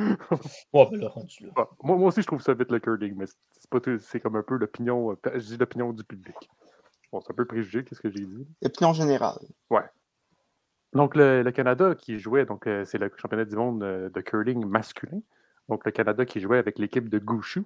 ouais, 0.73 0.89
là, 0.93 1.09
rendu 1.09 1.45
là. 1.45 1.69
moi, 1.83 1.97
moi 1.97 2.09
aussi, 2.09 2.23
je 2.23 2.27
trouve 2.27 2.43
ça 2.43 2.55
vite, 2.55 2.71
le 2.71 2.79
curling, 2.79 3.15
mais 3.17 3.27
c'est, 3.27 3.71
pas 3.71 3.79
c'est 3.99 4.21
comme 4.21 4.37
un 4.37 4.43
peu 4.43 4.57
l'opinion, 4.57 5.13
euh, 5.13 5.17
je 5.35 5.41
dis 5.41 5.57
l'opinion 5.57 5.93
du 5.93 6.05
public. 6.05 6.37
Bon, 7.13 7.21
c'est 7.21 7.33
un 7.33 7.35
peu 7.35 7.47
préjugé, 7.47 7.85
qu'est-ce 7.85 8.01
que 8.01 8.11
j'ai 8.11 8.25
dit? 8.25 8.47
L'opinion 8.63 8.93
générale. 8.93 9.39
Ouais. 9.71 9.85
Donc, 10.93 11.17
le, 11.17 11.51
Canada 11.51 11.95
qui 11.95 12.19
jouait, 12.19 12.45
donc, 12.47 12.67
euh, 12.67 12.85
c'est 12.85 12.99
le 12.99 13.11
championnat 13.17 13.45
du 13.45 13.57
monde 13.57 13.83
euh, 13.83 14.11
de 14.11 14.21
curling 14.21 14.65
masculin. 14.65 15.21
Donc, 15.69 15.85
le 15.85 15.91
Canada 15.93 16.25
qui 16.25 16.41
jouait 16.41 16.59
avec 16.59 16.79
l'équipe 16.79 17.09
de 17.09 17.19
Gouchou, 17.19 17.65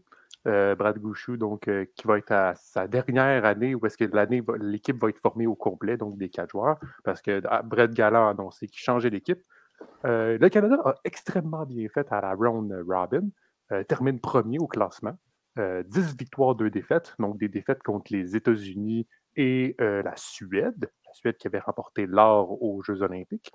euh, 0.49 0.75
Brad 0.75 0.99
Gouchou, 0.99 1.37
donc, 1.37 1.69
euh, 1.69 1.85
qui 1.95 2.07
va 2.07 2.19
être 2.19 2.33
à 2.33 2.55
sa 2.57 2.89
dernière 2.89 3.45
année 3.45 3.77
où 3.77 3.87
est-ce 3.87 3.97
que 3.97 4.05
l'année, 4.05 4.43
l'équipe 4.61 5.01
va 5.01 5.09
être 5.09 5.21
formée 5.21 5.47
au 5.47 5.55
complet, 5.55 5.97
donc 5.97 6.19
des 6.19 6.29
quatre 6.29 6.51
joueurs, 6.51 6.79
parce 7.05 7.23
que 7.23 7.41
ah, 7.49 7.63
Brett 7.63 7.93
Gallard 7.93 8.27
a 8.27 8.31
annoncé 8.31 8.67
qu'il 8.67 8.81
changeait 8.81 9.11
l'équipe. 9.11 9.41
Euh, 10.05 10.39
le 10.39 10.49
Canada 10.49 10.79
a 10.85 10.95
extrêmement 11.05 11.65
bien 11.65 11.89
fait 11.89 12.11
à 12.13 12.21
la 12.21 12.35
round 12.35 12.73
robin, 12.89 13.29
termine 13.89 14.21
premier 14.21 14.59
au 14.59 14.67
classement. 14.67 15.17
10 15.57 16.17
victoires, 16.17 16.55
2 16.55 16.71
défaites, 16.71 17.15
donc 17.19 17.39
des 17.39 17.49
défaites 17.49 17.83
contre 17.83 18.13
les 18.13 18.37
États-Unis 18.37 19.07
et 19.37 19.77
la 19.79 20.15
Suède, 20.17 20.91
la 21.07 21.13
Suède 21.15 21.37
qui 21.37 21.47
avait 21.47 21.59
remporté 21.59 22.07
l'or 22.07 22.63
aux 22.63 22.83
Jeux 22.83 23.03
olympiques. 23.03 23.51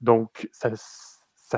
donc, 0.00 0.48
ça, 0.52 0.70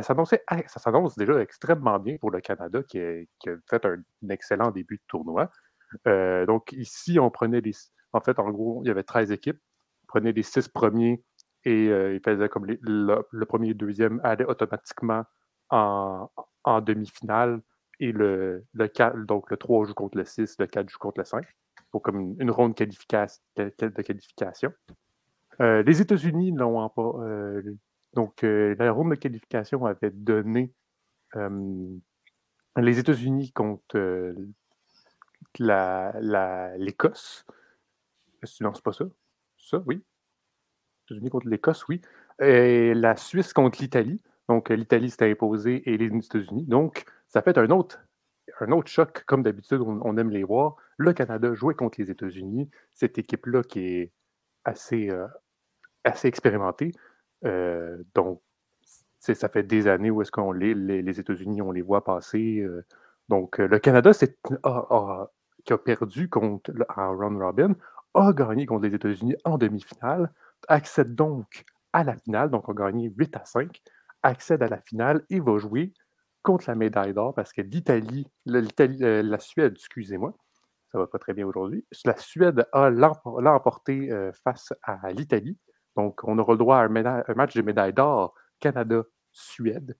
ça 0.03 0.81
s'annonce 0.81 1.17
déjà 1.17 1.41
extrêmement 1.41 1.99
bien 1.99 2.17
pour 2.19 2.31
le 2.31 2.41
Canada 2.41 2.83
qui 2.83 2.99
a, 3.01 3.25
fait 3.69 3.85
un, 3.85 4.03
excellent 4.29 4.71
début 4.71 4.97
de 4.97 5.03
tournoi. 5.07 5.51
Euh, 6.07 6.47
donc 6.47 6.73
ici, 6.73 7.19
on 7.19 7.31
prenait 7.31 7.61
les. 7.61 7.73
En 8.13 8.21
fait, 8.21 8.39
en 8.39 8.51
gros, 8.51 8.83
il 8.85 8.89
y 8.89 8.91
avait 8.91 9.03
13 9.03 9.33
équipes. 9.33 9.61
On 10.05 10.07
prenait 10.07 10.33
les 10.33 10.43
six 10.43 10.69
premiers 10.69 11.23
et 11.65 11.89
euh, 11.89 12.15
ils 12.15 12.21
faisaient 12.21 12.49
comme 12.49 12.67
le, 12.67 13.45
premier 13.45 13.69
et 13.69 13.73
le 13.73 13.75
deuxième 13.75 14.21
allaient 14.23 14.45
automatiquement 14.45 15.25
en, 15.71 16.29
demi-finale. 16.83 17.61
Et 18.01 18.13
le, 18.13 18.65
le 18.73 18.89
4, 18.89 19.25
donc 19.25 19.51
le 19.51 19.57
3 19.57 19.87
joue 19.87 19.95
contre 19.95 20.19
le 20.19 20.25
6, 20.25 20.57
le 20.59 20.67
4 20.67 20.89
joue 20.89 20.99
contre 20.99 21.21
le 21.21 21.25
5. 21.25 21.45
Pour 21.91 22.03
comme 22.03 22.37
une, 22.39 22.51
ronde 22.51 22.75
de 22.75 24.03
qualification. 24.03 24.73
Euh, 25.61 25.83
les 25.85 26.01
États-Unis 26.01 26.53
pas, 26.53 27.13
donc, 28.14 28.42
la 28.42 28.92
ronde 28.92 29.11
de 29.11 29.14
qualification 29.16 29.85
avait 29.87 30.11
donné 30.11 30.72
les 32.83 32.98
États-Unis 32.98 33.53
contre 33.53 33.96
euh, 33.96 34.35
l'Écosse. 36.79 37.44
non, 38.61 38.74
c'est 38.74 38.85
pas 38.85 38.92
ça. 38.92 39.05
Ça, 39.57 39.83
oui. 39.87 40.03
États-Unis 41.07 41.31
contre 41.31 41.48
l'Écosse, 41.48 41.87
oui. 41.88 42.00
Et 42.40 42.94
la 42.94 43.16
Suisse 43.16 43.53
contre 43.53 43.81
l'Italie. 43.81 44.20
Donc, 44.48 44.68
l'Italie 44.70 45.11
s'était 45.11 45.31
imposée 45.31 45.88
et 45.88 45.96
les 45.96 46.07
États-Unis. 46.07 46.64
Donc, 46.64 47.05
ça 47.29 47.42
fait 47.42 47.57
un 47.59 47.70
autre, 47.70 48.05
un 48.61 48.72
autre 48.72 48.90
choc, 48.90 49.24
comme 49.27 49.42
d'habitude, 49.42 49.81
on, 49.81 50.16
aime 50.16 50.31
les 50.31 50.42
voir. 50.42 50.77
Le 50.96 51.12
Canada 51.12 51.54
jouait 51.54 51.75
contre 51.75 52.00
les 52.00 52.10
États-Unis. 52.10 52.69
Cette 52.92 53.19
équipe-là 53.19 53.62
qui 53.62 53.81
est 53.81 54.12
assez 54.65 55.08
expérimentée. 56.25 56.92
Euh, 57.45 58.03
donc, 58.15 58.40
ça 59.21 59.49
fait 59.49 59.63
des 59.63 59.88
années 59.88 60.11
où 60.11 60.23
est-ce 60.23 60.31
qu'on 60.31 60.53
les, 60.53 61.21
États-Unis, 61.21 61.63
on 61.63 61.73
les 61.73 61.83
voit 61.83 62.05
passer. 62.05 62.61
Euh. 62.61 62.85
donc, 63.29 63.61
euh, 63.61 63.67
le 63.67 63.79
Canada 63.79 64.13
qui 64.13 65.73
a 65.73 65.79
perdu 65.79 66.29
contre, 66.29 66.73
en 66.95 67.17
robin, 67.17 67.75
a 68.15 68.33
gagné 68.33 68.67
contre 68.67 68.87
les 68.87 68.95
États-Unis 68.95 69.35
en 69.45 69.57
demi-finale, 69.57 70.31
accède 70.69 71.15
donc 71.15 71.65
à 71.92 72.05
la 72.05 72.17
finale, 72.17 72.51
donc 72.51 72.69
a 72.69 72.75
gagné 72.75 73.11
8 73.17 73.37
à 73.37 73.45
5, 73.45 73.81
accède 74.23 74.63
à 74.63 74.69
la 74.69 74.81
finale 74.81 75.25
et 75.31 75.40
va 75.40 75.57
jouer 75.59 75.95
contre 76.42 76.65
la 76.69 76.75
médaille 76.75 77.15
d'or 77.15 77.35
parce 77.35 77.53
que 77.53 77.63
l'Italie, 77.63 78.29
la 78.45 79.38
Suède, 79.38 79.73
excusez-moi, 79.77 80.35
ça 80.92 80.99
va 80.99 81.07
pas 81.07 81.19
très 81.19 81.33
bien 81.33 81.47
aujourd'hui, 81.47 81.87
la 82.05 82.17
Suède 82.19 82.67
a 82.73 82.90
l'emporté 82.90 84.11
face 84.45 84.75
à 84.83 85.11
l'Italie 85.13 85.57
donc, 85.97 86.25
on 86.25 86.38
aura 86.38 86.53
le 86.53 86.59
droit 86.59 86.79
à 86.79 86.85
un, 86.85 87.35
match 87.35 87.55
de 87.55 87.63
médaille 87.63 87.92
d'or 87.92 88.35
Canada-Suède. 88.61 89.97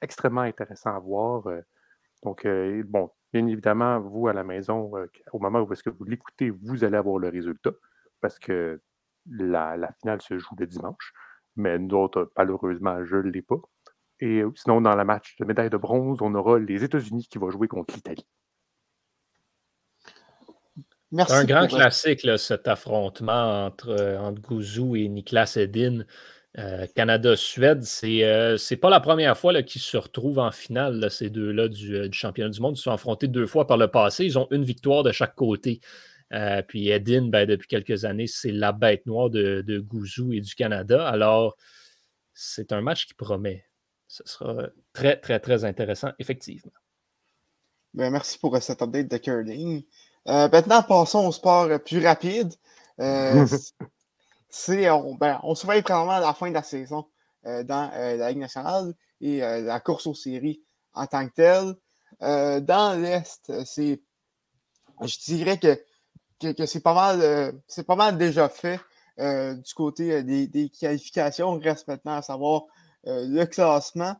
Extrêmement 0.00 0.42
intéressant 0.42 0.94
à 0.94 0.98
voir. 0.98 1.46
Euh. 1.46 1.62
Donc, 2.22 2.44
euh, 2.44 2.82
bon, 2.86 3.10
bien 3.32 3.46
évidemment, 3.46 4.00
vous 4.00 4.28
à 4.28 4.32
la 4.32 4.44
maison, 4.44 4.96
euh, 4.96 5.06
au 5.32 5.38
moment 5.38 5.60
où 5.60 5.72
est-ce 5.72 5.88
vous 5.88 6.04
l'écoutez, 6.04 6.50
vous 6.50 6.84
allez 6.84 6.96
avoir 6.96 7.18
le 7.18 7.28
résultat 7.28 7.70
parce 8.20 8.38
que 8.38 8.80
la, 9.30 9.92
finale 10.00 10.20
se 10.22 10.38
joue 10.38 10.54
le 10.58 10.66
dimanche. 10.66 11.12
Mais 11.56 11.78
nous 11.78 11.96
autres, 11.96 12.30
malheureusement, 12.36 13.04
je 13.04 13.16
ne 13.16 13.30
l'ai 13.30 13.42
pas. 13.42 13.60
Et 14.20 14.42
sinon, 14.56 14.80
dans 14.80 14.96
la 14.96 15.04
match 15.04 15.36
de 15.36 15.44
médaille 15.44 15.70
de 15.70 15.76
bronze, 15.76 16.20
on 16.22 16.34
aura 16.34 16.58
les 16.58 16.84
États-Unis 16.84 17.28
qui 17.30 17.38
vont 17.38 17.50
jouer 17.50 17.68
contre 17.68 17.94
l'Italie. 17.94 18.26
C'est 21.10 21.32
un 21.32 21.44
grand 21.44 21.66
classique, 21.66 22.26
cet 22.36 22.68
affrontement 22.68 23.66
entre, 23.66 24.16
entre 24.20 24.40
Gouzou 24.42 24.96
et 24.96 25.08
Niklas 25.08 25.54
Edin. 25.56 26.04
Euh, 26.58 26.86
Canada-Suède, 26.96 27.84
c'est 27.84 28.24
euh, 28.24 28.56
pas 28.80 28.90
la 28.90 29.00
première 29.00 29.38
fois 29.38 29.62
qu'ils 29.62 29.80
se 29.80 29.96
retrouvent 29.96 30.40
en 30.40 30.50
finale, 30.50 31.08
ces 31.10 31.30
deux-là 31.30 31.64
euh, 31.64 32.08
du, 32.08 32.12
championnat 32.12 32.50
du 32.50 32.60
monde. 32.60 32.74
Ils 32.74 32.78
se 32.78 32.84
sont 32.84 32.90
affrontés 32.90 33.28
deux 33.28 33.46
fois 33.46 33.66
par 33.66 33.76
le 33.76 33.88
passé. 33.88 34.24
Ils 34.24 34.38
ont 34.38 34.48
une 34.50 34.64
victoire 34.64 35.02
de 35.02 35.12
chaque 35.12 35.34
côté. 35.34 35.80
puis 36.66 36.88
Edin, 36.88 37.28
ben, 37.28 37.46
depuis 37.46 37.68
quelques 37.68 38.04
années, 38.04 38.26
c'est 38.26 38.50
la 38.50 38.72
bête 38.72 39.06
noire 39.06 39.30
de, 39.30 39.62
de 39.64 39.78
Gouzou 39.78 40.32
et 40.32 40.40
du 40.40 40.54
Canada. 40.54 41.06
Alors, 41.06 41.56
c'est 42.34 42.72
un 42.72 42.80
match 42.80 43.06
qui 43.06 43.14
promet. 43.14 43.64
Ce 44.08 44.22
sera 44.24 44.68
très, 44.92 45.16
très, 45.16 45.38
très 45.38 45.64
intéressant, 45.64 46.10
effectivement. 46.18 46.72
Ben, 47.94 48.10
merci 48.10 48.38
pour 48.38 48.56
cette 48.60 48.82
update 48.82 49.08
de 49.08 49.18
curling. 49.18 49.84
Maintenant, 50.28 50.82
passons 50.82 51.26
au 51.26 51.32
sport 51.32 51.68
plus 51.84 52.04
rapide. 52.04 52.52
c'est 54.48 54.90
on, 54.90 55.14
ben, 55.14 55.40
on 55.42 55.54
surveille 55.54 55.82
probablement 55.82 56.18
la 56.18 56.34
fin 56.34 56.48
de 56.48 56.54
la 56.54 56.62
saison 56.62 57.06
euh, 57.46 57.62
dans 57.62 57.90
euh, 57.94 58.16
la 58.16 58.30
Ligue 58.30 58.40
nationale 58.40 58.94
et 59.20 59.42
euh, 59.42 59.60
la 59.60 59.80
course 59.80 60.06
aux 60.06 60.14
séries 60.14 60.60
en 60.94 61.06
tant 61.06 61.26
que 61.28 61.34
telle. 61.34 61.74
dans 62.64 63.00
l'Est, 63.00 63.64
c'est 63.64 64.02
je 65.02 65.18
dirais 65.26 65.58
que, 65.58 66.52
que, 66.52 66.66
c'est 66.66 66.80
pas 66.80 66.94
mal 66.94 67.54
c'est 67.68 67.86
pas 67.86 67.94
mal 67.94 68.18
déjà 68.18 68.48
fait 68.48 68.80
du 69.18 69.74
côté 69.74 70.24
des, 70.24 70.48
des, 70.48 70.70
qualifications. 70.70 71.56
Il 71.58 71.68
reste 71.68 71.86
maintenant 71.86 72.14
à 72.14 72.22
savoir 72.22 72.64
le 73.04 73.44
classement. 73.44 74.16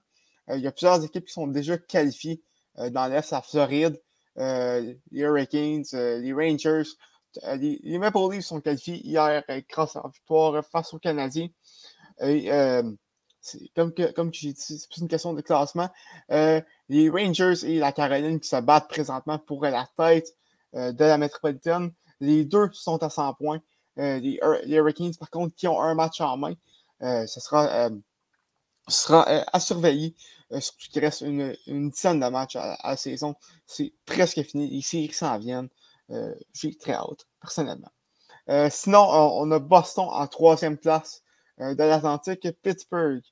il 0.49 0.61
y 0.61 0.69
a 0.69 0.73
plusieurs 0.73 1.03
équipes 1.05 1.25
qui 1.25 1.33
sont 1.33 1.49
déjà 1.49 1.79
qualifiées 1.79 2.43
dans 2.77 3.09
l'Est, 3.09 3.33
à 3.33 3.43
Floride, 3.43 4.01
les 4.39 4.99
Hurricanes, 5.13 5.85
les 5.93 6.33
Rangers, 6.33 6.89
euh, 7.45 7.57
les, 7.57 7.99
Maple 7.99 8.19
Leafs 8.31 8.47
sont 8.47 8.61
qualifiés 8.61 9.07
hier 9.07 9.43
euh, 9.51 9.61
grâce 9.69 9.97
à 9.97 10.03
la 10.03 10.09
victoire 10.09 10.65
face 10.65 10.95
aux 10.95 10.99
Canadiens. 10.99 11.49
Euh, 12.23 12.83
comme, 13.75 13.93
que, 13.93 14.11
comme 14.13 14.33
j'ai 14.33 14.53
dit, 14.53 14.61
c'est 14.61 14.89
plus 14.89 15.01
une 15.03 15.09
question 15.09 15.33
de 15.33 15.41
classement. 15.41 15.89
les 16.29 17.11
Rangers 17.11 17.65
et 17.65 17.79
la 17.79 17.93
Caroline 17.93 18.41
qui 18.41 18.49
se 18.49 18.61
battent 18.61 18.89
présentement 18.89 19.39
pour 19.39 19.65
la 19.65 19.89
tête 19.97 20.37
de 20.75 21.05
la 21.05 21.19
métropolitaine. 21.19 21.93
Les 22.21 22.45
deux 22.45 22.69
sont 22.73 23.03
à 23.03 23.09
100 23.09 23.35
points. 23.35 23.61
les, 23.97 24.39
Hurricanes, 24.67 25.15
par 25.19 25.31
contre, 25.31 25.55
qui 25.55 25.69
ont 25.69 25.81
un 25.81 25.95
match 25.95 26.21
en 26.21 26.37
main, 26.37 26.55
ce 27.01 27.41
sera, 27.41 27.89
sera 28.89 29.23
à 29.23 29.61
surveiller. 29.61 30.15
Surtout 30.51 30.91
qu'il 30.91 31.05
reste 31.05 31.21
une, 31.23 31.55
dizaine 31.91 32.21
de 32.21 32.29
matchs 32.29 32.57
à, 32.57 32.79
la 32.83 32.97
saison. 32.97 33.35
C'est 33.67 33.93
presque 34.07 34.43
fini. 34.43 34.69
Les 34.69 34.83
séries 34.83 35.13
s'en 35.13 35.39
viennent. 35.39 35.69
Euh, 36.11 36.35
j'ai 36.55 36.75
très 36.75 36.93
hâte, 36.93 37.27
personnellement. 37.41 37.91
Euh, 38.49 38.69
sinon, 38.71 39.07
on, 39.11 39.51
a 39.51 39.59
Boston 39.59 40.07
en 40.11 40.27
troisième 40.27 40.79
place 40.79 41.23
euh, 41.61 41.75
de 41.75 41.83
l'Atlantique, 41.83 42.49
Pittsburgh 42.63 43.23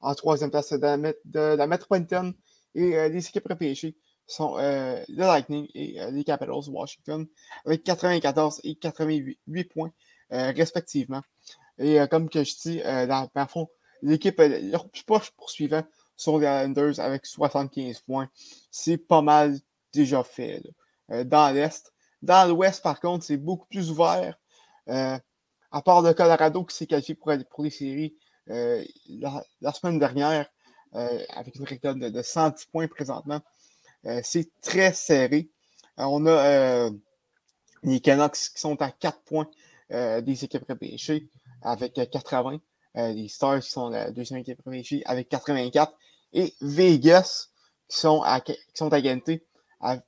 en 0.00 0.14
troisième 0.14 0.50
place 0.50 0.72
de 0.72 0.78
la, 0.78 0.96
de 1.24 1.66
Metropolitan 1.66 2.32
et 2.74 3.08
les 3.08 3.26
équipes 3.26 3.48
repêchées 3.48 3.96
sont 4.26 4.56
le 4.56 5.04
Lightning 5.08 5.66
et 5.74 5.98
les 6.12 6.22
Capitals 6.22 6.68
Washington 6.68 7.26
avec 7.64 7.82
94 7.84 8.60
et 8.64 8.74
88 8.74 9.64
points 9.64 9.90
respectivement. 10.30 11.22
Et 11.78 11.98
comme 12.10 12.28
que 12.28 12.44
je 12.44 12.54
dis, 12.56 12.78
dans, 12.82 13.30
le 13.34 13.46
fond, 13.46 13.70
l'équipe, 14.02 14.38
leur 14.38 14.90
plus 14.90 15.04
proche 15.04 15.30
poursuivant 15.30 15.82
sont 16.16 16.38
les 16.38 16.46
Islanders 16.46 17.00
avec 17.00 17.26
75 17.26 18.00
points. 18.00 18.28
C'est 18.70 18.98
pas 18.98 19.22
mal 19.22 19.58
déjà 19.92 20.22
fait. 20.24 20.62
dans 21.08 21.54
l'Est, 21.54 21.92
dans 22.22 22.48
l'Ouest, 22.48 22.82
par 22.82 23.00
contre, 23.00 23.24
c'est 23.24 23.36
beaucoup 23.36 23.66
plus 23.66 23.90
ouvert. 23.90 24.38
Euh, 24.88 25.18
à 25.72 25.82
part 25.82 26.02
le 26.02 26.14
Colorado 26.14 26.64
qui 26.64 26.76
s'est 26.76 26.86
qualifié 26.86 27.14
pour, 27.14 27.32
pour 27.50 27.64
les 27.64 27.70
séries 27.70 28.16
euh, 28.50 28.84
la, 29.60 29.72
semaine 29.72 29.98
dernière, 29.98 30.48
euh, 30.94 31.18
avec 31.30 31.56
une 31.56 31.64
récolte 31.64 31.98
de, 31.98 32.22
110 32.22 32.66
points 32.66 32.88
présentement. 32.88 33.40
c'est 34.22 34.48
très 34.60 34.92
serré. 34.92 35.50
on 35.96 36.26
a 36.26 36.90
les 37.82 38.00
Canucks 38.00 38.32
qui 38.32 38.60
sont 38.60 38.80
à 38.80 38.90
4 38.90 39.20
points 39.22 39.48
des 39.90 40.44
équipes 40.44 40.64
repêchées 40.68 41.28
avec 41.62 41.94
80. 41.94 42.60
Les 42.96 43.28
Stars 43.28 43.60
qui 43.60 43.70
sont 43.70 43.90
la 43.90 44.10
deuxième 44.10 44.40
équipe 44.40 44.60
avec 45.04 45.28
84. 45.28 45.92
Et 46.32 46.54
Vegas 46.60 47.48
qui 47.88 47.98
sont 47.98 48.22
à, 48.22 48.40
qui 48.40 48.56
sont 48.74 48.90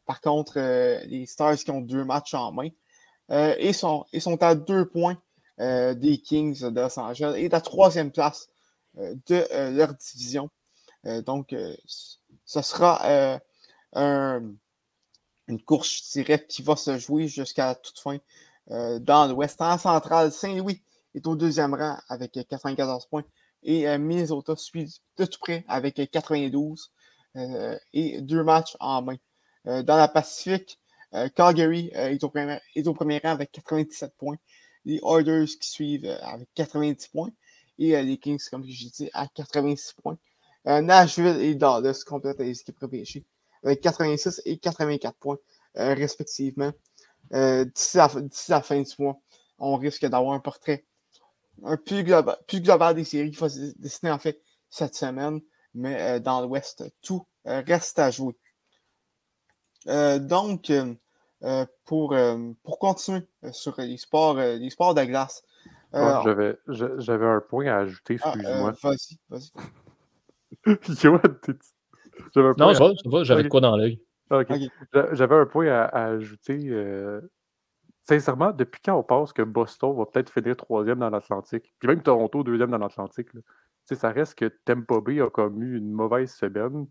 par 0.07 0.21
contre, 0.21 0.55
euh, 0.59 1.01
les 1.05 1.27
Stars 1.27 1.57
qui 1.57 1.71
ont 1.71 1.81
deux 1.81 2.05
matchs 2.05 2.35
en 2.35 2.53
main 2.53 2.69
euh, 3.31 3.55
et 3.59 3.73
sont, 3.73 4.07
sont 4.19 4.43
à 4.43 4.55
deux 4.55 4.87
points 4.87 5.21
euh, 5.61 5.95
des 5.95 6.19
Kings 6.19 6.61
de 6.61 6.81
Los 6.81 6.99
Angeles 6.99 7.35
et 7.37 7.49
la 7.49 7.61
troisième 7.61 8.11
place 8.11 8.49
de 8.95 9.77
leur 9.77 9.95
division. 9.95 10.51
donc, 11.05 11.55
ce 12.45 12.63
sera 12.63 13.39
une 13.95 15.63
course, 15.65 16.11
dirais, 16.13 16.45
qui 16.49 16.63
va 16.63 16.75
se 16.75 16.99
jouer 16.99 17.29
jusqu'à 17.29 17.77
toute 17.77 18.01
fin 18.01 18.19
dans 18.67 19.31
l'Ouest. 19.31 19.61
En 19.61 19.79
central, 19.79 20.33
Saint-Louis 20.33 20.83
est 21.15 21.27
au 21.27 21.37
deuxième 21.37 21.75
rang 21.75 21.97
avec 22.09 22.33
94 22.49 23.07
points 23.07 23.25
et 23.63 23.99
Minnesota 23.99 24.55
suit 24.57 25.01
de 25.17 25.25
tout 25.25 25.39
près 25.41 25.65
avec 25.69 26.01
92 26.11 26.93
et 27.93 28.21
deux 28.21 28.45
matchs 28.45 28.77
en 28.81 29.03
main. 29.03 29.17
Euh, 29.69 29.83
dans 29.83 29.97
la 29.97 30.09
Pacifique, 30.09 30.79
euh, 31.15 31.29
Calgary 31.29 31.91
euh, 31.95 32.09
est, 32.09 32.25
au 32.25 32.31
premier, 32.31 32.59
est 32.75 32.87
au 32.87 32.95
premier 32.95 33.21
rang 33.23 33.31
avec 33.31 33.53
97 33.53 34.15
points. 34.17 34.37
Les 34.85 34.99
Orders 35.03 35.47
qui 35.47 35.69
suivent 35.69 36.19
avec 36.23 36.49
90 36.55 37.09
points. 37.09 37.31
Et 37.79 38.01
les 38.03 38.19
Kings, 38.19 38.43
comme 38.51 38.65
j'ai 38.67 38.89
dit, 38.89 39.11
à 39.13 39.29
86 39.29 39.95
points. 40.03 40.19
Nashville 40.65 41.41
et 41.41 41.55
Dallas 41.55 42.03
complètent 42.05 42.41
les 42.41 42.61
équipes 42.61 42.81
repêchées 42.81 43.25
avec 43.63 43.81
86 43.81 44.43
et 44.45 44.59
84 44.59 45.15
points 45.17 45.39
respectivement. 45.75 46.73
D'ici 47.31 47.97
la, 47.97 48.63
fin 48.63 48.83
du 48.83 48.91
mois, 48.99 49.21
on 49.61 49.77
risque 49.77 50.05
d'avoir 50.05 50.33
un 50.33 50.41
portrait 50.41 50.85
un 51.65 51.77
plus 51.77 52.05
global, 52.05 52.37
plus 52.47 52.61
global 52.61 52.95
des 52.95 53.05
séries 53.05 53.31
qui 53.31 53.37
va 53.37 53.49
se 53.49 53.79
dessiner 53.79 54.13
en 54.13 54.19
fait 54.19 54.43
cette 54.71 54.95
semaine. 54.95 55.41
Mais 55.75 56.19
dans 56.21 56.41
l'Ouest, 56.41 56.85
tout 57.03 57.27
reste 57.45 57.99
à 57.99 58.11
jouer. 58.11 58.35
Euh, 59.87 60.19
donc, 60.19 60.71
euh, 60.71 60.95
euh, 61.45 61.65
pour, 61.85 62.17
pour 62.65 62.79
continuer 62.79 63.23
sur 63.53 63.75
les 63.79 63.97
sports, 63.97 64.37
les 64.37 64.71
sports 64.71 64.95
de 64.95 65.05
glace. 65.05 65.43
j'avais, 65.93 66.57
j'avais 66.67 67.27
un 67.27 67.41
point 67.41 67.67
à 67.67 67.79
ajouter, 67.79 68.19
ah, 68.23 68.35
excuse-moi. 68.35 68.73
vas-y, 68.83 69.19
vas-y. 69.29 69.51
non, 72.59 72.75
ça 72.75 72.93
va, 73.07 73.25
j'avais 73.25 73.49
quoi 73.49 73.61
dans 73.61 73.77
l'œil. 73.77 74.03
J'avais 75.13 75.37
un 75.37 75.47
point 75.47 75.69
à, 75.69 76.07
ajouter. 76.07 76.59
Sincèrement, 78.09 78.53
depuis 78.53 78.81
quand 78.83 78.99
on 78.99 79.03
pense 79.03 79.35
que 79.35 79.43
Boston 79.43 79.95
va 79.95 80.07
peut-être 80.07 80.33
finir 80.33 80.57
troisième 80.57 80.99
dans 80.99 81.11
l'Atlantique, 81.11 81.75
puis 81.79 81.89
même 81.89 82.03
Toronto 82.03 82.43
deuxième 82.43 82.71
dans 82.71 82.79
l'Atlantique, 82.79 83.29
ça 83.85 84.11
reste 84.11 84.35
que 84.35 84.47
Tampa 84.65 85.03
Bay 85.03 85.21
a 85.21 85.29
comme 85.29 85.63
eu 85.63 85.77
une 85.77 85.91
mauvaise 85.91 86.33
semaine. 86.33 86.87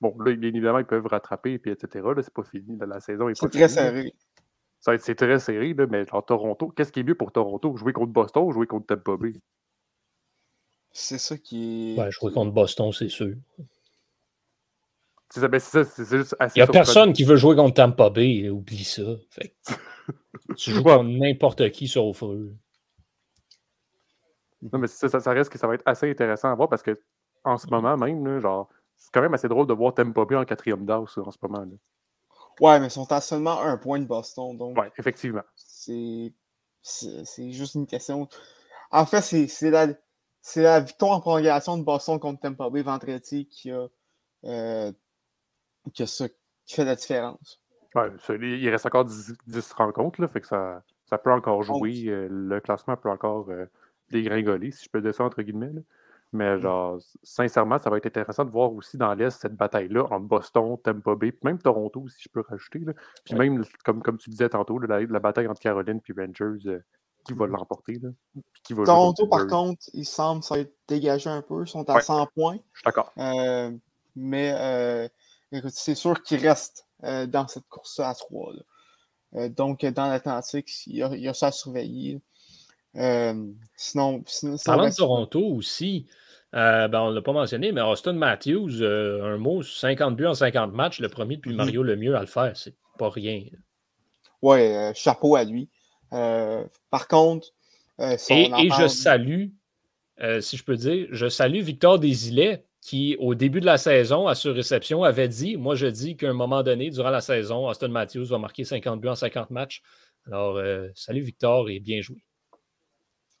Bon, 0.00 0.16
là, 0.18 0.34
bien 0.34 0.48
évidemment, 0.48 0.78
ils 0.78 0.86
peuvent 0.86 1.06
rattraper, 1.08 1.58
puis 1.58 1.70
etc. 1.72 2.06
Là, 2.16 2.22
c'est 2.22 2.32
pas 2.32 2.42
fini. 2.42 2.78
la 2.80 3.00
saison 3.00 3.28
est, 3.28 3.34
C'est 3.34 3.50
très 3.50 3.68
serré. 3.68 4.14
C'est 4.80 5.14
très 5.14 5.38
serré, 5.40 5.74
là, 5.74 5.86
mais 5.90 6.06
en 6.10 6.22
Toronto, 6.22 6.68
qu'est-ce 6.68 6.90
qui 6.90 7.00
est 7.00 7.04
mieux 7.04 7.14
pour 7.14 7.32
Toronto? 7.32 7.76
Jouer 7.76 7.92
contre 7.92 8.14
Boston 8.14 8.44
ou 8.44 8.52
jouer 8.52 8.66
contre 8.66 8.86
Tampa 8.86 9.18
Bay? 9.18 9.34
C'est 10.90 11.18
ça 11.18 11.36
qui 11.36 11.92
est. 11.92 12.00
Ouais, 12.00 12.10
jouer 12.10 12.32
contre 12.32 12.52
Boston, 12.52 12.92
c'est 12.92 13.10
sûr. 13.10 13.34
C'est 15.28 15.40
ça, 15.40 15.48
ben, 15.48 15.60
ça, 15.60 15.82
juste 15.82 16.34
assez 16.38 16.58
Il 16.58 16.62
n'y 16.62 16.66
a 16.66 16.66
personne 16.66 17.12
qui 17.12 17.24
veut 17.24 17.36
jouer 17.36 17.56
contre 17.56 17.74
Tampa 17.74 18.08
Bay, 18.08 18.48
oublie 18.48 18.84
ça. 18.84 19.02
Fait. 19.28 19.54
tu 20.56 20.70
joues 20.70 20.82
contre 20.82 21.04
n'importe 21.04 21.70
qui 21.70 21.88
sauf 21.88 22.22
eux. 22.22 22.54
Non, 24.62 24.78
mais 24.78 24.86
ça, 24.86 25.08
ça, 25.08 25.30
reste 25.32 25.50
que 25.50 25.58
ça 25.58 25.66
va 25.66 25.74
être 25.74 25.86
assez 25.86 26.10
intéressant 26.10 26.50
à 26.50 26.54
voir 26.54 26.68
parce 26.68 26.82
que 26.82 26.98
en 27.44 27.56
ce 27.58 27.66
moment 27.68 27.96
même, 27.96 28.40
genre, 28.40 28.68
c'est 28.96 29.10
quand 29.12 29.20
même 29.20 29.34
assez 29.34 29.48
drôle 29.48 29.66
de 29.66 29.74
voir 29.74 29.94
Tampa 29.94 30.24
Bay 30.24 30.36
en 30.36 30.44
quatrième 30.44 30.84
d'as 30.84 30.98
en 30.98 31.06
ce 31.06 31.20
moment. 31.42 31.60
Là. 31.60 31.76
Ouais, 32.60 32.80
mais 32.80 32.86
ils 32.86 32.90
sont 32.90 33.10
à 33.12 33.20
seulement 33.20 33.60
un 33.60 33.76
point 33.76 34.00
de 34.00 34.06
Boston. 34.06 34.56
Donc 34.56 34.78
ouais, 34.78 34.90
effectivement. 34.98 35.42
C'est 35.56 36.32
juste 37.52 37.74
une 37.74 37.86
question. 37.86 38.28
En 38.90 39.04
fait, 39.04 39.20
c'est 39.22 39.70
la, 39.70 39.88
la 40.56 40.80
victoire 40.80 41.12
en 41.12 41.20
prolongation 41.20 41.76
de 41.76 41.84
Boston 41.84 42.18
contre 42.18 42.40
Tampa 42.40 42.70
Bay 42.70 42.82
vendredi 42.82 43.46
qui 43.46 43.70
a, 43.70 43.86
euh, 44.44 44.92
qui, 45.92 46.02
a 46.02 46.06
ça, 46.06 46.28
qui 46.64 46.74
fait 46.74 46.84
la 46.84 46.96
différence. 46.96 47.60
Ouais, 47.96 48.10
il 48.42 48.68
reste 48.68 48.84
encore 48.84 49.06
10, 49.06 49.72
rencontres, 49.72 50.20
là, 50.20 50.28
fait 50.28 50.42
que 50.42 50.46
ça, 50.46 50.82
ça 51.06 51.16
peut 51.16 51.32
encore 51.32 51.62
jouer. 51.62 52.04
Euh, 52.08 52.28
le 52.30 52.60
classement 52.60 52.94
peut 52.94 53.08
encore 53.08 53.46
euh, 53.48 53.64
dégringoler, 54.10 54.70
si 54.70 54.84
je 54.84 54.90
peux 54.90 55.00
dire 55.00 55.14
ça 55.14 55.24
entre 55.24 55.40
guillemets. 55.40 55.72
Mais 56.32 56.60
genre, 56.60 56.98
sincèrement, 57.22 57.78
ça 57.78 57.88
va 57.88 57.96
être 57.96 58.06
intéressant 58.06 58.44
de 58.44 58.50
voir 58.50 58.70
aussi 58.72 58.98
dans 58.98 59.14
l'Est 59.14 59.40
cette 59.40 59.54
bataille-là 59.54 60.04
entre 60.04 60.26
Boston, 60.26 60.76
Tampa 60.82 61.14
Bay, 61.14 61.32
puis 61.32 61.40
même 61.44 61.58
Toronto, 61.58 62.06
si 62.08 62.24
je 62.24 62.28
peux 62.28 62.42
rajouter. 62.46 62.80
Là. 62.80 62.92
Puis 63.24 63.34
même, 63.34 63.64
comme, 63.82 64.02
comme 64.02 64.18
tu 64.18 64.28
disais 64.28 64.50
tantôt, 64.50 64.78
la, 64.78 65.06
bataille 65.18 65.46
entre 65.46 65.60
Caroline 65.60 66.00
et 66.06 66.12
Rangers, 66.12 66.68
euh, 66.68 66.80
qui 67.24 67.32
va 67.32 67.46
l'emporter. 67.46 67.98
Toronto, 68.84 69.26
par 69.28 69.46
contre, 69.46 69.86
il 69.94 70.04
semble 70.04 70.42
s'être 70.42 70.72
dégagé 70.86 71.30
un 71.30 71.40
peu. 71.40 71.62
Ils 71.62 71.68
sont 71.68 71.88
à 71.88 72.00
100 72.00 72.26
points. 72.34 72.58
Je 72.74 72.80
suis 72.80 72.84
d'accord. 72.84 73.12
Mais 74.14 75.08
c'est 75.70 75.94
sûr 75.94 76.22
qu'ils 76.22 76.46
restent 76.46 76.85
dans 77.02 77.46
cette 77.48 77.68
course 77.68 78.00
à 78.00 78.14
3. 78.14 78.54
donc, 79.50 79.84
dans 79.84 80.08
l'Atlantique, 80.08 80.86
il, 80.86 80.96
y 80.96 81.28
a 81.28 81.34
ça 81.34 81.48
à 81.48 81.52
surveiller. 81.52 82.20
sinon, 82.94 84.22
sinon, 84.26 84.56
Parlant 84.64 84.88
de 84.88 84.94
Toronto 84.94 85.40
aussi, 85.40 86.06
euh, 86.54 86.88
ben, 86.88 87.00
on 87.00 87.10
ne 87.10 87.14
l'a 87.14 87.22
pas 87.22 87.32
mentionné, 87.32 87.72
mais 87.72 87.82
Austin 87.82 88.14
Matthews, 88.14 88.80
euh, 88.80 89.34
un 89.34 89.36
mot, 89.36 89.62
50 89.62 90.16
buts 90.16 90.26
en 90.26 90.34
50 90.34 90.72
matchs, 90.72 91.00
le 91.00 91.08
premier 91.08 91.36
depuis 91.36 91.52
mm-hmm. 91.52 91.56
Mario 91.56 91.82
le 91.82 91.96
mieux 91.96 92.16
à 92.16 92.20
le 92.20 92.26
faire. 92.26 92.52
C'est 92.56 92.74
pas 92.98 93.10
rien. 93.10 93.42
Oui, 94.40 94.60
euh, 94.60 94.92
chapeau 94.94 95.36
à 95.36 95.44
lui. 95.44 95.68
par 96.10 97.08
contre, 97.08 97.48
et, 97.98 98.70
je 98.78 98.88
salue, 98.88 99.48
si 100.40 100.56
je 100.56 100.64
peux 100.64 100.76
dire, 100.76 101.08
je 101.10 101.28
salue 101.28 101.60
Victor 101.60 101.98
Desilets 101.98 102.64
qui, 102.86 103.16
au 103.18 103.34
début 103.34 103.60
de 103.60 103.66
la 103.66 103.78
saison, 103.78 104.28
à 104.28 104.34
sur 104.34 104.54
réception, 104.54 105.02
avait 105.02 105.28
dit 105.28 105.56
Moi, 105.56 105.74
je 105.74 105.86
dis 105.86 106.16
qu'à 106.16 106.28
un 106.28 106.34
moment 106.34 106.62
donné, 106.62 106.90
durant 106.90 107.10
la 107.10 107.20
saison, 107.20 107.68
Austin 107.68 107.88
Matthews 107.88 108.26
va 108.26 108.38
marquer 108.38 108.64
50 108.64 109.00
buts 109.00 109.08
en 109.08 109.16
50 109.16 109.50
matchs. 109.50 109.82
Alors, 110.26 110.60
salut 110.94 111.22
Victor 111.22 111.68
et 111.68 111.80
bien 111.80 112.00
joué. 112.00 112.24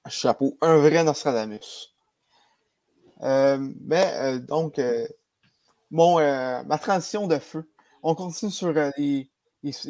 Chapeau, 0.08 0.56
un 0.60 0.78
vrai 0.78 1.02
Nostradamus. 1.04 1.94
Euh, 3.22 3.58
mais 3.80 4.12
euh, 4.16 4.38
donc, 4.38 4.78
euh, 4.78 5.06
mon, 5.90 6.16
ma 6.16 6.78
transition 6.78 7.26
de 7.26 7.38
feu, 7.38 7.70
on 8.02 8.14
continue 8.14 8.52
sur 8.52 8.72
les, 8.98 9.30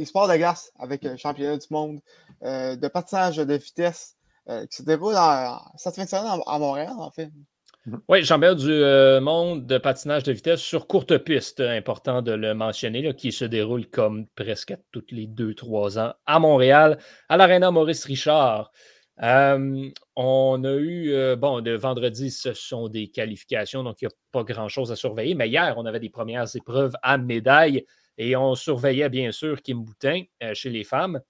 sports 0.05 0.29
de 0.29 0.37
glace 0.37 0.73
avec 0.79 1.03
le 1.03 1.17
championnat 1.17 1.57
du 1.57 1.67
monde 1.71 2.01
de 2.43 2.89
patinage 2.89 3.37
de 3.37 3.55
vitesse 3.55 4.17
qui 4.71 4.77
se 4.77 4.83
déroule 4.83 5.17
cette 5.77 5.97
fin 5.97 6.05
de 6.05 6.09
semaine 6.09 6.41
à, 6.47 6.59
Montréal, 6.59 6.95
en 6.99 7.11
fait. 7.11 7.31
Mhm. 7.87 8.01
Oui, 8.09 8.25
championnat 8.25 8.55
du 8.57 9.23
monde 9.25 9.67
de 9.67 9.79
patinage 9.79 10.25
de 10.25 10.33
vitesse 10.33 10.61
sur 10.61 10.89
courte 10.89 11.19
piste, 11.19 11.61
important 11.61 12.21
de 12.21 12.33
le 12.33 12.53
mentionner, 12.55 13.15
qui 13.15 13.31
se 13.31 13.45
déroule 13.45 13.87
comme 13.89 14.27
presque 14.35 14.75
tous 14.91 15.05
les 15.11 15.27
deux, 15.29 15.55
trois 15.55 15.99
ans 15.99 16.13
à 16.27 16.39
Montréal, 16.41 16.99
à 17.29 17.37
l'Arena 17.37 17.71
Maurice 17.71 18.05
Richard. 18.05 18.73
Euh, 19.23 19.89
on 20.17 20.65
a 20.65 20.73
eu, 20.75 21.13
euh, 21.13 21.37
bon, 21.37 21.61
de 21.61 21.71
vendredi, 21.73 22.31
ce 22.31 22.53
sont 22.55 22.89
des 22.89 23.09
qualifications, 23.09 23.85
donc 23.85 24.03
il 24.03 24.07
n'y 24.07 24.13
a 24.13 24.17
pas 24.33 24.43
grand-chose 24.43 24.91
à 24.91 24.97
surveiller. 24.97 25.35
Mais 25.35 25.49
hier, 25.49 25.75
on 25.79 25.87
avait 25.87 26.01
des 26.01 26.11
premières 26.11 26.55
épreuves 26.57 26.95
à 27.03 27.17
médaille 27.19 27.87
et 28.19 28.35
on 28.37 28.55
surveillait 28.57 29.09
bien 29.09 29.31
sûr 29.31 29.63
Kim 29.63 29.85
Boutin 29.85 30.23
euh, 30.43 30.55
chez 30.55 30.71
les 30.71 30.85
femmes. 30.85 31.21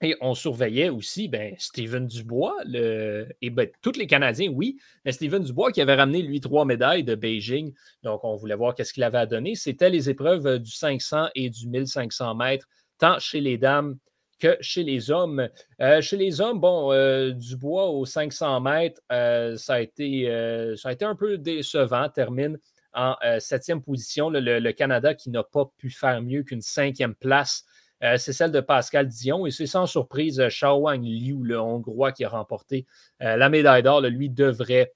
Et 0.00 0.16
on 0.20 0.34
surveillait 0.34 0.90
aussi 0.90 1.26
ben, 1.26 1.54
Steven 1.58 2.06
Dubois, 2.06 2.54
le... 2.66 3.26
et 3.42 3.50
ben, 3.50 3.68
tous 3.82 3.98
les 3.98 4.06
Canadiens, 4.06 4.48
oui, 4.48 4.78
mais 5.04 5.10
Steven 5.10 5.42
Dubois 5.42 5.72
qui 5.72 5.80
avait 5.80 5.96
ramené, 5.96 6.22
lui, 6.22 6.40
trois 6.40 6.64
médailles 6.64 7.02
de 7.02 7.16
Beijing. 7.16 7.74
Donc, 8.04 8.22
on 8.22 8.36
voulait 8.36 8.54
voir 8.54 8.74
qu'est-ce 8.74 8.92
qu'il 8.92 9.02
avait 9.02 9.18
à 9.18 9.26
donner. 9.26 9.56
C'était 9.56 9.90
les 9.90 10.08
épreuves 10.08 10.60
du 10.60 10.70
500 10.70 11.30
et 11.34 11.50
du 11.50 11.66
1500 11.66 12.34
mètres, 12.36 12.68
tant 12.98 13.18
chez 13.18 13.40
les 13.40 13.58
dames 13.58 13.98
que 14.38 14.56
chez 14.60 14.84
les 14.84 15.10
hommes. 15.10 15.48
Euh, 15.80 16.00
chez 16.00 16.16
les 16.16 16.40
hommes, 16.40 16.60
bon, 16.60 16.92
euh, 16.92 17.32
Dubois 17.32 17.88
aux 17.88 18.06
500 18.06 18.60
mètres, 18.60 19.00
euh, 19.12 19.56
ça, 19.56 19.74
a 19.74 19.80
été, 19.80 20.24
ça 20.76 20.90
a 20.90 20.92
été 20.92 21.04
un 21.04 21.14
peu 21.14 21.38
décevant, 21.38 22.08
termine 22.08 22.58
en 22.94 23.16
septième 23.38 23.82
position. 23.82 24.30
Le, 24.30 24.72
Canada 24.72 25.14
qui 25.14 25.30
n'a 25.30 25.42
pas 25.42 25.70
pu 25.76 25.90
faire 25.90 26.22
mieux 26.22 26.42
qu'une 26.42 26.62
cinquième 26.62 27.14
place. 27.14 27.64
C'est 28.00 28.32
celle 28.32 28.52
de 28.52 28.60
Pascal 28.60 29.08
Dion 29.08 29.46
et 29.46 29.50
c'est 29.50 29.66
sans 29.66 29.86
surprise 29.86 30.48
Shao 30.48 30.80
Wang 30.82 31.02
Liu, 31.02 31.42
le 31.42 31.60
Hongrois, 31.60 32.12
qui 32.12 32.24
a 32.24 32.28
remporté 32.28 32.86
la 33.20 33.48
médaille 33.48 33.82
d'or. 33.82 34.00
Lui 34.02 34.30
devrait 34.30 34.92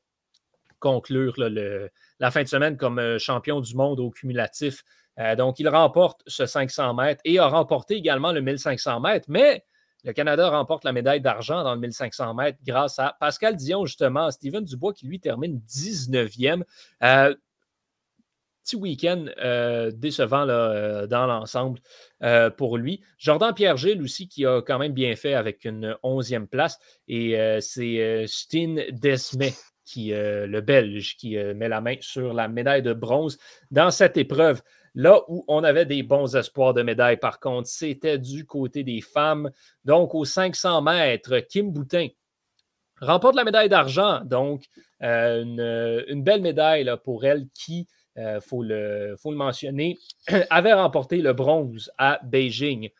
conclure 0.78 1.34
la 1.38 2.30
fin 2.30 2.42
de 2.42 2.48
semaine 2.48 2.76
comme 2.76 3.18
champion 3.18 3.60
du 3.60 3.74
monde 3.74 3.98
au 3.98 4.10
cumulatif 4.10 4.84
euh, 5.18 5.36
donc, 5.36 5.58
il 5.58 5.68
remporte 5.68 6.22
ce 6.26 6.46
500 6.46 6.94
mètres 6.94 7.20
et 7.24 7.38
a 7.38 7.46
remporté 7.46 7.94
également 7.94 8.32
le 8.32 8.40
1500 8.40 9.00
mètres, 9.00 9.26
mais 9.28 9.64
le 10.04 10.12
Canada 10.12 10.50
remporte 10.50 10.84
la 10.84 10.92
médaille 10.92 11.20
d'argent 11.20 11.62
dans 11.62 11.74
le 11.74 11.80
1500 11.80 12.34
mètres 12.34 12.58
grâce 12.66 12.98
à 12.98 13.16
Pascal 13.20 13.56
Dion, 13.56 13.86
justement, 13.86 14.30
Steven 14.30 14.64
Dubois 14.64 14.92
qui 14.92 15.06
lui 15.06 15.20
termine 15.20 15.60
19e. 15.68 16.64
Euh, 17.02 17.34
petit 18.62 18.76
week-end 18.76 19.26
euh, 19.42 19.90
décevant 19.90 20.46
dans 20.46 21.26
l'ensemble 21.26 21.80
pour 22.56 22.78
lui. 22.78 23.02
Jordan 23.18 23.52
Pierre-Gilles 23.52 24.02
aussi 24.02 24.28
qui 24.28 24.46
a 24.46 24.62
quand 24.62 24.78
même 24.78 24.92
bien 24.92 25.16
fait 25.16 25.34
avec 25.34 25.64
une 25.64 25.96
11e 26.04 26.46
place 26.46 26.78
et 27.08 27.36
c'est 27.60 28.24
Steen 28.26 28.84
Desmet 28.92 29.54
qui, 29.84 30.10
le 30.12 30.60
Belge 30.60 31.16
qui 31.16 31.36
met 31.36 31.68
la 31.68 31.80
main 31.80 31.96
sur 32.00 32.32
la 32.32 32.46
médaille 32.46 32.82
de 32.82 32.92
bronze 32.92 33.38
dans 33.72 33.90
cette 33.90 34.16
épreuve. 34.16 34.62
Là 34.94 35.22
où 35.28 35.44
on 35.48 35.64
avait 35.64 35.86
des 35.86 36.02
bons 36.02 36.36
espoirs 36.36 36.74
de 36.74 36.82
médaille, 36.82 37.16
par 37.16 37.40
contre, 37.40 37.68
c'était 37.68 38.18
du 38.18 38.44
côté 38.44 38.84
des 38.84 39.00
femmes. 39.00 39.50
Donc, 39.84 40.14
aux 40.14 40.26
500 40.26 40.82
mètres, 40.82 41.38
Kim 41.38 41.72
Boutin 41.72 42.08
remporte 43.00 43.34
la 43.34 43.44
médaille 43.44 43.70
d'argent. 43.70 44.20
Donc, 44.24 44.66
euh, 45.02 46.04
une, 46.08 46.22
belle 46.22 46.42
médaille 46.42 46.90
pour 47.04 47.24
elle 47.24 47.46
qui, 47.54 47.88
il 48.16 48.22
euh, 48.22 48.40
faut, 48.40 48.62
le, 48.62 49.16
faut 49.18 49.30
le 49.30 49.36
mentionner, 49.36 49.98
avait 50.50 50.72
remporté 50.72 51.18
le 51.18 51.32
bronze 51.32 51.90
à 51.98 52.20
Beijing. 52.24 52.90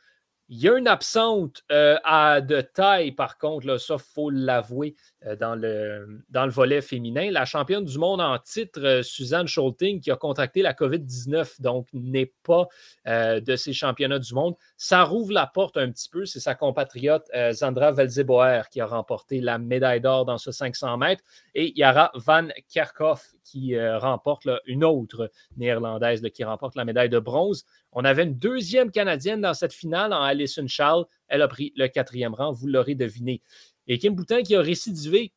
Il 0.55 0.61
y 0.61 0.69
a 0.69 0.77
une 0.77 0.87
absente 0.87 1.65
euh, 1.73 1.97
de 2.43 2.61
taille, 2.61 3.13
par 3.13 3.39
contre, 3.39 3.67
là, 3.67 3.79
ça, 3.79 3.95
il 3.95 4.13
faut 4.13 4.29
l'avouer, 4.29 4.97
euh, 5.25 5.35
dans, 5.35 5.55
le, 5.55 6.21
volet 6.51 6.83
féminin. 6.83 7.31
La 7.31 7.47
championne 7.47 7.87
du 7.87 7.97
monde 7.97 8.21
en 8.21 8.39
titre, 8.39 8.81
euh, 8.85 9.03
Suzanne 9.03 9.49
Scholting, 9.49 10.03
qui 10.03 10.11
a 10.11 10.17
contracté 10.17 10.61
la 10.61 10.75
COVID-19, 10.75 11.63
donc 11.63 11.89
n'est 11.95 12.35
pas 12.43 12.69
de 13.07 13.57
ces 13.57 13.73
championnats 13.73 14.19
du 14.19 14.35
monde. 14.35 14.55
Ça 14.77 15.05
rouvre 15.05 15.33
la 15.33 15.47
porte 15.47 15.79
un 15.79 15.91
petit 15.91 16.11
peu. 16.11 16.27
C'est 16.27 16.39
sa 16.39 16.55
compatriote 16.55 17.31
Zandra 17.53 17.91
Velzeboer 17.91 18.69
qui 18.71 18.81
a 18.83 18.87
remporté 18.87 19.41
la 19.41 19.59
médaille 19.59 20.03
d'or 20.03 20.27
dans 20.27 20.39
ce 20.39 20.53
500 20.53 20.99
mètres. 20.99 21.25
Et 21.55 21.73
Yara 21.79 22.13
Van 22.15 22.49
Kerkhoff 22.73 23.33
qui 23.43 23.79
remporte 23.79 24.49
une 24.67 24.85
autre 24.85 25.31
néerlandaise 25.57 26.23
qui 26.33 26.45
remporte 26.45 26.77
la 26.77 26.85
médaille 26.85 27.09
de 27.09 27.19
bronze. 27.19 27.65
On 27.93 28.05
avait 28.05 28.24
une 28.24 28.38
deuxième 28.38 28.90
Canadienne 28.90 29.40
dans 29.40 29.55
cette 29.55 29.72
finale 29.72 30.12
en 30.12 30.22
Alison 30.22 30.66
Charles. 30.66 31.05
Elle 31.28 31.43
a 31.43 31.49
pris 31.49 31.72
le 31.76 31.88
quatrième 31.88 32.34
rang, 32.34 32.53
vous 32.53 32.66
l'aurez 32.66 32.95
deviné. 32.95 33.43
Et 33.86 33.99
Kim 33.99 34.14
Boutin 34.14 34.43
qui 34.43 34.55
a 34.55 34.61
récidivé 34.61 35.32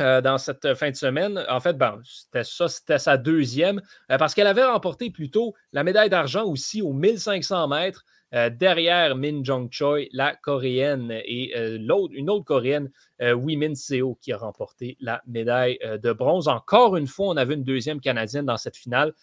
euh, 0.00 0.20
dans 0.20 0.38
cette 0.38 0.74
fin 0.74 0.90
de 0.90 0.96
semaine. 0.96 1.44
En 1.48 1.60
fait, 1.60 1.78
ben, 1.78 2.00
c'était 2.04 2.44
ça, 2.44 2.68
c'était 2.68 2.98
sa 2.98 3.16
deuxième, 3.16 3.80
euh, 4.10 4.18
parce 4.18 4.34
qu'elle 4.34 4.46
avait 4.46 4.64
remporté 4.64 5.10
plutôt 5.10 5.54
la 5.72 5.84
médaille 5.84 6.10
d'argent 6.10 6.44
aussi 6.44 6.82
aux 6.82 6.92
1500 6.92 7.68
mètres. 7.68 8.04
Euh, 8.34 8.50
derrière 8.50 9.14
Min 9.14 9.44
Jong 9.44 9.68
Choi, 9.70 10.08
la 10.12 10.34
coréenne, 10.34 11.12
et 11.24 11.52
euh, 11.56 11.78
une 12.12 12.30
autre 12.30 12.44
coréenne, 12.44 12.90
euh, 13.22 13.32
Wee 13.32 13.56
Min 13.56 13.76
Seo, 13.76 14.18
qui 14.20 14.32
a 14.32 14.36
remporté 14.36 14.96
la 14.98 15.22
médaille 15.26 15.78
de 16.02 16.12
bronze. 16.12 16.48
Encore 16.48 16.96
une 16.96 17.06
fois, 17.06 17.28
on 17.28 17.36
avait 17.36 17.54
une 17.54 17.62
deuxième 17.62 18.00
canadienne 18.00 18.46
dans 18.46 18.56
cette 18.56 18.76
finale, 18.76 19.14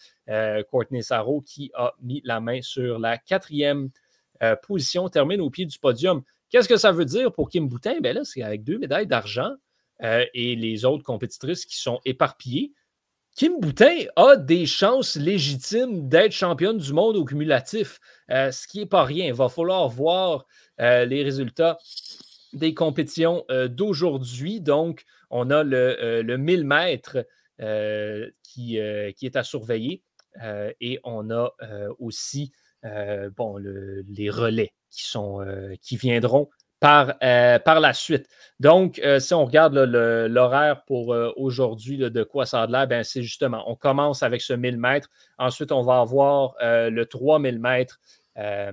Courtney 0.70 1.02
Sarro, 1.02 1.42
qui 1.42 1.70
a 1.74 1.92
mis 2.00 2.22
la 2.24 2.40
main 2.40 2.62
sur 2.62 2.98
la 2.98 3.18
quatrième 3.18 3.90
position, 4.62 5.08
termine 5.08 5.40
au 5.40 5.50
pied 5.50 5.66
du 5.66 5.78
podium. 5.78 6.22
Qu'est-ce 6.48 6.68
que 6.68 6.76
ça 6.76 6.92
veut 6.92 7.04
dire 7.04 7.32
pour 7.32 7.48
Kim 7.48 7.68
Boutin? 7.68 8.00
Ben 8.00 8.24
c'est 8.24 8.42
avec 8.42 8.64
deux 8.64 8.78
médailles 8.78 9.06
d'argent 9.06 9.50
et 10.00 10.56
les 10.56 10.84
autres 10.84 11.04
compétitrices 11.04 11.66
qui 11.66 11.76
sont 11.76 12.00
éparpillées. 12.04 12.72
Kim 13.34 13.60
Boutin 13.60 14.04
a 14.16 14.36
des 14.36 14.66
chances 14.66 15.16
légitimes 15.16 16.06
d'être 16.08 16.32
championne 16.32 16.76
du 16.76 16.92
monde 16.92 17.16
au 17.16 17.24
cumulatif, 17.24 17.98
euh, 18.30 18.50
ce 18.50 18.66
qui 18.66 18.80
n'est 18.80 18.86
pas 18.86 19.04
rien. 19.04 19.26
Il 19.26 19.32
va 19.32 19.48
falloir 19.48 19.88
voir 19.88 20.44
euh, 20.80 21.06
les 21.06 21.22
résultats 21.22 21.78
des 22.52 22.74
compétitions 22.74 23.44
euh, 23.50 23.68
d'aujourd'hui. 23.68 24.60
Donc, 24.60 25.04
on 25.30 25.50
a 25.50 25.64
le, 25.64 26.36
1000 26.36 26.64
mètres 26.64 27.26
qui, 28.42 28.76
est 28.76 29.36
à 29.36 29.42
surveiller 29.42 30.02
et 30.80 31.00
on 31.04 31.30
a 31.30 31.52
aussi 31.98 32.52
bon, 33.36 33.56
les 33.56 34.28
relais 34.28 34.74
qui 34.90 35.96
viendront 35.96 36.50
par, 36.82 37.14
euh, 37.22 37.60
par 37.60 37.78
la 37.78 37.92
suite. 37.92 38.26
Donc, 38.58 38.98
euh, 39.04 39.20
si 39.20 39.32
on 39.34 39.44
regarde 39.44 39.76
l'horaire 39.76 40.82
pour 40.84 41.14
euh, 41.14 41.30
aujourd'hui, 41.36 41.96
de 41.96 42.24
quoi 42.24 42.44
ça 42.44 42.62
a 42.62 42.66
l'air, 42.66 42.88
ben, 42.88 43.04
c'est 43.04 43.22
justement, 43.22 43.62
on 43.70 43.76
commence 43.76 44.24
avec 44.24 44.42
ce 44.42 44.52
1000 44.52 44.78
mètres. 44.78 45.08
Ensuite, 45.38 45.70
on 45.70 45.82
va 45.82 46.00
avoir 46.00 46.56
le 46.60 47.04
3000 47.04 47.60
mètres 47.60 48.00
et 48.36 48.72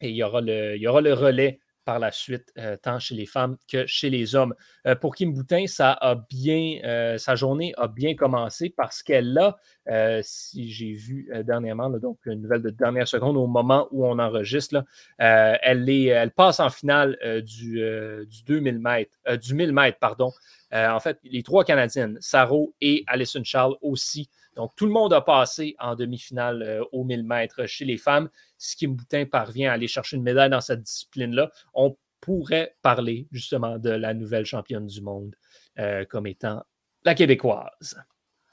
il 0.00 0.12
il 0.12 0.16
y 0.16 0.22
aura 0.22 0.40
le 0.40 1.12
relais 1.12 1.60
par 1.84 1.98
la 1.98 2.10
suite, 2.10 2.52
tant 2.82 2.98
chez 2.98 3.14
les 3.14 3.26
femmes 3.26 3.56
que 3.70 3.86
chez 3.86 4.10
les 4.10 4.34
hommes. 4.34 4.54
pour 5.00 5.14
Kim 5.14 5.32
Boutin, 5.32 5.66
ça 5.66 5.92
a 5.92 6.14
bien, 6.14 7.16
sa 7.18 7.34
journée 7.34 7.74
a 7.76 7.88
bien 7.88 8.14
commencé 8.14 8.70
parce 8.70 9.02
qu'elle 9.02 9.36
a, 9.38 10.22
si 10.22 10.70
j'ai 10.70 10.92
vu 10.92 11.30
dernièrement, 11.44 11.90
donc 11.90 12.18
une 12.26 12.42
nouvelle 12.42 12.62
de 12.62 12.70
dernière 12.70 13.08
seconde 13.08 13.36
au 13.36 13.46
moment 13.46 13.88
où 13.90 14.06
on 14.06 14.18
enregistre, 14.18 14.84
elle, 15.18 15.88
est, 15.88 16.06
elle 16.06 16.30
passe 16.30 16.60
en 16.60 16.70
finale 16.70 17.18
du, 17.44 17.80
du 18.26 18.44
2000 18.44 18.78
mètres, 18.78 19.36
du 19.40 19.54
1000 19.54 19.72
mètres, 19.72 19.98
pardon. 19.98 20.32
en 20.72 21.00
fait, 21.00 21.18
les 21.24 21.42
trois 21.42 21.64
Canadiennes, 21.64 22.18
Saro 22.20 22.74
et 22.80 23.04
Alison 23.06 23.42
Charles 23.44 23.76
aussi, 23.82 24.28
donc, 24.56 24.72
tout 24.76 24.86
le 24.86 24.92
monde 24.92 25.12
a 25.12 25.20
passé 25.20 25.74
en 25.78 25.96
demi-finale 25.96 26.62
euh, 26.62 26.84
au 26.92 27.04
1000 27.04 27.24
mètres 27.24 27.66
chez 27.66 27.84
les 27.84 27.96
femmes. 27.96 28.28
Si 28.56 28.76
Kim 28.76 28.94
Boutin 28.94 29.24
parvient 29.26 29.70
à 29.70 29.74
aller 29.74 29.88
chercher 29.88 30.16
une 30.16 30.22
médaille 30.22 30.50
dans 30.50 30.60
cette 30.60 30.82
discipline-là, 30.82 31.50
on 31.74 31.96
pourrait 32.20 32.76
parler 32.82 33.26
justement 33.32 33.78
de 33.78 33.90
la 33.90 34.14
nouvelle 34.14 34.46
championne 34.46 34.86
du 34.86 35.02
monde 35.02 35.34
euh, 35.78 36.04
comme 36.04 36.26
étant 36.26 36.62
la 37.04 37.14
québécoise. 37.14 38.00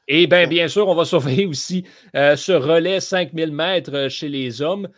Et 0.08 0.28
bien, 0.28 0.48
bien 0.48 0.68
sûr, 0.68 0.88
on 0.88 0.96
va 0.96 1.06
surveiller 1.06 1.46
aussi 1.46 1.86
euh, 2.16 2.36
ce 2.36 2.52
relais 2.52 3.00
5000 3.00 3.52
mètres 3.52 4.10
chez 4.10 4.28
les 4.28 4.62
hommes. 4.62 4.90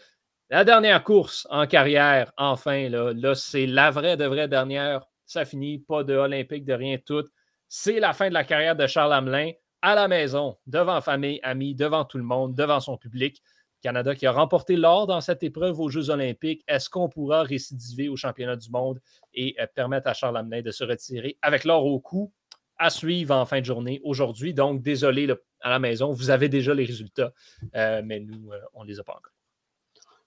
La 0.49 0.63
dernière 0.63 1.03
course 1.03 1.47
en 1.49 1.67
carrière, 1.67 2.31
enfin, 2.37 2.89
là, 2.89 3.13
là 3.13 3.35
c'est 3.35 3.65
la 3.65 3.91
vraie 3.91 4.17
de 4.17 4.25
vraie 4.25 4.47
dernière. 4.47 5.05
Ça 5.25 5.45
finit, 5.45 5.79
pas 5.79 6.03
de 6.03 6.15
olympique, 6.15 6.65
de 6.65 6.73
rien 6.73 6.97
tout. 6.97 7.25
C'est 7.67 7.99
la 7.99 8.13
fin 8.13 8.29
de 8.29 8.33
la 8.33 8.43
carrière 8.43 8.75
de 8.75 8.87
Charles 8.87 9.13
Hamelin 9.13 9.51
à 9.83 9.95
la 9.95 10.07
maison, 10.07 10.57
devant 10.65 11.01
famille, 11.01 11.41
amis, 11.43 11.75
devant 11.75 12.05
tout 12.05 12.17
le 12.17 12.23
monde, 12.23 12.55
devant 12.55 12.79
son 12.79 12.97
public. 12.97 13.43
Canada 13.81 14.15
qui 14.15 14.25
a 14.25 14.31
remporté 14.31 14.77
l'or 14.77 15.07
dans 15.07 15.19
cette 15.19 15.43
épreuve 15.43 15.77
aux 15.81 15.89
Jeux 15.89 16.09
olympiques. 16.09 16.63
Est-ce 16.69 16.89
qu'on 16.89 17.09
pourra 17.09 17.43
récidiver 17.43 18.07
au 18.07 18.15
championnat 18.15 18.55
du 18.55 18.69
monde 18.69 19.01
et 19.33 19.57
euh, 19.59 19.67
permettre 19.75 20.07
à 20.07 20.13
Charles 20.13 20.37
Amenet 20.37 20.61
de 20.61 20.71
se 20.71 20.85
retirer 20.85 21.37
avec 21.41 21.65
l'or 21.65 21.85
au 21.85 21.99
cou? 21.99 22.31
À 22.77 22.89
suivre 22.89 23.35
en 23.35 23.45
fin 23.45 23.59
de 23.59 23.65
journée 23.65 23.99
aujourd'hui? 24.05 24.53
Donc, 24.53 24.81
désolé 24.81 25.27
à 25.59 25.69
la 25.69 25.79
maison, 25.79 26.11
vous 26.11 26.29
avez 26.29 26.47
déjà 26.47 26.73
les 26.73 26.85
résultats, 26.85 27.33
euh, 27.75 28.01
mais 28.05 28.21
nous, 28.21 28.53
euh, 28.53 28.59
on 28.73 28.85
ne 28.85 28.87
les 28.87 29.01
a 29.01 29.03
pas 29.03 29.13
encore. 29.17 29.33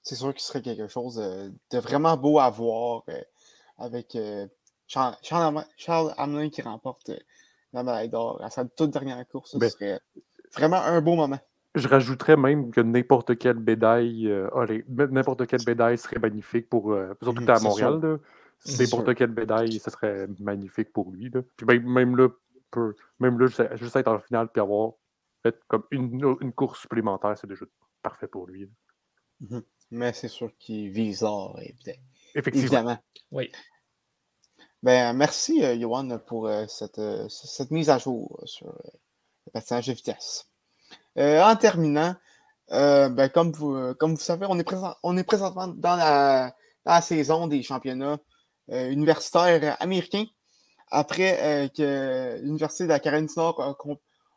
C'est 0.02 0.16
sûr 0.16 0.34
qu'il 0.34 0.42
serait 0.42 0.62
quelque 0.62 0.86
chose 0.86 1.16
de 1.16 1.78
vraiment 1.78 2.16
beau 2.18 2.38
à 2.38 2.50
voir 2.50 3.04
avec 3.78 4.16
Charles, 4.86 5.16
Charles 5.76 6.14
Hamelin 6.16 6.50
qui 6.50 6.62
remporte 6.62 7.10
la 7.72 7.82
médaille 7.82 8.08
d'or 8.08 8.40
à 8.42 8.50
sa 8.50 8.64
toute 8.64 8.90
dernière 8.90 9.26
course. 9.28 9.52
Ce 9.52 9.58
ben 9.58 9.70
serait 9.70 10.00
vraiment 10.54 10.82
un 10.82 11.00
beau 11.00 11.14
moment. 11.14 11.38
Je 11.74 11.88
rajouterais 11.88 12.36
même 12.36 12.70
que 12.70 12.80
n'importe 12.80 13.36
quelle 13.36 13.58
médaille, 13.58 14.28
euh, 14.28 14.48
n'importe 14.88 15.46
quelle 15.46 15.60
médaille 15.66 15.98
serait 15.98 16.18
magnifique 16.18 16.70
pour, 16.70 16.92
euh, 16.92 17.12
surtout 17.22 17.42
mmh, 17.42 17.50
à 17.50 17.60
Montréal. 17.60 18.18
N'importe 18.78 19.14
quelle 19.14 19.32
médaille, 19.32 19.78
ce 19.78 19.90
serait 19.90 20.26
magnifique 20.40 20.92
pour 20.92 21.10
lui. 21.12 21.30
Puis 21.30 21.80
même, 21.80 22.16
là, 22.16 22.28
même 23.20 23.38
là, 23.38 23.46
juste 23.74 23.96
être 23.96 24.08
en 24.08 24.18
finale 24.18 24.48
et 24.54 24.58
avoir 24.58 24.92
fait 25.42 25.60
comme 25.68 25.84
une, 25.90 26.36
une 26.40 26.52
course 26.52 26.80
supplémentaire, 26.80 27.36
c'est 27.36 27.46
déjà 27.46 27.66
parfait 28.02 28.26
pour 28.26 28.46
lui. 28.46 28.70
Mmh 29.40 29.58
Mais 29.90 30.12
c'est 30.14 30.28
sûr 30.28 30.50
qu'il 30.58 30.90
vise 30.90 31.20
l'or, 31.20 31.60
Effectivement. 32.34 32.66
Évidemment. 32.66 32.98
Oui. 33.30 33.52
Ben, 34.86 35.14
merci, 35.14 35.64
euh, 35.64 35.76
Johan, 35.76 36.16
pour 36.28 36.46
euh, 36.46 36.64
cette, 36.68 37.00
euh, 37.00 37.28
cette, 37.28 37.72
mise 37.72 37.90
à 37.90 37.98
jour 37.98 38.40
sur 38.44 38.68
le 38.68 39.50
patinage 39.52 39.88
de 39.88 39.92
vitesse. 39.92 40.48
en 41.16 41.56
terminant, 41.56 42.14
ben, 42.70 43.28
comme, 43.30 43.50
vous, 43.50 43.94
comme 43.94 44.14
vous 44.14 44.20
savez, 44.20 44.46
on 44.48 44.56
est, 44.60 44.62
présent, 44.62 44.94
on 45.02 45.16
est 45.16 45.24
présentement 45.24 45.66
dans 45.66 45.96
la, 45.96 46.54
la 46.84 47.00
saison 47.00 47.48
des 47.48 47.64
championnats 47.64 48.18
universitaires 48.68 49.76
américains. 49.80 50.26
Après 50.92 51.68
que 51.76 52.38
l'Université 52.42 52.84
de 52.84 52.90
la 52.90 53.00
Caroline 53.00 53.26
du 53.26 53.34
Nord 53.36 53.60
a, 53.60 53.76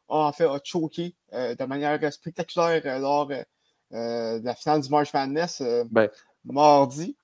en 0.07 0.31
fait, 0.31 0.45
a 0.45 0.59
choqué 0.63 1.15
de 1.31 1.65
manière 1.65 2.11
spectaculaire 2.11 2.99
lors 2.99 3.27
de 3.27 3.45
la 3.91 4.55
finale 4.55 4.81
du 4.81 4.89
March 4.89 5.13
Madness 5.13 5.61
ben, 5.91 6.09
mardi. 6.43 7.15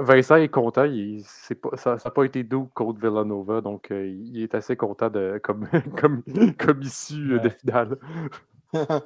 Vincent 0.00 0.36
est 0.36 0.48
content. 0.48 0.86
ça 1.76 1.96
n'a 2.04 2.10
pas 2.10 2.24
été 2.24 2.44
doux 2.44 2.70
contre 2.74 3.00
Villanova, 3.00 3.60
donc 3.60 3.90
euh, 3.90 4.08
il 4.08 4.42
est 4.42 4.54
assez 4.54 4.76
content 4.76 5.10
de, 5.10 5.40
comme, 5.42 5.68
comme, 5.98 6.22
comme 6.58 6.82
issue 6.82 7.34
euh, 7.34 7.38
de 7.38 7.48
finale. 7.48 7.98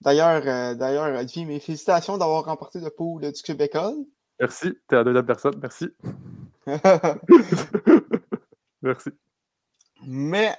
d'ailleurs, 0.00 0.42
euh, 0.46 0.74
d'ailleurs, 0.74 1.24
mes 1.36 1.60
félicitations 1.60 2.18
d'avoir 2.18 2.44
remporté 2.44 2.80
le 2.80 2.90
pool 2.90 3.22
du 3.22 3.42
Québec. 3.42 3.76
Merci, 4.38 4.72
tu 4.88 4.94
es 4.94 4.98
la 4.98 5.04
deuxième 5.04 5.26
personne, 5.26 5.60
merci. 5.60 5.88
merci. 8.82 9.10
Mais 10.06 10.56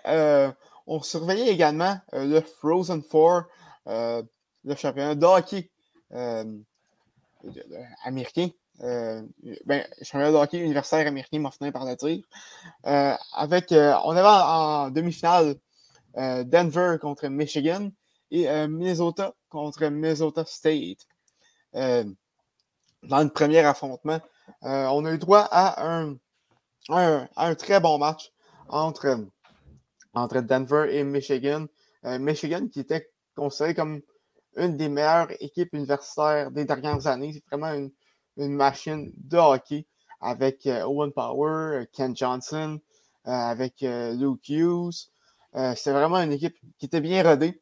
on 0.85 1.01
surveillait 1.01 1.51
également 1.51 1.97
le 2.13 2.41
Frozen 2.41 3.01
Four, 3.01 3.43
le 3.85 4.75
championnat 4.75 5.15
de 5.15 5.25
hockey 5.25 5.71
américain 8.03 8.49
euh, 8.83 9.21
ben, 9.65 9.85
championnat 10.01 10.31
de 10.31 10.37
hockey 10.37 10.59
universitaire 10.59 11.07
américain 11.07 11.39
m'a 11.39 11.51
fini 11.51 11.71
par 11.71 11.85
le 11.85 11.95
dire. 11.95 12.23
Euh, 12.87 13.15
avec, 13.33 13.71
euh, 13.71 13.93
on 14.05 14.15
avait 14.15 14.27
en, 14.27 14.89
demi-finale 14.89 15.55
euh, 16.17 16.43
Denver 16.43 16.97
contre 16.99 17.27
Michigan 17.27 17.91
et 18.31 18.47
Minnesota 18.67 19.33
contre 19.49 19.87
Minnesota 19.87 20.45
State. 20.45 21.05
dans 21.73 22.15
le 23.03 23.29
premier 23.29 23.59
affrontement, 23.59 24.21
on 24.61 25.05
a 25.05 25.11
eu 25.11 25.17
droit 25.17 25.47
à 25.51 25.85
un, 25.85 26.15
un, 26.89 27.55
très 27.55 27.81
bon 27.81 27.97
match 27.97 28.31
entre, 28.69 29.25
entre 30.13 30.39
Denver 30.39 30.87
et 30.89 31.03
Michigan. 31.03 31.65
Michigan 32.03 32.67
qui 32.71 32.79
était 32.79 33.09
considéré 33.35 33.75
comme 33.75 34.01
une 34.55 34.77
des 34.77 34.87
meilleures 34.87 35.31
équipes 35.41 35.73
universitaires 35.73 36.51
des 36.51 36.63
dernières 36.63 37.07
années. 37.07 37.33
C'est 37.33 37.43
vraiment 37.49 37.73
une, 37.73 37.91
une 38.37 38.53
machine 38.53 39.11
de 39.17 39.37
hockey 39.37 39.85
avec 40.21 40.67
euh, 40.67 40.83
Owen 40.83 41.11
Power, 41.11 41.81
euh, 41.81 41.85
Ken 41.91 42.15
Johnson, 42.15 42.79
euh, 43.27 43.31
avec 43.31 43.81
Luke 43.81 44.47
Hughes. 44.49 45.09
c'est 45.53 45.91
vraiment 45.91 46.17
une 46.17 46.31
équipe 46.31 46.57
qui 46.77 46.85
était 46.85 47.01
bien 47.01 47.23
rodée. 47.23 47.59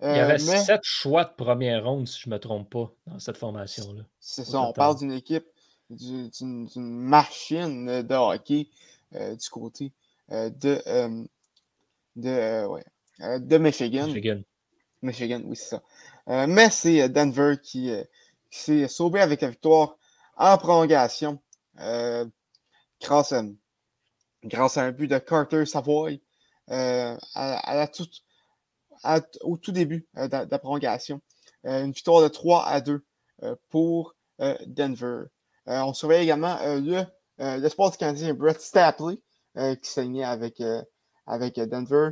Il 0.00 0.08
y 0.08 0.18
avait 0.18 0.38
sept 0.38 0.80
choix 0.82 1.24
de 1.24 1.32
première 1.36 1.84
ronde, 1.84 2.08
si 2.08 2.20
je 2.20 2.28
ne 2.28 2.34
me 2.34 2.40
trompe 2.40 2.68
pas, 2.70 2.92
dans 3.06 3.20
cette 3.20 3.36
formation-là. 3.36 4.02
C'est 4.18 4.44
ça, 4.44 4.60
on 4.60 4.72
parle 4.72 4.98
d'une 4.98 5.12
équipe, 5.12 5.46
d'une 5.90 6.68
machine 6.76 8.02
de 8.02 8.14
hockey 8.14 8.68
du 9.12 9.50
côté 9.50 9.92
de, 10.28 10.82
de, 12.16 12.66
ouais, 12.66 12.84
de 13.20 13.58
Michigan. 13.58 14.06
Michigan. 14.08 14.40
Michigan, 15.02 15.42
oui, 15.44 15.56
c'est 15.56 15.76
ça. 15.76 16.46
mais 16.48 16.70
c'est 16.70 17.08
Denver 17.08 17.56
qui, 17.62 17.92
qui 18.50 18.58
s'est 18.58 18.88
sauvé 18.88 19.20
avec 19.20 19.40
la 19.40 19.50
victoire 19.50 19.96
en 20.36 20.58
prolongation, 20.58 21.40
euh, 21.80 22.24
grâce, 23.00 23.32
à, 23.32 23.42
un 24.82 24.92
but 24.92 25.08
de 25.08 25.18
Carter 25.18 25.66
Savoy 25.66 26.20
euh, 26.70 27.16
au 29.42 29.56
tout 29.56 29.72
début 29.72 30.06
euh, 30.16 30.28
de, 30.28 30.50
la 30.50 30.58
prolongation. 30.58 31.20
une 31.64 31.92
victoire 31.92 32.22
de 32.22 32.28
3 32.28 32.66
à 32.66 32.80
2 32.80 33.04
pour 33.70 34.14
Denver. 34.66 35.24
on 35.66 35.92
surveille 35.92 36.24
également 36.24 36.58
le, 36.64 37.04
le 37.38 37.68
sport 37.68 37.96
canadien 37.96 38.34
Brett 38.34 38.60
Stapley 38.60 39.18
qui 39.54 39.90
saignait 39.90 40.24
avec, 40.24 40.62
avec 41.26 41.56
Denver. 41.56 42.10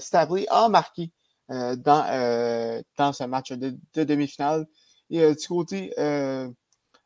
Stapley 0.00 0.46
a 0.48 0.68
marqué 0.68 1.12
dans, 1.48 2.82
dans 2.96 3.12
ce 3.12 3.24
match 3.24 3.52
de, 3.52 3.76
de 3.94 4.04
demi-finale. 4.04 4.66
Et 5.10 5.34
du 5.34 5.48
côté 5.48 5.92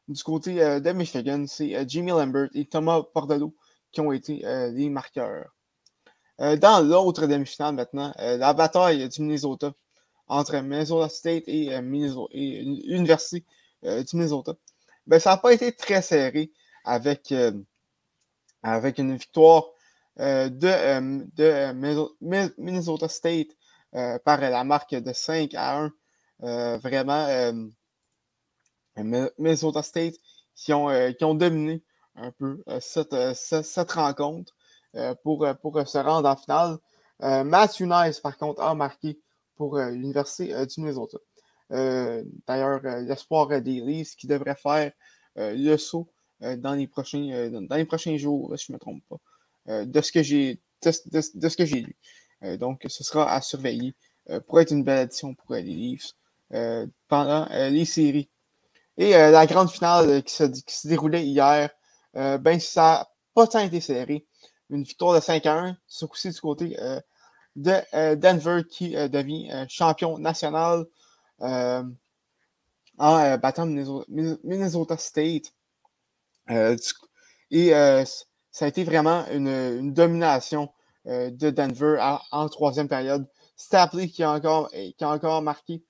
du 0.09 0.23
côté 0.23 0.63
euh, 0.63 0.81
de 0.81 0.93
Michigan, 0.93 1.45
c'est 1.49 1.75
euh, 1.77 1.85
Jimmy 1.87 2.11
Lambert 2.11 2.49
et 2.55 2.67
Thomas 2.67 3.03
Pordello 3.03 3.55
qui 3.93 4.01
ont 4.01 4.13
été 4.13 4.45
euh, 4.45 4.71
les 4.71 4.89
marqueurs. 4.91 5.55
dans 6.39 6.87
l'autre 6.87 7.27
demi-finale 7.27 7.75
maintenant, 7.75 8.13
la 8.19 8.53
bataille 8.53 9.09
du 9.09 9.23
Minnesota 9.23 9.73
entre 10.29 10.59
Minnesota 10.59 11.09
State 11.09 11.45
et, 11.47 11.71
l'Université 11.81 13.45
du 13.83 14.17
Minnesota. 14.17 14.55
Ben, 15.07 15.19
ça 15.19 15.31
n'a 15.31 15.37
pas 15.39 15.55
été 15.55 15.73
très 15.73 16.03
serré 16.03 16.53
avec, 16.85 17.33
avec 18.63 18.99
une 18.99 19.17
victoire 19.17 19.65
de, 20.19 20.51
de 21.37 22.53
Minnesota 22.59 23.09
State 23.09 23.57
par 24.25 24.41
la 24.43 24.63
marque 24.63 24.95
de 24.95 25.13
5 25.15 25.55
à 25.55 25.91
1. 26.41 26.77
vraiment 26.79 27.53
Minnesota 28.97 29.83
State 29.83 30.17
qui 30.57 30.73
ont, 30.73 30.91
euh, 30.91 31.13
qui 31.13 31.25
ont 31.25 31.35
dominé 31.35 31.83
un 32.17 32.33
peu 32.33 32.63
euh, 32.69 32.77
euh, 32.77 32.81
cette, 32.81 33.65
cette, 33.65 33.93
rencontre 33.93 34.55
pour, 35.23 35.47
pour 35.61 35.87
se 35.87 35.99
rendre 35.99 36.27
en 36.27 36.37
finale. 36.37 36.79
Matthew 37.21 37.83
Nice, 37.83 38.19
par 38.21 38.39
contre, 38.39 38.63
a 38.63 38.75
marqué 38.75 39.19
pour 39.57 39.79
l'Université 39.79 40.55
du 40.67 40.81
Minnesota. 40.81 41.19
D'ailleurs, 41.69 42.81
l'espoir 43.03 43.49
des 43.61 43.81
Leafs 43.81 44.17
qui 44.17 44.27
devrait 44.27 44.55
faire 44.55 44.93
le 45.37 45.77
saut 45.77 46.09
dans, 46.41 46.73
les 46.73 46.87
prochains, 46.87 47.51
dans 47.51 47.77
les 47.77 47.85
prochains 47.85 48.17
jours, 48.17 48.55
si 48.57 48.67
je 48.67 48.73
ne 48.73 48.77
me 48.77 48.81
trompe 48.81 49.03
pas, 49.07 49.85
de 49.85 50.01
ce 50.01 50.13
que 50.13 50.23
j'ai 50.23 50.61
de, 50.83 50.91
ce 51.21 51.57
que 51.59 51.67
j'ai 51.67 51.83
lu. 51.83 51.97
donc, 52.57 52.83
ce 52.89 53.05
sera 53.05 53.31
à 53.31 53.43
surveiller 53.43 53.95
pour 54.47 54.61
être 54.61 54.71
une 54.71 54.83
belle 54.83 55.01
addition 55.01 55.35
pour 55.35 55.57
les 55.57 55.63
Leafs 55.63 56.15
pendant 57.09 57.47
les 57.51 57.85
séries. 57.85 58.31
Et 58.99 59.11
la 59.11 59.47
grande 59.47 59.71
finale 59.71 60.23
qui 60.23 60.35
se, 60.35 60.89
déroulait 60.89 61.25
hier, 61.25 61.71
ben 62.15 62.59
ça 62.61 62.83
n'a 62.83 63.09
pas 63.35 63.47
tant 63.47 63.59
été 63.61 63.81
serré. 63.81 64.27
Une 64.71 64.83
victoire 64.83 65.15
de 65.15 65.21
5 65.21 65.47
à 65.47 65.55
1, 65.55 65.77
ce 65.87 66.07
coup-ci 66.07 66.31
du 66.31 66.41
côté 66.41 66.77
de 67.57 68.15
Denver 68.15 68.63
qui 68.69 68.93
devient 68.93 69.67
champion 69.69 70.19
national 70.19 70.87
en 72.99 73.39
battant 73.39 73.67
Minnesota 73.67 74.97
State. 74.97 75.53
et 77.51 77.71
ça 78.51 78.65
a 78.65 78.69
été 78.69 78.85
vraiment 78.85 79.27
une, 79.31 79.93
domination 79.93 80.71
de 81.05 81.51
Denver 81.51 81.99
en, 82.31 82.49
troisième 82.49 82.89
période. 82.89 83.29
Stapley 83.59 84.09
qui 84.09 84.23
a 84.23 84.33
encore, 84.33 84.71
qui 84.71 85.05
a 85.05 85.11
encore 85.11 85.43
marqué 85.43 85.83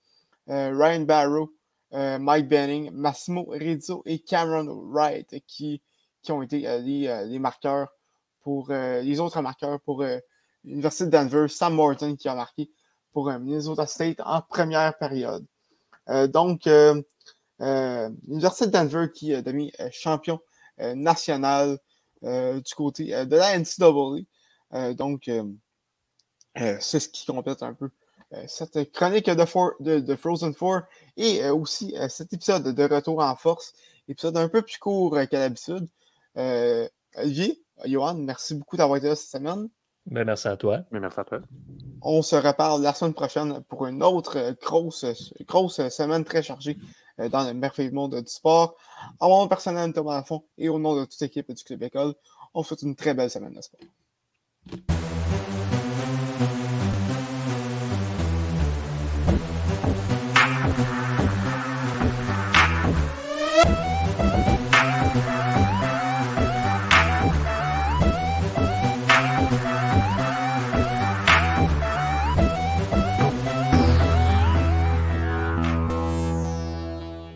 Ryan 0.49 1.01
Barrow, 1.01 1.53
Mike 1.97 2.49
Benning, 2.49 2.91
Massimo 2.93 3.47
Rizzo 3.49 4.03
et 4.05 4.19
Cameron 4.19 4.67
Wright 4.91 5.35
qui, 5.47 5.81
qui 6.23 6.31
ont 6.33 6.43
été 6.43 6.59
les, 6.81 7.39
marqueurs 7.39 7.89
pour 8.43 8.69
les 8.71 9.19
autres 9.19 9.41
marqueurs 9.41 9.81
pour 9.81 10.05
l'Université 10.65 11.07
de 11.07 11.11
Denver, 11.11 11.49
Sam 11.49 11.75
Morton 11.75 12.15
qui 12.17 12.29
a 12.29 12.35
marqué 12.35 12.71
pour 13.13 13.31
Minnesota 13.31 13.87
State 13.87 14.21
en 14.25 14.43
première 14.43 14.99
période. 14.99 15.47
Euh, 16.09 16.27
donc, 16.27 16.67
euh, 16.67 17.01
euh, 17.61 18.11
l'Université 18.27 18.67
de 18.67 18.73
Denver 18.73 19.07
qui 19.13 19.33
est 19.33 19.43
devenu 19.43 19.73
champion 19.91 20.41
national 20.79 21.79
du 22.23 22.75
côté 22.77 23.25
de 23.25 23.37
la 23.37 23.59
NCAA. 23.59 24.93
donc, 24.95 25.31
c'est 26.55 27.01
ce 27.01 27.09
qui 27.09 27.25
complète 27.25 27.63
un 27.63 27.73
peu 27.73 27.89
cette 28.47 28.93
chronique 28.93 29.31
de, 29.31 30.01
de, 30.01 30.17
Frozen 30.17 30.55
Four 30.55 30.83
et 31.17 31.49
aussi 31.51 31.95
cet 32.09 32.33
épisode 32.33 32.75
de 32.75 32.83
Retour 32.95 33.21
en 33.21 33.37
force, 33.37 33.73
épisode 34.09 34.37
un 34.37 34.49
peu 34.49 34.63
plus 34.63 34.79
court 34.79 35.19
qu'à 35.31 35.39
l'habitude. 35.39 35.89
Olivier, 37.17 37.63
Johan, 37.85 38.15
merci 38.15 38.55
beaucoup 38.55 38.77
d'avoir 38.77 38.99
été 38.99 39.09
là 39.09 39.17
cette 39.17 39.31
semaine. 39.31 39.69
Ben, 40.07 40.25
merci 40.25 40.47
à 40.47 40.57
toi. 40.57 40.83
Ben, 40.93 41.01
merci 41.01 41.21
à 41.21 41.25
toi. 41.25 41.41
On 42.01 42.23
se 42.23 42.37
reparle 42.37 42.81
la 42.83 42.95
semaine 42.95 43.15
prochaine 43.15 43.63
pour 43.69 43.87
une 43.87 44.03
autre 44.03 44.39
euh, 44.39 44.53
grosse, 44.63 45.05
grosse 45.47 45.89
semaine 45.89 46.25
très 46.25 46.43
chargée 46.43 46.79
euh, 47.19 47.29
dans 47.29 47.45
le 47.45 47.55
merveilleux 47.55 47.91
monde 47.91 48.15
du 48.15 48.31
sport. 48.31 48.77
En 49.19 49.29
mon 49.29 49.43
nom 49.43 49.49
personnel, 49.49 49.93
Thomas 49.93 50.15
Lafont, 50.15 50.45
et 50.59 50.69
au 50.69 50.79
nom 50.79 50.95
de 50.95 51.05
toute 51.05 51.21
l'équipe 51.21 51.51
du 51.51 51.65
Club 51.65 51.83
École, 51.83 52.15
on 52.55 52.61
vous 52.61 52.69
souhaite 52.69 52.83
une 52.83 52.95
très 52.95 53.15
belle 53.15 53.31
semaine 53.31 53.55
de 53.55 53.61
sport. 53.61 53.81